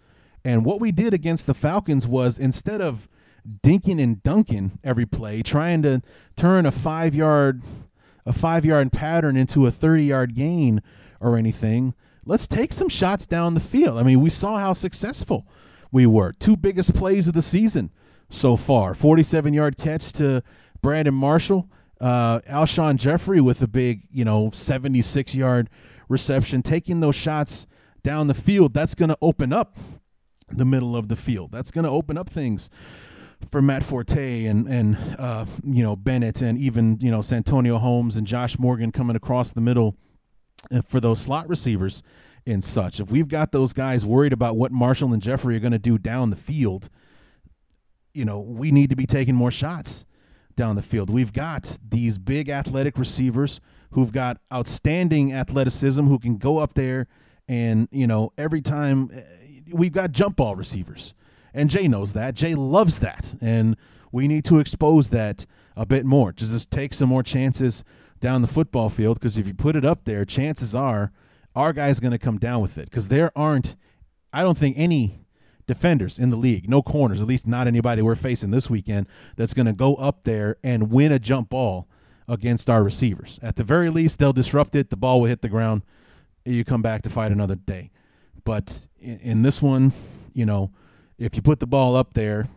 and 0.43 0.65
what 0.65 0.81
we 0.81 0.91
did 0.91 1.13
against 1.13 1.47
the 1.47 1.53
Falcons 1.53 2.07
was 2.07 2.37
instead 2.37 2.81
of 2.81 3.07
dinking 3.63 4.01
and 4.01 4.21
dunking 4.21 4.79
every 4.83 5.05
play, 5.05 5.41
trying 5.41 5.81
to 5.83 6.01
turn 6.35 6.65
a 6.65 6.71
five 6.71 7.15
yard 7.15 7.61
a 8.25 8.33
five 8.33 8.65
yard 8.65 8.91
pattern 8.91 9.35
into 9.35 9.65
a 9.65 9.71
30 9.71 10.03
yard 10.03 10.35
gain 10.35 10.81
or 11.19 11.37
anything. 11.37 11.93
Let's 12.25 12.47
take 12.47 12.73
some 12.73 12.89
shots 12.89 13.25
down 13.25 13.53
the 13.53 13.59
field. 13.59 13.97
I 13.97 14.03
mean, 14.03 14.19
we 14.19 14.29
saw 14.29 14.57
how 14.57 14.73
successful 14.73 15.47
we 15.91 16.05
were. 16.05 16.33
Two 16.33 16.55
biggest 16.55 16.93
plays 16.93 17.27
of 17.27 17.33
the 17.33 17.41
season 17.41 17.89
so 18.29 18.55
far 18.55 18.93
47 18.93 19.53
yard 19.53 19.77
catch 19.77 20.13
to 20.13 20.43
Brandon 20.81 21.13
Marshall, 21.13 21.67
uh, 21.99 22.39
Alshon 22.41 22.95
Jeffery 22.95 23.41
with 23.41 23.61
a 23.61 23.67
big, 23.67 24.07
you 24.11 24.23
know, 24.25 24.51
76 24.53 25.35
yard 25.35 25.69
reception, 26.07 26.61
taking 26.61 26.99
those 26.99 27.15
shots 27.15 27.67
down 28.03 28.27
the 28.27 28.33
field. 28.33 28.73
That's 28.73 28.95
going 28.95 29.09
to 29.09 29.17
open 29.21 29.51
up 29.53 29.77
the 30.49 30.65
middle 30.65 30.95
of 30.95 31.07
the 31.07 31.15
field. 31.15 31.51
That's 31.51 31.71
going 31.71 31.83
to 31.83 31.89
open 31.89 32.17
up 32.17 32.29
things 32.29 32.69
for 33.51 33.61
Matt 33.61 33.83
Forte 33.83 34.45
and 34.45 34.67
and 34.67 34.97
uh, 35.17 35.45
you 35.63 35.83
know 35.83 35.95
Bennett 35.95 36.41
and 36.41 36.57
even 36.57 36.97
you 36.99 37.11
know 37.11 37.21
Santonio 37.21 37.77
Holmes 37.77 38.17
and 38.17 38.27
Josh 38.27 38.59
Morgan 38.59 38.91
coming 38.91 39.15
across 39.15 39.51
the 39.51 39.61
middle 39.61 39.95
uh, 40.71 40.81
for 40.81 40.99
those 40.99 41.21
slot 41.21 41.47
receivers 41.47 42.03
and 42.45 42.63
such. 42.63 42.99
If 42.99 43.11
we've 43.11 43.27
got 43.27 43.51
those 43.51 43.73
guys 43.73 44.05
worried 44.05 44.33
about 44.33 44.55
what 44.57 44.71
Marshall 44.71 45.13
and 45.13 45.21
Jeffery 45.21 45.55
are 45.55 45.59
going 45.59 45.71
to 45.71 45.79
do 45.79 45.97
down 45.97 46.29
the 46.29 46.35
field, 46.35 46.89
you 48.13 48.25
know, 48.25 48.39
we 48.39 48.71
need 48.71 48.89
to 48.89 48.95
be 48.95 49.05
taking 49.05 49.35
more 49.35 49.51
shots 49.51 50.05
down 50.59 50.75
the 50.75 50.81
field. 50.81 51.09
We've 51.09 51.31
got 51.31 51.79
these 51.87 52.17
big 52.17 52.49
athletic 52.49 52.97
receivers 52.97 53.61
who've 53.91 54.11
got 54.11 54.37
outstanding 54.53 55.31
athleticism, 55.31 56.05
who 56.05 56.19
can 56.19 56.37
go 56.37 56.57
up 56.57 56.73
there 56.73 57.07
and 57.47 57.87
you 57.91 58.05
know 58.05 58.33
every 58.37 58.61
time 58.61 59.09
eh, 59.13 59.21
we've 59.71 59.93
got 59.93 60.11
jump 60.11 60.35
ball 60.35 60.55
receivers, 60.55 61.15
and 61.53 61.69
Jay 61.69 61.87
knows 61.87 62.11
that. 62.13 62.35
Jay 62.35 62.55
loves 62.55 62.99
that, 62.99 63.35
and 63.39 63.77
we 64.11 64.27
need 64.27 64.43
to 64.45 64.59
expose 64.59 65.11
that 65.11 65.45
a 65.77 65.85
bit 65.85 66.05
more. 66.05 66.33
Just 66.33 66.69
take 66.69 66.93
some 66.93 67.07
more 67.07 67.23
chances 67.23 67.85
down 68.19 68.41
the 68.41 68.47
football 68.47 68.89
field 68.89 69.17
because 69.17 69.37
if 69.37 69.47
you 69.47 69.53
put 69.53 69.77
it 69.77 69.85
up 69.85 70.03
there, 70.03 70.25
chances 70.25 70.75
are 70.75 71.11
our 71.55 71.71
guy's 71.71 72.01
going 72.01 72.11
to 72.11 72.19
come 72.19 72.37
down 72.37 72.61
with 72.61 72.77
it 72.77 72.85
because 72.85 73.07
there 73.07 73.31
aren't, 73.33 73.77
I 74.33 74.43
don't 74.43 74.57
think 74.57 74.75
any 74.77 75.18
defenders 75.69 76.17
in 76.17 76.31
the 76.31 76.35
league, 76.35 76.67
no 76.67 76.81
corners, 76.81 77.21
at 77.21 77.27
least 77.27 77.45
not 77.45 77.67
anybody 77.67 78.01
we're 78.01 78.15
facing 78.15 78.49
this 78.49 78.71
weekend 78.71 79.05
that's 79.35 79.53
going 79.53 79.67
to 79.67 79.71
go 79.71 79.93
up 79.95 80.23
there 80.23 80.57
and 80.63 80.91
win 80.91 81.11
a 81.11 81.19
jump 81.19 81.49
ball 81.49 81.87
against 82.27 82.71
our 82.71 82.81
receivers. 82.81 83.39
At 83.43 83.55
the 83.55 83.63
very 83.63 83.91
least, 83.91 84.17
they'll 84.17 84.33
disrupt 84.33 84.73
it. 84.73 84.89
The 84.89 84.97
ball 84.97 85.21
will 85.21 85.27
hit 85.27 85.43
the 85.43 85.47
ground. 85.47 85.83
You 86.43 86.65
come 86.65 86.81
back 86.81 87.03
to 87.03 87.09
fight 87.11 87.31
another 87.31 87.53
day. 87.53 87.91
But 88.43 88.87
in, 88.99 89.19
in 89.19 89.41
this 89.43 89.61
one, 89.61 89.93
you 90.33 90.43
know, 90.43 90.71
if 91.19 91.35
you 91.35 91.43
put 91.43 91.59
the 91.59 91.67
ball 91.67 91.95
up 91.95 92.13
there, 92.13 92.47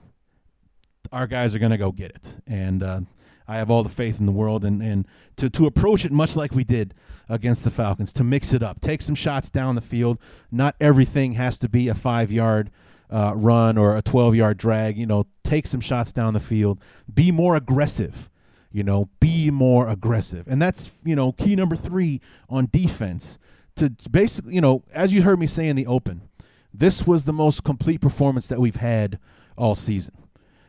our 1.13 1.27
guys 1.27 1.55
are 1.55 1.59
going 1.59 1.73
to 1.73 1.79
go 1.79 1.93
get 1.93 2.13
it. 2.13 2.39
And 2.47 2.83
uh, 2.83 3.01
I 3.47 3.57
have 3.57 3.71
all 3.71 3.83
the 3.83 3.91
faith 3.91 4.21
in 4.21 4.25
the 4.25 4.33
world. 4.33 4.65
And, 4.65 4.83
and 4.83 5.07
to, 5.37 5.51
to 5.51 5.67
approach 5.67 6.07
it 6.07 6.13
much 6.13 6.35
like 6.35 6.55
we 6.55 6.65
did 6.65 6.95
against 7.29 7.63
the 7.65 7.71
Falcons, 7.71 8.11
to 8.15 8.25
mix 8.25 8.55
it 8.55 8.63
up, 8.63 8.81
take 8.81 9.03
some 9.03 9.15
shots 9.15 9.51
down 9.51 9.75
the 9.75 9.83
field. 9.83 10.19
Not 10.51 10.77
everything 10.81 11.33
has 11.35 11.59
to 11.59 11.69
be 11.69 11.89
a 11.89 11.95
five 11.95 12.33
yard 12.33 12.71
uh, 13.13 13.35
run 13.37 13.77
or 13.77 13.97
a 13.97 14.03
12 14.03 14.35
yard 14.35 14.57
drag. 14.57 14.97
You 14.97 15.07
know, 15.07 15.27
take 15.45 15.67
some 15.67 15.81
shots 15.81 16.13
down 16.13 16.35
the 16.35 16.41
field. 16.41 16.81
Be 17.13 17.31
more 17.31 17.55
aggressive. 17.55 18.31
You 18.73 18.83
know, 18.83 19.11
be 19.21 19.51
more 19.51 19.87
aggressive. 19.87 20.49
And 20.49 20.61
that's, 20.61 20.91
you 21.05 21.15
know, 21.15 21.33
key 21.33 21.55
number 21.55 21.77
three 21.77 22.21
on 22.49 22.69
defense. 22.73 23.39
To 23.77 23.91
basically, 24.11 24.55
you 24.55 24.61
know, 24.61 24.83
as 24.93 25.15
you 25.15 25.23
heard 25.23 25.39
me 25.39 25.47
say 25.47 25.69
in 25.69 25.77
the 25.77 25.87
open, 25.87 26.29
this 26.73 27.07
was 27.07 27.25
the 27.25 27.33
most 27.33 27.65
complete 27.65 28.01
performance 28.01 28.49
that 28.49 28.61
we've 28.61 28.77
had 28.77 29.19
all 29.57 29.75
season. 29.75 30.15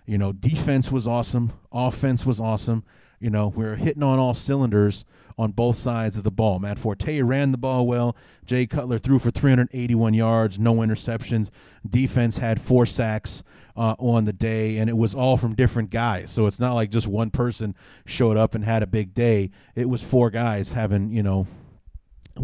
You 0.06 0.18
know, 0.18 0.34
defense 0.34 0.91
was 0.91 1.08
awesome, 1.08 1.54
offense 1.72 2.26
was 2.26 2.39
awesome. 2.41 2.84
You 3.24 3.30
know, 3.30 3.47
we 3.47 3.63
are 3.63 3.78
hitting 3.78 4.03
on 4.03 4.19
all 4.19 4.34
cylinders 4.34 5.05
on 5.38 5.51
both 5.51 5.78
sides 5.78 6.17
of 6.17 6.26
the 6.26 6.30
ball. 6.30 6.59
Matt 6.59 6.78
Forte 6.78 7.21
ran 7.21 7.53
the 7.53 7.57
ball 7.57 7.88
well. 7.88 8.17
Jay 8.45 8.67
Cutler 8.67 8.99
threw 8.99 9.17
for 9.17 9.32
381 9.32 10.13
yards, 10.13 10.59
no 10.59 10.74
interceptions. 10.76 11.49
Defense 11.89 12.39
had 12.39 12.59
four 12.59 12.86
sacks 12.86 13.41
uh, 13.78 13.95
on 13.97 14.26
the 14.26 14.34
day, 14.34 14.78
and 14.78 14.89
it 14.89 14.97
was 14.97 15.15
all 15.15 15.38
from 15.38 15.55
different 15.55 15.89
guys. 15.89 16.32
So 16.32 16.47
it's 16.47 16.59
not 16.59 16.74
like 16.74 16.91
just 16.91 17.07
one 17.07 17.30
person 17.32 17.76
showed 18.05 18.36
up 18.36 18.55
and 18.55 18.65
had 18.65 18.84
a 18.84 18.88
big 18.88 19.13
day. 19.13 19.51
It 19.74 19.88
was 19.88 20.03
four 20.03 20.30
guys 20.30 20.74
having, 20.74 21.13
you 21.13 21.24
know, 21.24 21.47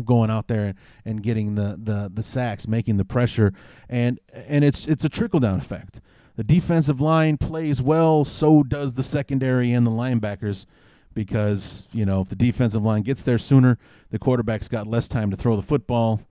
going 0.06 0.30
out 0.30 0.48
there 0.48 0.76
and 1.04 1.22
getting 1.22 1.56
the, 1.56 1.78
the, 1.78 2.10
the 2.14 2.24
sacks, 2.24 2.70
making 2.70 2.96
the 2.96 3.06
pressure, 3.06 3.52
and 3.90 4.18
and 4.34 4.64
it's 4.64 4.88
it's 4.88 5.04
a 5.04 5.10
trickle 5.10 5.42
down 5.42 5.60
effect. 5.60 6.00
The 6.40 6.46
defensive 6.46 7.02
line 7.02 7.36
plays 7.36 7.82
well, 7.82 8.24
so 8.24 8.64
does 8.64 8.94
the 8.94 9.04
secondary 9.04 9.74
and 9.74 9.86
the 9.86 9.92
linebackers 9.92 10.66
because, 11.14 11.90
you 11.92 12.06
know, 12.06 12.22
if 12.22 12.30
the 12.30 12.36
defensive 12.38 12.82
line 12.82 13.02
gets 13.02 13.24
there 13.24 13.38
sooner, 13.38 13.78
the 14.10 14.20
quarterback's 14.20 14.70
got 14.70 14.88
less 14.88 15.10
time 15.10 15.32
to 15.32 15.36
throw 15.36 15.58
the 15.58 15.62
football 15.62 16.22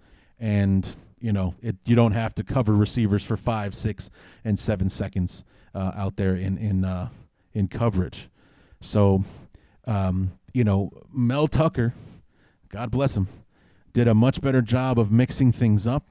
and, 0.41 0.97
you 1.21 1.31
know, 1.31 1.53
it 1.61 1.77
you 1.85 1.95
don't 1.95 2.13
have 2.13 2.35
to 2.37 2.43
cover 2.43 2.75
receivers 2.75 3.23
for 3.23 3.37
5, 3.37 3.75
6 3.75 4.11
and 4.47 4.59
7 4.59 4.89
seconds 4.89 5.45
uh, 5.75 5.93
out 5.95 6.17
there 6.17 6.35
in 6.35 6.57
in 6.57 6.87
uh, 6.87 7.11
in 7.53 7.69
coverage. 7.69 8.31
So, 8.81 9.25
um, 9.85 10.33
you 10.55 10.65
know, 10.65 10.91
Mel 11.13 11.49
Tucker, 11.49 11.93
God 12.71 12.91
bless 12.91 13.15
him, 13.15 13.29
did 13.93 14.09
a 14.09 14.15
much 14.15 14.41
better 14.41 14.63
job 14.63 14.99
of 14.99 15.13
mixing 15.13 15.53
things 15.53 15.87
up, 15.87 16.07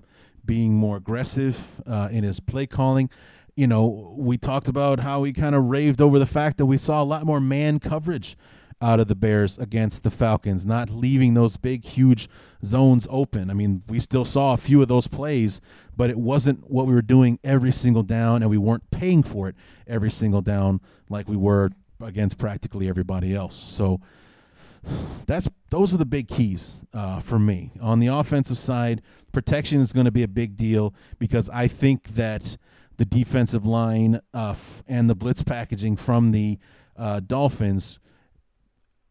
being 0.46 0.76
more 0.76 0.98
aggressive 0.98 1.82
uh, 1.88 2.10
in 2.12 2.24
his 2.24 2.40
play 2.40 2.68
calling 2.68 3.10
you 3.58 3.66
know, 3.66 4.14
we 4.16 4.38
talked 4.38 4.68
about 4.68 5.00
how 5.00 5.24
he 5.24 5.34
kind 5.34 5.56
of 5.56 5.66
raved 5.66 6.00
over 6.00 6.20
the 6.20 6.28
fact 6.28 6.58
that 6.58 6.68
we 6.68 6.78
saw 6.78 7.02
a 7.02 7.04
lot 7.04 7.26
more 7.26 7.42
man 7.42 7.80
coverage 7.80 8.38
out 8.80 9.00
of 9.00 9.08
the 9.08 9.16
Bears 9.16 9.58
against 9.58 10.04
the 10.04 10.12
Falcons, 10.12 10.64
not 10.64 10.92
leaving 10.92 11.34
those 11.34 11.58
big, 11.58 11.84
huge 11.84 12.30
zones 12.64 13.08
open. 13.10 13.50
I 13.50 13.56
mean, 13.56 13.82
we 13.90 14.00
still 14.00 14.26
saw 14.26 14.54
a 14.54 14.58
few 14.58 14.80
of 14.84 14.88
those 14.88 15.08
plays, 15.08 15.60
but 15.96 16.12
it 16.12 16.20
wasn't 16.20 16.70
what 16.70 16.86
we 16.86 16.94
were 16.94 17.02
doing 17.02 17.40
every 17.44 17.72
single 17.72 18.04
down, 18.04 18.44
and 18.44 18.52
we 18.52 18.60
weren't 18.60 18.92
paying 18.92 19.24
for 19.24 19.50
it 19.50 19.56
every 19.88 20.12
single 20.12 20.44
down 20.44 20.80
like 21.10 21.28
we 21.28 21.36
were 21.36 21.72
against 22.00 22.38
practically 22.38 22.88
everybody 22.88 23.34
else. 23.34 23.56
So 23.56 24.00
that's 25.26 25.50
those 25.72 25.96
are 25.96 25.98
the 25.98 26.06
big 26.06 26.28
keys 26.28 26.84
uh, 26.94 27.20
for 27.22 27.40
me 27.40 27.72
on 27.82 28.00
the 28.00 28.08
offensive 28.08 28.60
side. 28.60 29.02
Protection 29.34 29.82
is 29.82 29.94
going 29.94 30.06
to 30.06 30.12
be 30.12 30.22
a 30.22 30.28
big 30.28 30.56
deal 30.56 30.94
because 31.18 31.50
I 31.50 31.68
think 31.68 32.10
that 32.10 32.56
the 32.98 33.06
defensive 33.06 33.66
line 33.66 34.20
uh, 34.34 34.52
f- 34.52 34.84
and 34.88 35.10
the 35.10 35.16
blitz 35.16 35.44
packaging 35.44 35.96
from 35.96 36.32
the 36.32 36.58
uh, 36.98 37.20
Dolphins 37.20 38.00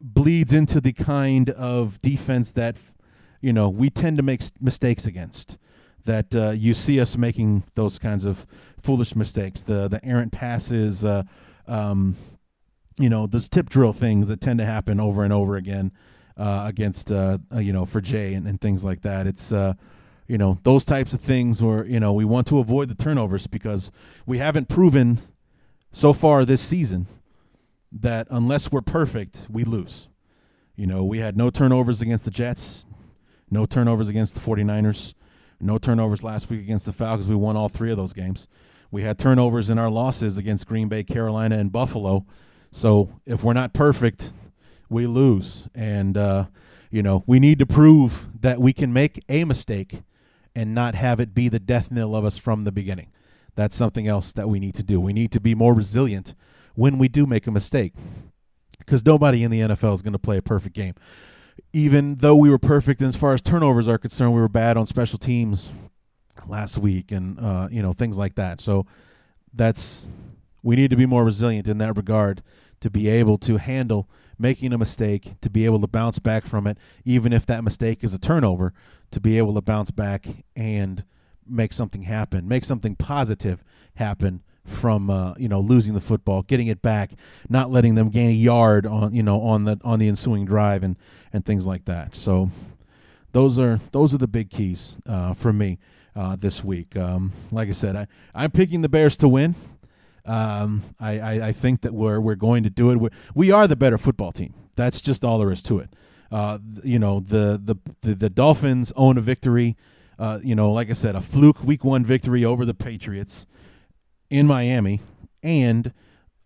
bleeds 0.01 0.53
into 0.53 0.81
the 0.81 0.93
kind 0.93 1.51
of 1.51 2.01
defense 2.03 2.53
that 2.53 2.77
you 3.41 3.53
know 3.53 3.69
we 3.69 3.91
tend 3.91 4.17
to 4.17 4.23
make 4.23 4.43
mistakes 4.61 5.07
against. 5.07 5.59
That 6.05 6.37
uh, 6.37 6.51
you 6.51 6.75
see 6.75 7.01
us 7.01 7.17
making 7.17 7.65
those 7.75 7.99
kinds 7.99 8.25
of 8.25 8.47
foolish 8.81 9.17
mistakes, 9.17 9.63
the 9.63 9.89
the 9.89 10.05
errant 10.05 10.33
passes, 10.33 11.05
uh, 11.05 11.25
um, 11.67 12.17
you 12.99 13.09
know, 13.09 13.27
those 13.27 13.49
tip 13.49 13.69
drill 13.69 13.93
things 13.93 14.29
that 14.29 14.41
tend 14.41 14.59
to 14.61 14.65
happen 14.65 15.01
over 15.01 15.25
and 15.25 15.33
over 15.33 15.57
again 15.57 15.93
uh, 16.37 16.65
against 16.67 17.11
uh, 17.11 17.39
you 17.57 17.73
know 17.73 17.85
for 17.85 18.01
Jay 18.01 18.35
and, 18.35 18.47
and 18.47 18.61
things 18.61 18.85
like 18.85 19.03
that. 19.03 19.27
It's 19.27 19.53
you 20.29 20.39
know 20.39 20.59
those 20.63 20.85
types 20.85 21.13
of 21.13 21.21
things 21.21 21.63
where 21.63 21.85
you 21.87 22.01
know 22.01 22.13
we 22.13 22.25
want 22.25 22.47
to 22.49 22.59
avoid 22.59 22.89
the 22.89 22.95
turnovers 22.95 23.47
because 23.47 23.91
we 24.25 24.39
haven't 24.39 24.69
proven 24.69 25.21
so 25.93 26.13
far 26.13 26.45
this 26.45 26.61
season 26.61 27.07
that 27.93 28.27
unless 28.31 28.71
we're 28.71 28.81
perfect 28.81 29.47
we 29.49 29.65
lose. 29.65 30.09
You 30.75 30.87
know 30.87 31.05
we 31.05 31.19
had 31.19 31.37
no 31.37 31.51
turnovers 31.51 32.03
against 32.03 32.25
the 32.25 32.31
jets 32.31 32.87
no 33.51 33.65
turnovers 33.65 34.09
against 34.09 34.35
the 34.35 34.41
49ers 34.41 35.15
no 35.61 35.79
turnovers 35.79 36.23
last 36.23 36.51
week 36.51 36.61
against 36.61 36.85
the 36.85 36.93
falcons. 36.93 37.29
We 37.29 37.35
won 37.35 37.57
all 37.57 37.69
three 37.69 37.91
of 37.91 37.97
those 37.97 38.13
games. 38.13 38.47
We 38.91 39.03
had 39.03 39.19
turnovers 39.19 39.71
in 39.71 39.79
our 39.79 39.89
losses 39.89 40.37
against 40.37 40.67
green 40.67 40.89
bay 40.89 41.05
carolina 41.05 41.57
and 41.57 41.73
buffalo. 41.73 42.27
So 42.73 43.21
if 43.25 43.43
we're 43.43 43.55
not 43.55 43.73
perfect 43.73 44.33
we 44.89 45.07
lose. 45.07 45.69
And 45.75 46.17
uh, 46.19 46.47
you 46.91 47.03
know 47.03 47.25
we 47.27 47.39
need 47.39 47.59
to 47.61 47.67
prove 47.67 48.29
that 48.41 48.61
we 48.61 48.73
can 48.73 48.93
make 48.93 49.25
a 49.29 49.45
mistake 49.45 50.03
and 50.57 50.75
not 50.75 50.95
have 50.95 51.21
it 51.21 51.35
be 51.35 51.51
the 51.51 51.61
death 51.61 51.93
knell 51.93 52.17
of 52.17 52.25
us 52.25 52.39
from 52.39 52.63
the 52.63 52.73
beginning. 52.73 53.13
That's 53.55 53.77
something 53.77 54.09
else 54.09 54.33
that 54.33 54.49
we 54.49 54.59
need 54.59 54.75
to 54.77 54.83
do. 54.83 54.99
We 54.99 55.13
need 55.13 55.31
to 55.33 55.41
be 55.41 55.55
more 55.55 55.75
resilient 55.75 56.35
when 56.75 56.97
we 56.97 57.09
do 57.09 57.27
make 57.27 57.47
a 57.47 57.51
mistake 57.51 57.93
because 58.79 59.05
nobody 59.05 59.45
in 59.45 59.51
the 59.51 59.61
NFL 59.61 59.93
is 59.95 60.03
going 60.03 60.15
to 60.15 60.19
play 60.19 60.39
a 60.39 60.43
perfect 60.43 60.75
game. 60.75 60.95
Even 61.75 62.17
though 62.17 62.35
we 62.35 62.49
were 62.49 62.59
perfect 62.59 63.03
as 63.03 63.17
far 63.17 63.35
as 63.35 63.43
turnovers 63.43 63.87
are 63.87 63.99
concerned, 63.99 64.35
we 64.35 64.41
were 64.41 64.49
bad 64.49 64.79
on 64.79 64.87
special 64.87 65.19
teams 65.19 65.71
last 66.47 66.79
week 66.79 67.13
and 67.13 67.39
uh, 67.39 67.69
you 67.71 67.83
know 67.83 67.93
things 67.93 68.17
like 68.17 68.35
that. 68.37 68.63
So 68.63 68.87
that's 69.53 70.09
we 70.63 70.75
need 70.75 70.91
to 70.91 70.97
be 70.97 71.07
more 71.07 71.25
resilient 71.25 71.69
in 71.69 71.79
that 71.79 71.97
regard 71.97 72.43
to 72.81 72.91
be 72.91 73.09
able 73.09 73.37
to 73.39 73.59
handle 73.59 74.09
making 74.39 74.73
a 74.73 74.79
mistake, 74.79 75.35
to 75.41 75.51
be 75.51 75.65
able 75.65 75.81
to 75.81 75.87
bounce 75.87 76.19
back 76.19 76.47
from 76.47 76.67
it, 76.67 76.79
even 77.05 77.33
if 77.33 77.47
that 77.47 77.65
mistake 77.65 78.05
is 78.05 78.15
a 78.15 78.19
turnover, 78.19 78.73
to 79.11 79.21
be 79.21 79.39
able 79.39 79.55
to 79.55 79.61
bounce 79.61 79.91
back 79.91 80.27
and 80.55 81.05
make 81.49 81.73
something 81.73 82.03
happen, 82.03 82.47
make 82.49 82.65
something 82.65 82.97
positive 82.97 83.63
happen 83.95 84.43
from 84.65 85.11
uh, 85.11 85.35
you 85.39 85.49
know 85.49 85.61
losing 85.61 85.95
the 85.95 86.01
football, 86.01 86.43
getting 86.43 86.67
it 86.67 86.83
back, 86.83 87.13
not 87.49 87.71
letting 87.71 87.95
them 87.95 88.09
gain 88.09 88.31
a 88.31 88.35
yard 88.35 88.87
on 88.87 89.15
you 89.15 89.23
know 89.23 89.41
on 89.41 89.65
the 89.65 89.79
on 89.85 89.99
the 89.99 90.09
ensuing 90.09 90.45
drive 90.45 90.83
and 90.83 90.97
and 91.33 91.45
things 91.45 91.67
like 91.67 91.85
that. 91.85 92.15
So 92.15 92.51
those 93.33 93.59
are 93.59 93.81
those 93.93 94.13
are 94.13 94.19
the 94.19 94.29
big 94.29 94.51
keys 94.51 94.95
uh, 95.07 95.35
for 95.35 95.53
me 95.53 95.79
uh, 96.15 96.37
this 96.37 96.65
week. 96.65 96.97
Um, 96.97 97.33
like 97.53 97.69
I 97.69 97.73
said, 97.73 97.97
I 97.97 98.07
I'm 98.35 98.51
picking 98.51 98.83
the 98.83 98.89
Bears 98.89 99.17
to 99.19 99.29
win. 99.29 99.55
Um, 100.27 100.83
I, 100.99 101.19
I, 101.19 101.49
I 101.49 101.53
think 101.53 101.83
that 101.83 101.95
we're 101.95 102.21
we're 102.21 102.35
going 102.35 102.65
to 102.65 102.71
do 102.71 102.91
it. 102.91 102.97
We're, 102.97 103.11
we 103.35 103.51
are 103.51 103.69
the 103.69 103.77
better 103.77 103.99
football 103.99 104.33
team. 104.33 104.55
That's 104.75 105.01
just 105.01 105.25
all 105.25 105.39
there 105.39 105.53
is 105.53 105.63
to 105.65 105.79
it. 105.79 105.91
Uh, 106.31 106.59
you 106.83 106.99
know, 106.99 107.21
the, 107.21 107.61
the 107.63 107.77
the 108.03 108.15
the 108.15 108.31
Dolphins 108.31 108.93
own 108.97 109.17
a 109.17 109.21
victory. 109.21 109.77
Uh, 110.19 110.41
you 110.43 110.55
know, 110.55 110.73
like 110.73 110.91
I 110.91 110.95
said, 110.95 111.15
a 111.15 111.21
fluke 111.21 111.63
week 111.63 111.85
one 111.85 112.05
victory 112.05 112.45
over 112.45 112.65
the 112.65 112.75
Patriots 112.75 113.47
in 114.31 114.47
Miami, 114.47 115.01
and 115.43 115.93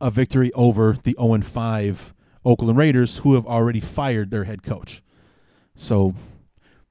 a 0.01 0.11
victory 0.11 0.53
over 0.55 0.97
the 1.03 1.17
0 1.21 1.41
5 1.41 2.15
Oakland 2.45 2.79
Raiders, 2.79 3.19
who 3.19 3.35
have 3.35 3.47
already 3.47 3.81
fired 3.81 4.31
their 4.31 4.45
head 4.45 4.63
coach. 4.63 5.03
So, 5.77 6.15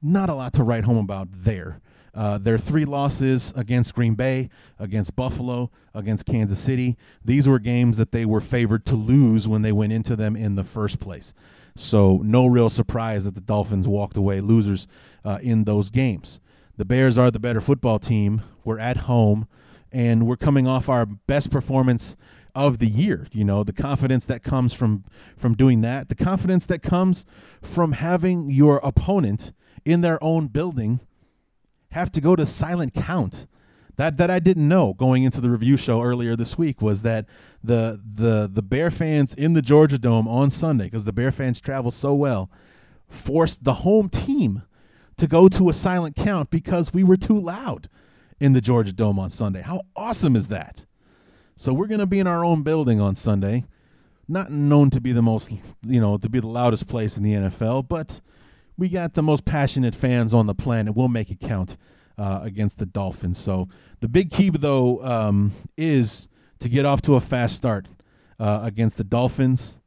not 0.02 0.30
a 0.30 0.36
lot 0.36 0.54
to 0.54 0.64
write 0.64 0.86
home 0.86 0.98
about 0.98 1.28
there. 1.32 1.82
Uh, 2.14 2.38
their 2.38 2.58
three 2.58 2.86
losses 2.86 3.54
against 3.56 3.94
Green 3.94 4.16
Bay, 4.16 4.50
against 4.78 5.16
Buffalo, 5.16 5.72
against 5.94 6.26
Kansas 6.26 6.60
City, 6.60 6.98
these 7.24 7.48
were 7.48 7.60
games 7.60 7.98
that 7.98 8.12
they 8.12 8.26
were 8.26 8.42
favored 8.42 8.86
to 8.88 8.96
lose 8.96 9.48
when 9.48 9.62
they 9.62 9.72
went 9.72 9.94
into 9.94 10.16
them 10.16 10.36
in 10.36 10.56
the 10.56 10.64
first 10.64 11.00
place. 11.00 11.34
So, 11.76 12.18
no 12.24 12.46
real 12.46 12.70
surprise 12.70 13.26
that 13.26 13.36
the 13.36 13.42
Dolphins 13.42 13.88
walked 13.88 14.18
away 14.18 14.42
losers 14.42 14.88
uh, 15.24 15.40
in 15.42 15.64
those 15.64 15.90
games. 15.90 16.40
The 16.78 16.86
Bears 16.86 17.18
are 17.18 17.32
the 17.32 17.40
better 17.40 17.62
football 17.62 18.00
team. 18.00 18.42
We're 18.64 18.80
at 18.80 18.98
home, 18.98 19.48
and 19.92 20.26
we're 20.26 20.38
coming 20.38 20.68
off 20.68 20.90
our 20.90 21.06
best 21.06 21.52
performance 21.52 22.16
of 22.56 22.80
the 22.80 22.88
year. 22.88 23.28
You 23.32 23.44
know, 23.44 23.64
the 23.64 23.74
confidence 23.74 24.26
that 24.26 24.44
comes 24.44 24.74
from 24.74 25.06
from 25.38 25.56
doing 25.56 25.82
that, 25.82 26.10
the 26.10 26.16
confidence 26.16 26.66
that 26.66 26.82
comes 26.82 27.26
from 27.62 27.94
having 27.94 28.50
your 28.50 28.78
opponent 28.84 29.54
in 29.86 30.02
their 30.02 30.22
own 30.24 30.48
building 30.48 31.00
have 31.92 32.12
to 32.14 32.22
go 32.22 32.36
to 32.36 32.46
silent 32.46 32.94
count. 32.94 33.48
That 33.98 34.18
that 34.18 34.32
I 34.32 34.40
didn't 34.40 34.68
know 34.68 34.94
going 34.94 35.24
into 35.24 35.42
the 35.42 35.50
review 35.50 35.76
show 35.76 36.02
earlier 36.02 36.36
this 36.36 36.58
week 36.58 36.82
was 36.82 37.02
that 37.02 37.26
the 37.64 38.00
the 38.02 38.50
the 38.52 38.62
Bear 38.62 38.92
fans 38.92 39.34
in 39.34 39.54
the 39.54 39.62
Georgia 39.62 39.98
Dome 39.98 40.28
on 40.28 40.50
Sunday 40.50 40.86
because 40.86 41.04
the 41.04 41.12
Bear 41.12 41.32
fans 41.32 41.60
travel 41.60 41.92
so 41.92 42.14
well 42.14 42.50
forced 43.10 43.64
the 43.64 43.74
home 43.74 44.08
team 44.08 44.62
to 45.18 45.28
go 45.28 45.50
to 45.50 45.70
a 45.70 45.74
silent 45.74 46.16
count 46.16 46.50
because 46.50 46.94
we 46.94 47.04
were 47.04 47.18
too 47.18 47.38
loud 47.38 47.90
in 48.40 48.54
the 48.54 48.62
Georgia 48.62 48.94
Dome 48.94 49.20
on 49.20 49.30
Sunday. 49.30 49.62
How 49.62 49.82
awesome 49.96 50.36
is 50.36 50.48
that? 50.48 50.86
So 51.56 51.74
we're 51.74 51.88
going 51.88 52.00
to 52.00 52.06
be 52.06 52.20
in 52.20 52.28
our 52.28 52.46
own 52.46 52.64
building 52.64 53.02
on 53.02 53.16
Sunday. 53.16 53.66
Not 54.30 54.52
known 54.52 54.92
to 54.92 55.02
be 55.02 55.12
the 55.12 55.22
most, 55.22 55.52
you 55.86 56.00
know, 56.00 56.18
to 56.18 56.30
be 56.30 56.40
the 56.40 56.48
loudest 56.48 56.88
place 56.88 57.18
in 57.18 57.24
the 57.24 57.34
NFL, 57.34 57.90
but 57.90 58.22
we 58.80 58.88
got 58.88 59.14
the 59.14 59.22
most 59.22 59.44
passionate 59.44 59.94
fans 59.94 60.34
on 60.34 60.46
the 60.46 60.56
planet. 60.56 60.96
We'll 60.96 61.10
make 61.10 61.30
it 61.30 61.40
count 61.42 61.76
uh, 62.18 62.40
against 62.42 62.80
the 62.80 62.86
Dolphins. 62.86 63.38
So 63.38 63.68
the 64.00 64.08
big 64.08 64.32
key, 64.32 64.50
though, 64.50 65.04
um, 65.04 65.52
is 65.78 66.30
to 66.60 66.70
get 66.70 66.86
off 66.86 67.02
to 67.04 67.16
a 67.16 67.20
fast 67.20 67.58
start 67.58 67.88
uh, 68.40 68.62
against 68.64 68.98
the 68.98 69.04
Dolphins 69.04 69.80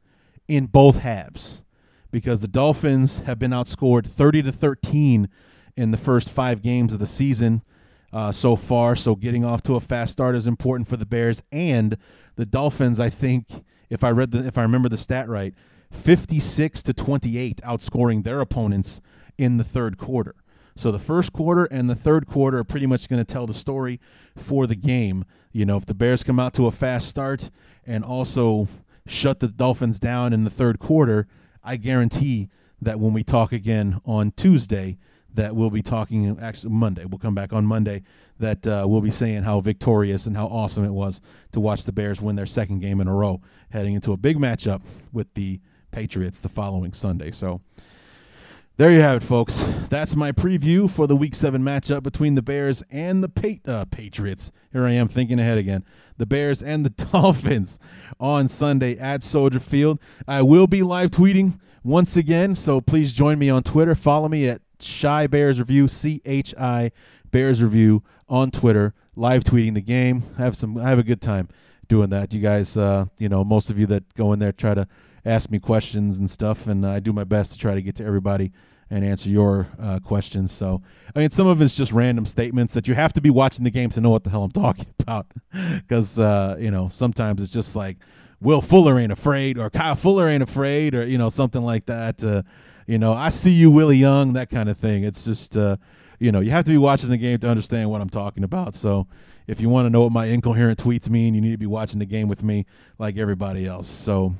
in 0.47 0.67
both 0.67 0.97
halves, 0.97 1.63
because 2.11 2.41
the 2.41 2.47
Dolphins 2.47 3.19
have 3.21 3.39
been 3.39 3.51
outscored 3.51 4.07
30 4.07 4.43
to 4.43 4.51
13 4.51 5.27
in 5.75 5.91
the 5.91 5.97
first 5.97 6.29
five 6.29 6.61
games 6.61 6.93
of 6.93 6.99
the 6.99 7.07
season 7.07 7.63
uh, 8.11 8.31
so 8.31 8.55
far. 8.55 8.95
So 8.95 9.15
getting 9.15 9.43
off 9.43 9.63
to 9.63 9.75
a 9.75 9.79
fast 9.79 10.11
start 10.11 10.35
is 10.35 10.45
important 10.45 10.87
for 10.87 10.97
the 10.97 11.05
Bears 11.05 11.41
and 11.51 11.97
the 12.35 12.45
Dolphins. 12.45 12.99
I 12.99 13.09
think 13.09 13.47
if 13.89 14.03
I 14.03 14.11
read 14.11 14.31
the 14.31 14.45
if 14.45 14.57
I 14.57 14.61
remember 14.61 14.89
the 14.89 14.97
stat 14.97 15.27
right, 15.27 15.55
56 15.93 16.83
to 16.83 16.93
28 16.93 17.61
outscoring 17.63 18.23
their 18.23 18.41
opponents 18.41 19.01
in 19.37 19.57
the 19.57 19.63
third 19.63 19.97
quarter. 19.97 20.35
So 20.75 20.91
the 20.91 20.99
first 20.99 21.33
quarter 21.33 21.65
and 21.65 21.89
the 21.89 21.95
third 21.95 22.27
quarter 22.27 22.57
are 22.59 22.63
pretty 22.63 22.87
much 22.87 23.07
going 23.07 23.23
to 23.23 23.31
tell 23.31 23.45
the 23.45 23.53
story 23.53 23.99
for 24.35 24.65
the 24.65 24.75
game. 24.75 25.25
You 25.51 25.65
know, 25.65 25.77
if 25.77 25.85
the 25.85 25.93
Bears 25.93 26.23
come 26.23 26.39
out 26.39 26.53
to 26.55 26.65
a 26.65 26.71
fast 26.71 27.07
start 27.07 27.49
and 27.85 28.03
also 28.03 28.67
shut 29.05 29.39
the 29.39 29.47
Dolphins 29.47 29.99
down 29.99 30.33
in 30.33 30.43
the 30.43 30.49
third 30.49 30.79
quarter, 30.79 31.27
I 31.63 31.77
guarantee 31.77 32.49
that 32.81 32.99
when 32.99 33.13
we 33.13 33.23
talk 33.23 33.51
again 33.51 34.01
on 34.05 34.31
Tuesday, 34.31 34.97
that 35.33 35.55
we'll 35.55 35.69
be 35.69 35.81
talking 35.81 36.37
actually 36.39 36.71
Monday. 36.71 37.05
We'll 37.05 37.19
come 37.19 37.35
back 37.35 37.53
on 37.53 37.65
Monday 37.65 38.03
that 38.39 38.67
uh, 38.67 38.85
we'll 38.87 39.01
be 39.01 39.11
saying 39.11 39.43
how 39.43 39.59
victorious 39.59 40.25
and 40.25 40.35
how 40.35 40.47
awesome 40.47 40.83
it 40.83 40.91
was 40.91 41.21
to 41.51 41.59
watch 41.59 41.85
the 41.85 41.91
Bears 41.91 42.21
win 42.21 42.35
their 42.35 42.45
second 42.45 42.79
game 42.79 42.99
in 42.99 43.07
a 43.07 43.13
row, 43.13 43.41
heading 43.69 43.93
into 43.93 44.11
a 44.11 44.17
big 44.17 44.37
matchup 44.37 44.81
with 45.11 45.33
the 45.33 45.59
Patriots 45.93 46.39
the 46.39 46.49
following 46.49 46.91
Sunday. 46.91 47.29
So 47.31 47.61
there 48.77 48.91
you 48.91 48.99
have 49.01 49.21
it, 49.21 49.25
folks. 49.25 49.63
That's 49.89 50.15
my 50.15 50.31
preview 50.31 50.89
for 50.89 51.05
the 51.05 51.15
Week 51.15 51.35
Seven 51.35 51.61
matchup 51.61 52.01
between 52.01 52.33
the 52.33 52.41
Bears 52.41 52.83
and 52.89 53.23
the 53.23 53.29
pa- 53.29 53.71
uh, 53.71 53.85
Patriots. 53.85 54.51
Here 54.71 54.87
I 54.87 54.93
am 54.93 55.07
thinking 55.07 55.39
ahead 55.39 55.59
again. 55.59 55.85
The 56.17 56.25
Bears 56.25 56.63
and 56.63 56.83
the 56.83 56.89
Dolphins 57.11 57.79
on 58.19 58.47
Sunday 58.47 58.97
at 58.97 59.21
Soldier 59.21 59.59
Field. 59.59 59.99
I 60.27 60.41
will 60.41 60.65
be 60.65 60.81
live 60.81 61.11
tweeting 61.11 61.59
once 61.83 62.17
again, 62.17 62.55
so 62.55 62.81
please 62.81 63.13
join 63.13 63.37
me 63.37 63.51
on 63.51 63.61
Twitter. 63.61 63.93
Follow 63.93 64.27
me 64.27 64.49
at 64.49 64.61
Chi 64.79 65.27
Bears 65.27 65.59
Review, 65.59 65.87
C 65.87 66.21
H 66.25 66.55
I 66.57 66.91
Bears 67.29 67.61
Review 67.61 68.01
on 68.27 68.49
Twitter, 68.49 68.95
live 69.15 69.43
tweeting 69.43 69.75
the 69.75 69.81
game. 69.81 70.23
Have 70.39 70.57
some, 70.57 70.79
I 70.79 70.89
have 70.89 70.97
a 70.99 71.03
good 71.03 71.21
time 71.21 71.49
doing 71.87 72.09
that. 72.09 72.33
You 72.33 72.41
guys, 72.41 72.75
uh, 72.75 73.05
you 73.19 73.29
know, 73.29 73.43
most 73.43 73.69
of 73.69 73.77
you 73.77 73.85
that 73.85 74.15
go 74.15 74.33
in 74.33 74.39
there 74.39 74.51
try 74.51 74.73
to 74.73 74.87
ask 75.25 75.49
me 75.49 75.59
questions 75.59 76.17
and 76.17 76.29
stuff, 76.29 76.67
and 76.67 76.85
I 76.85 76.99
do 76.99 77.13
my 77.13 77.23
best 77.23 77.53
to 77.53 77.57
try 77.57 77.75
to 77.75 77.81
get 77.81 77.95
to 77.97 78.05
everybody 78.05 78.51
and 78.89 79.03
answer 79.03 79.29
your 79.29 79.67
uh, 79.79 79.99
questions. 79.99 80.51
So, 80.51 80.81
I 81.15 81.19
mean, 81.19 81.31
some 81.31 81.47
of 81.47 81.61
it's 81.61 81.75
just 81.75 81.91
random 81.91 82.25
statements 82.25 82.73
that 82.73 82.87
you 82.87 82.93
have 82.95 83.13
to 83.13 83.21
be 83.21 83.29
watching 83.29 83.63
the 83.63 83.71
game 83.71 83.89
to 83.91 84.01
know 84.01 84.09
what 84.09 84.23
the 84.23 84.29
hell 84.29 84.43
I'm 84.43 84.51
talking 84.63 84.87
about, 84.99 85.27
because 85.51 86.19
uh, 86.19 86.57
you 86.59 86.71
know 86.71 86.89
sometimes 86.89 87.41
it's 87.41 87.51
just 87.51 87.75
like 87.75 87.97
Will 88.41 88.61
Fuller 88.61 88.99
ain't 88.99 89.11
afraid, 89.11 89.57
or 89.57 89.69
Kyle 89.69 89.95
Fuller 89.95 90.27
ain't 90.27 90.43
afraid, 90.43 90.95
or 90.95 91.05
you 91.05 91.17
know 91.17 91.29
something 91.29 91.63
like 91.63 91.85
that. 91.87 92.23
Uh, 92.23 92.43
you 92.87 92.97
know, 92.97 93.13
I 93.13 93.29
see 93.29 93.51
you, 93.51 93.71
Willie 93.71 93.97
Young, 93.97 94.33
that 94.33 94.49
kind 94.49 94.69
of 94.69 94.77
thing. 94.77 95.03
It's 95.03 95.23
just, 95.23 95.55
uh, 95.55 95.77
you 96.19 96.31
know, 96.31 96.39
you 96.39 96.51
have 96.51 96.65
to 96.65 96.71
be 96.71 96.77
watching 96.77 97.09
the 97.09 97.17
game 97.17 97.37
to 97.39 97.49
understand 97.49 97.89
what 97.89 98.01
I'm 98.01 98.09
talking 98.09 98.43
about. 98.43 98.75
So 98.75 99.07
if 99.47 99.61
you 99.61 99.69
want 99.69 99.85
to 99.85 99.89
know 99.89 100.01
what 100.01 100.11
my 100.11 100.25
incoherent 100.25 100.79
tweets 100.79 101.09
mean, 101.09 101.33
you 101.33 101.41
need 101.41 101.51
to 101.51 101.57
be 101.57 101.65
watching 101.65 101.99
the 101.99 102.05
game 102.05 102.27
with 102.27 102.43
me 102.43 102.65
like 102.99 103.17
everybody 103.17 103.65
else. 103.65 103.87
So 103.87 104.35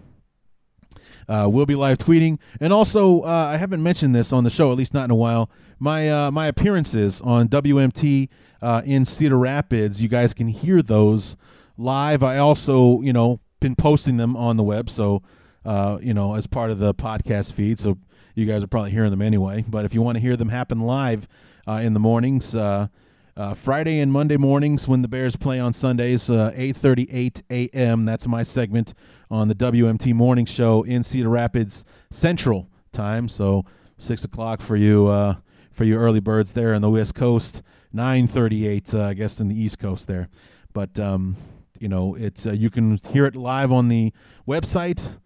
uh, 1.28 1.48
we'll 1.50 1.66
be 1.66 1.76
live 1.76 1.98
tweeting, 1.98 2.40
and 2.60 2.74
also 2.74 3.22
uh, 3.22 3.50
I 3.54 3.58
haven't 3.58 3.84
mentioned 3.84 4.16
this 4.16 4.34
on 4.34 4.44
the 4.44 4.50
show, 4.50 4.72
at 4.72 4.78
least 4.78 4.94
not 4.94 5.06
in 5.06 5.12
a 5.12 5.16
while. 5.16 5.50
My 5.80 6.10
uh, 6.10 6.32
my 6.32 6.48
appearances 6.48 7.22
on 7.22 7.48
WMT 7.48 8.30
uh, 8.62 8.82
in 8.86 9.06
Cedar 9.06 9.38
Rapids, 9.38 10.02
you 10.02 10.10
guys 10.10 10.34
can 10.34 10.48
hear 10.48 10.82
those 10.82 11.36
live. 11.78 12.24
I 12.24 12.38
also, 12.38 13.02
you 13.02 13.14
know, 13.14 13.40
been 13.60 13.76
posting 13.76 14.18
them 14.18 14.36
on 14.36 14.58
the 14.58 14.64
web, 14.64 14.90
so 14.90 15.22
uh, 15.66 15.98
you 16.02 16.14
know, 16.14 16.36
as 16.36 16.48
part 16.48 16.72
of 16.72 16.80
the 16.80 16.94
podcast 16.94 17.54
feed. 17.54 17.80
So 17.80 17.98
you 18.36 18.46
guys 18.46 18.64
are 18.64 18.68
probably 18.68 18.92
hearing 18.92 19.12
them 19.12 19.22
anyway. 19.22 19.64
But 19.68 19.86
if 19.86 19.94
you 19.94 20.02
want 20.02 20.16
to 20.16 20.22
hear 20.22 20.36
them 20.36 20.50
happen 20.50 20.82
live 20.82 21.28
uh, 21.68 21.74
in 21.74 21.94
the 21.94 22.00
mornings, 22.00 22.56
uh, 22.56 22.88
uh, 23.36 23.54
Friday 23.56 24.00
and 24.00 24.12
Monday 24.12 24.38
mornings 24.38 24.88
when 24.88 25.02
the 25.02 25.08
Bears 25.08 25.36
play 25.36 25.60
on 25.60 25.74
Sundays, 25.74 26.30
uh, 26.30 26.52
8:38 26.56 27.42
a.m. 27.50 28.06
That's 28.06 28.28
my 28.28 28.44
segment 28.44 28.94
on 29.30 29.48
the 29.48 29.56
WMT 29.56 30.14
Morning 30.14 30.46
Show 30.46 30.84
in 30.84 31.04
Cedar 31.04 31.30
Rapids 31.30 31.86
Central 32.12 32.70
Time. 32.92 33.28
So 33.28 33.66
six 33.98 34.24
o'clock 34.24 34.62
for 34.62 34.76
you 34.76 35.08
uh, 35.08 35.36
for 35.72 35.84
you 35.84 35.98
early 35.98 36.20
birds 36.20 36.54
there 36.54 36.74
on 36.74 36.82
the 36.82 36.90
West 36.90 37.16
Coast. 37.16 37.62
9:38, 37.96 38.94
uh, 38.94 39.04
I 39.04 39.14
guess, 39.14 39.40
in 39.40 39.48
the 39.48 39.60
East 39.60 39.80
Coast 39.80 40.08
there. 40.08 40.30
But 40.74 41.00
um, 41.00 41.36
you 41.80 41.88
know, 41.88 42.16
it's 42.16 42.46
uh, 42.46 42.52
you 42.52 42.70
can 42.70 43.00
hear 43.12 43.26
it 43.26 43.36
live 43.36 43.72
on 43.72 43.88
the 43.88 44.14
website 44.48 45.18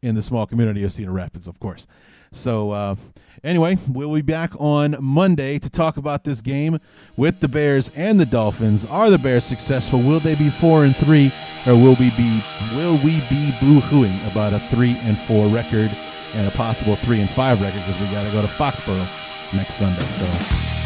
in 0.01 0.15
the 0.15 0.21
small 0.21 0.45
community 0.45 0.83
of 0.83 0.91
Cedar 0.91 1.11
Rapids, 1.11 1.47
of 1.47 1.59
course. 1.59 1.87
So, 2.31 2.71
uh, 2.71 2.95
anyway, 3.43 3.77
we'll 3.87 4.13
be 4.13 4.21
back 4.21 4.51
on 4.59 4.97
Monday 4.99 5.57
to 5.59 5.69
talk 5.69 5.95
about 5.95 6.25
this 6.25 6.41
game 6.41 6.79
with 7.15 7.39
the 7.39 7.47
Bears 7.47 7.89
and 7.95 8.19
the 8.19 8.25
Dolphins. 8.25 8.83
Are 8.85 9.09
the 9.09 9.17
Bears 9.17 9.45
successful? 9.45 10.01
Will 10.01 10.19
they 10.19 10.35
be 10.35 10.49
four 10.49 10.83
and 10.83 10.95
three, 10.95 11.31
or 11.65 11.75
will 11.75 11.95
we 11.95 12.09
be 12.17 12.43
will 12.73 12.97
we 12.97 13.21
be 13.29 13.55
boo-hooing 13.61 14.19
about 14.29 14.53
a 14.53 14.59
three 14.69 14.97
and 15.03 15.17
four 15.19 15.47
record 15.47 15.95
and 16.33 16.47
a 16.47 16.51
possible 16.51 16.97
three 16.97 17.21
and 17.21 17.29
five 17.29 17.61
record 17.61 17.79
because 17.79 17.99
we 17.99 18.07
got 18.07 18.23
to 18.23 18.31
go 18.31 18.41
to 18.41 18.47
Foxborough 18.47 19.07
next 19.53 19.75
Sunday. 19.75 20.05
So 20.05 20.25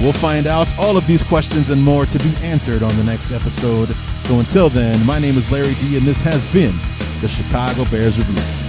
we'll 0.04 0.14
find 0.14 0.48
out 0.48 0.68
all 0.78 0.98
of 0.98 1.06
these 1.08 1.24
questions 1.24 1.70
and 1.70 1.82
more 1.84 2.06
to 2.06 2.20
be 2.20 2.34
answered 2.44 2.84
on 2.84 2.96
the 2.98 3.04
next 3.04 3.32
episode. 3.32 3.90
So 4.26 4.40
until 4.40 4.70
then, 4.70 5.06
my 5.06 5.20
name 5.20 5.38
is 5.38 5.52
Larry 5.52 5.76
D, 5.76 5.98
and 5.98 6.06
this 6.06 6.22
has 6.22 6.44
been 6.54 6.76
the 7.22 7.28
Chicago 7.28 7.86
Bears 7.86 8.18
Review. 8.18 8.69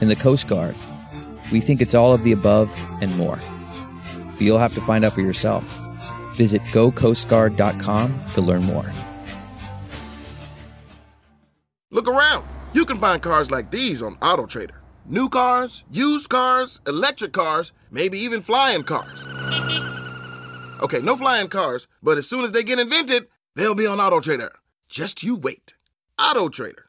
In 0.00 0.08
the 0.08 0.16
Coast 0.16 0.46
Guard, 0.46 0.74
we 1.52 1.60
think 1.60 1.80
it's 1.80 1.94
all 1.94 2.12
of 2.12 2.22
the 2.22 2.32
above 2.32 2.70
and 3.00 3.16
more. 3.16 3.38
But 4.32 4.40
you'll 4.40 4.58
have 4.58 4.74
to 4.74 4.80
find 4.82 5.04
out 5.04 5.14
for 5.14 5.22
yourself. 5.22 5.64
Visit 6.34 6.60
gocoastguard.com 6.64 8.24
to 8.34 8.40
learn 8.40 8.62
more. 8.64 8.92
Look 11.90 12.08
around. 12.08 12.46
You 12.74 12.84
can 12.84 12.98
find 12.98 13.22
cars 13.22 13.50
like 13.50 13.70
these 13.70 14.02
on 14.02 14.16
AutoTrader. 14.16 14.76
New 15.06 15.30
cars, 15.30 15.84
used 15.90 16.28
cars, 16.28 16.80
electric 16.86 17.32
cars, 17.32 17.72
maybe 17.90 18.18
even 18.18 18.42
flying 18.42 18.82
cars. 18.82 19.24
Okay, 20.82 21.00
no 21.00 21.16
flying 21.16 21.48
cars, 21.48 21.86
but 22.02 22.18
as 22.18 22.28
soon 22.28 22.44
as 22.44 22.52
they 22.52 22.62
get 22.62 22.78
invented, 22.78 23.28
they'll 23.54 23.74
be 23.74 23.86
on 23.86 23.96
AutoTrader. 23.96 24.50
Just 24.88 25.22
you 25.22 25.36
wait. 25.36 25.74
AutoTrader. 26.18 26.86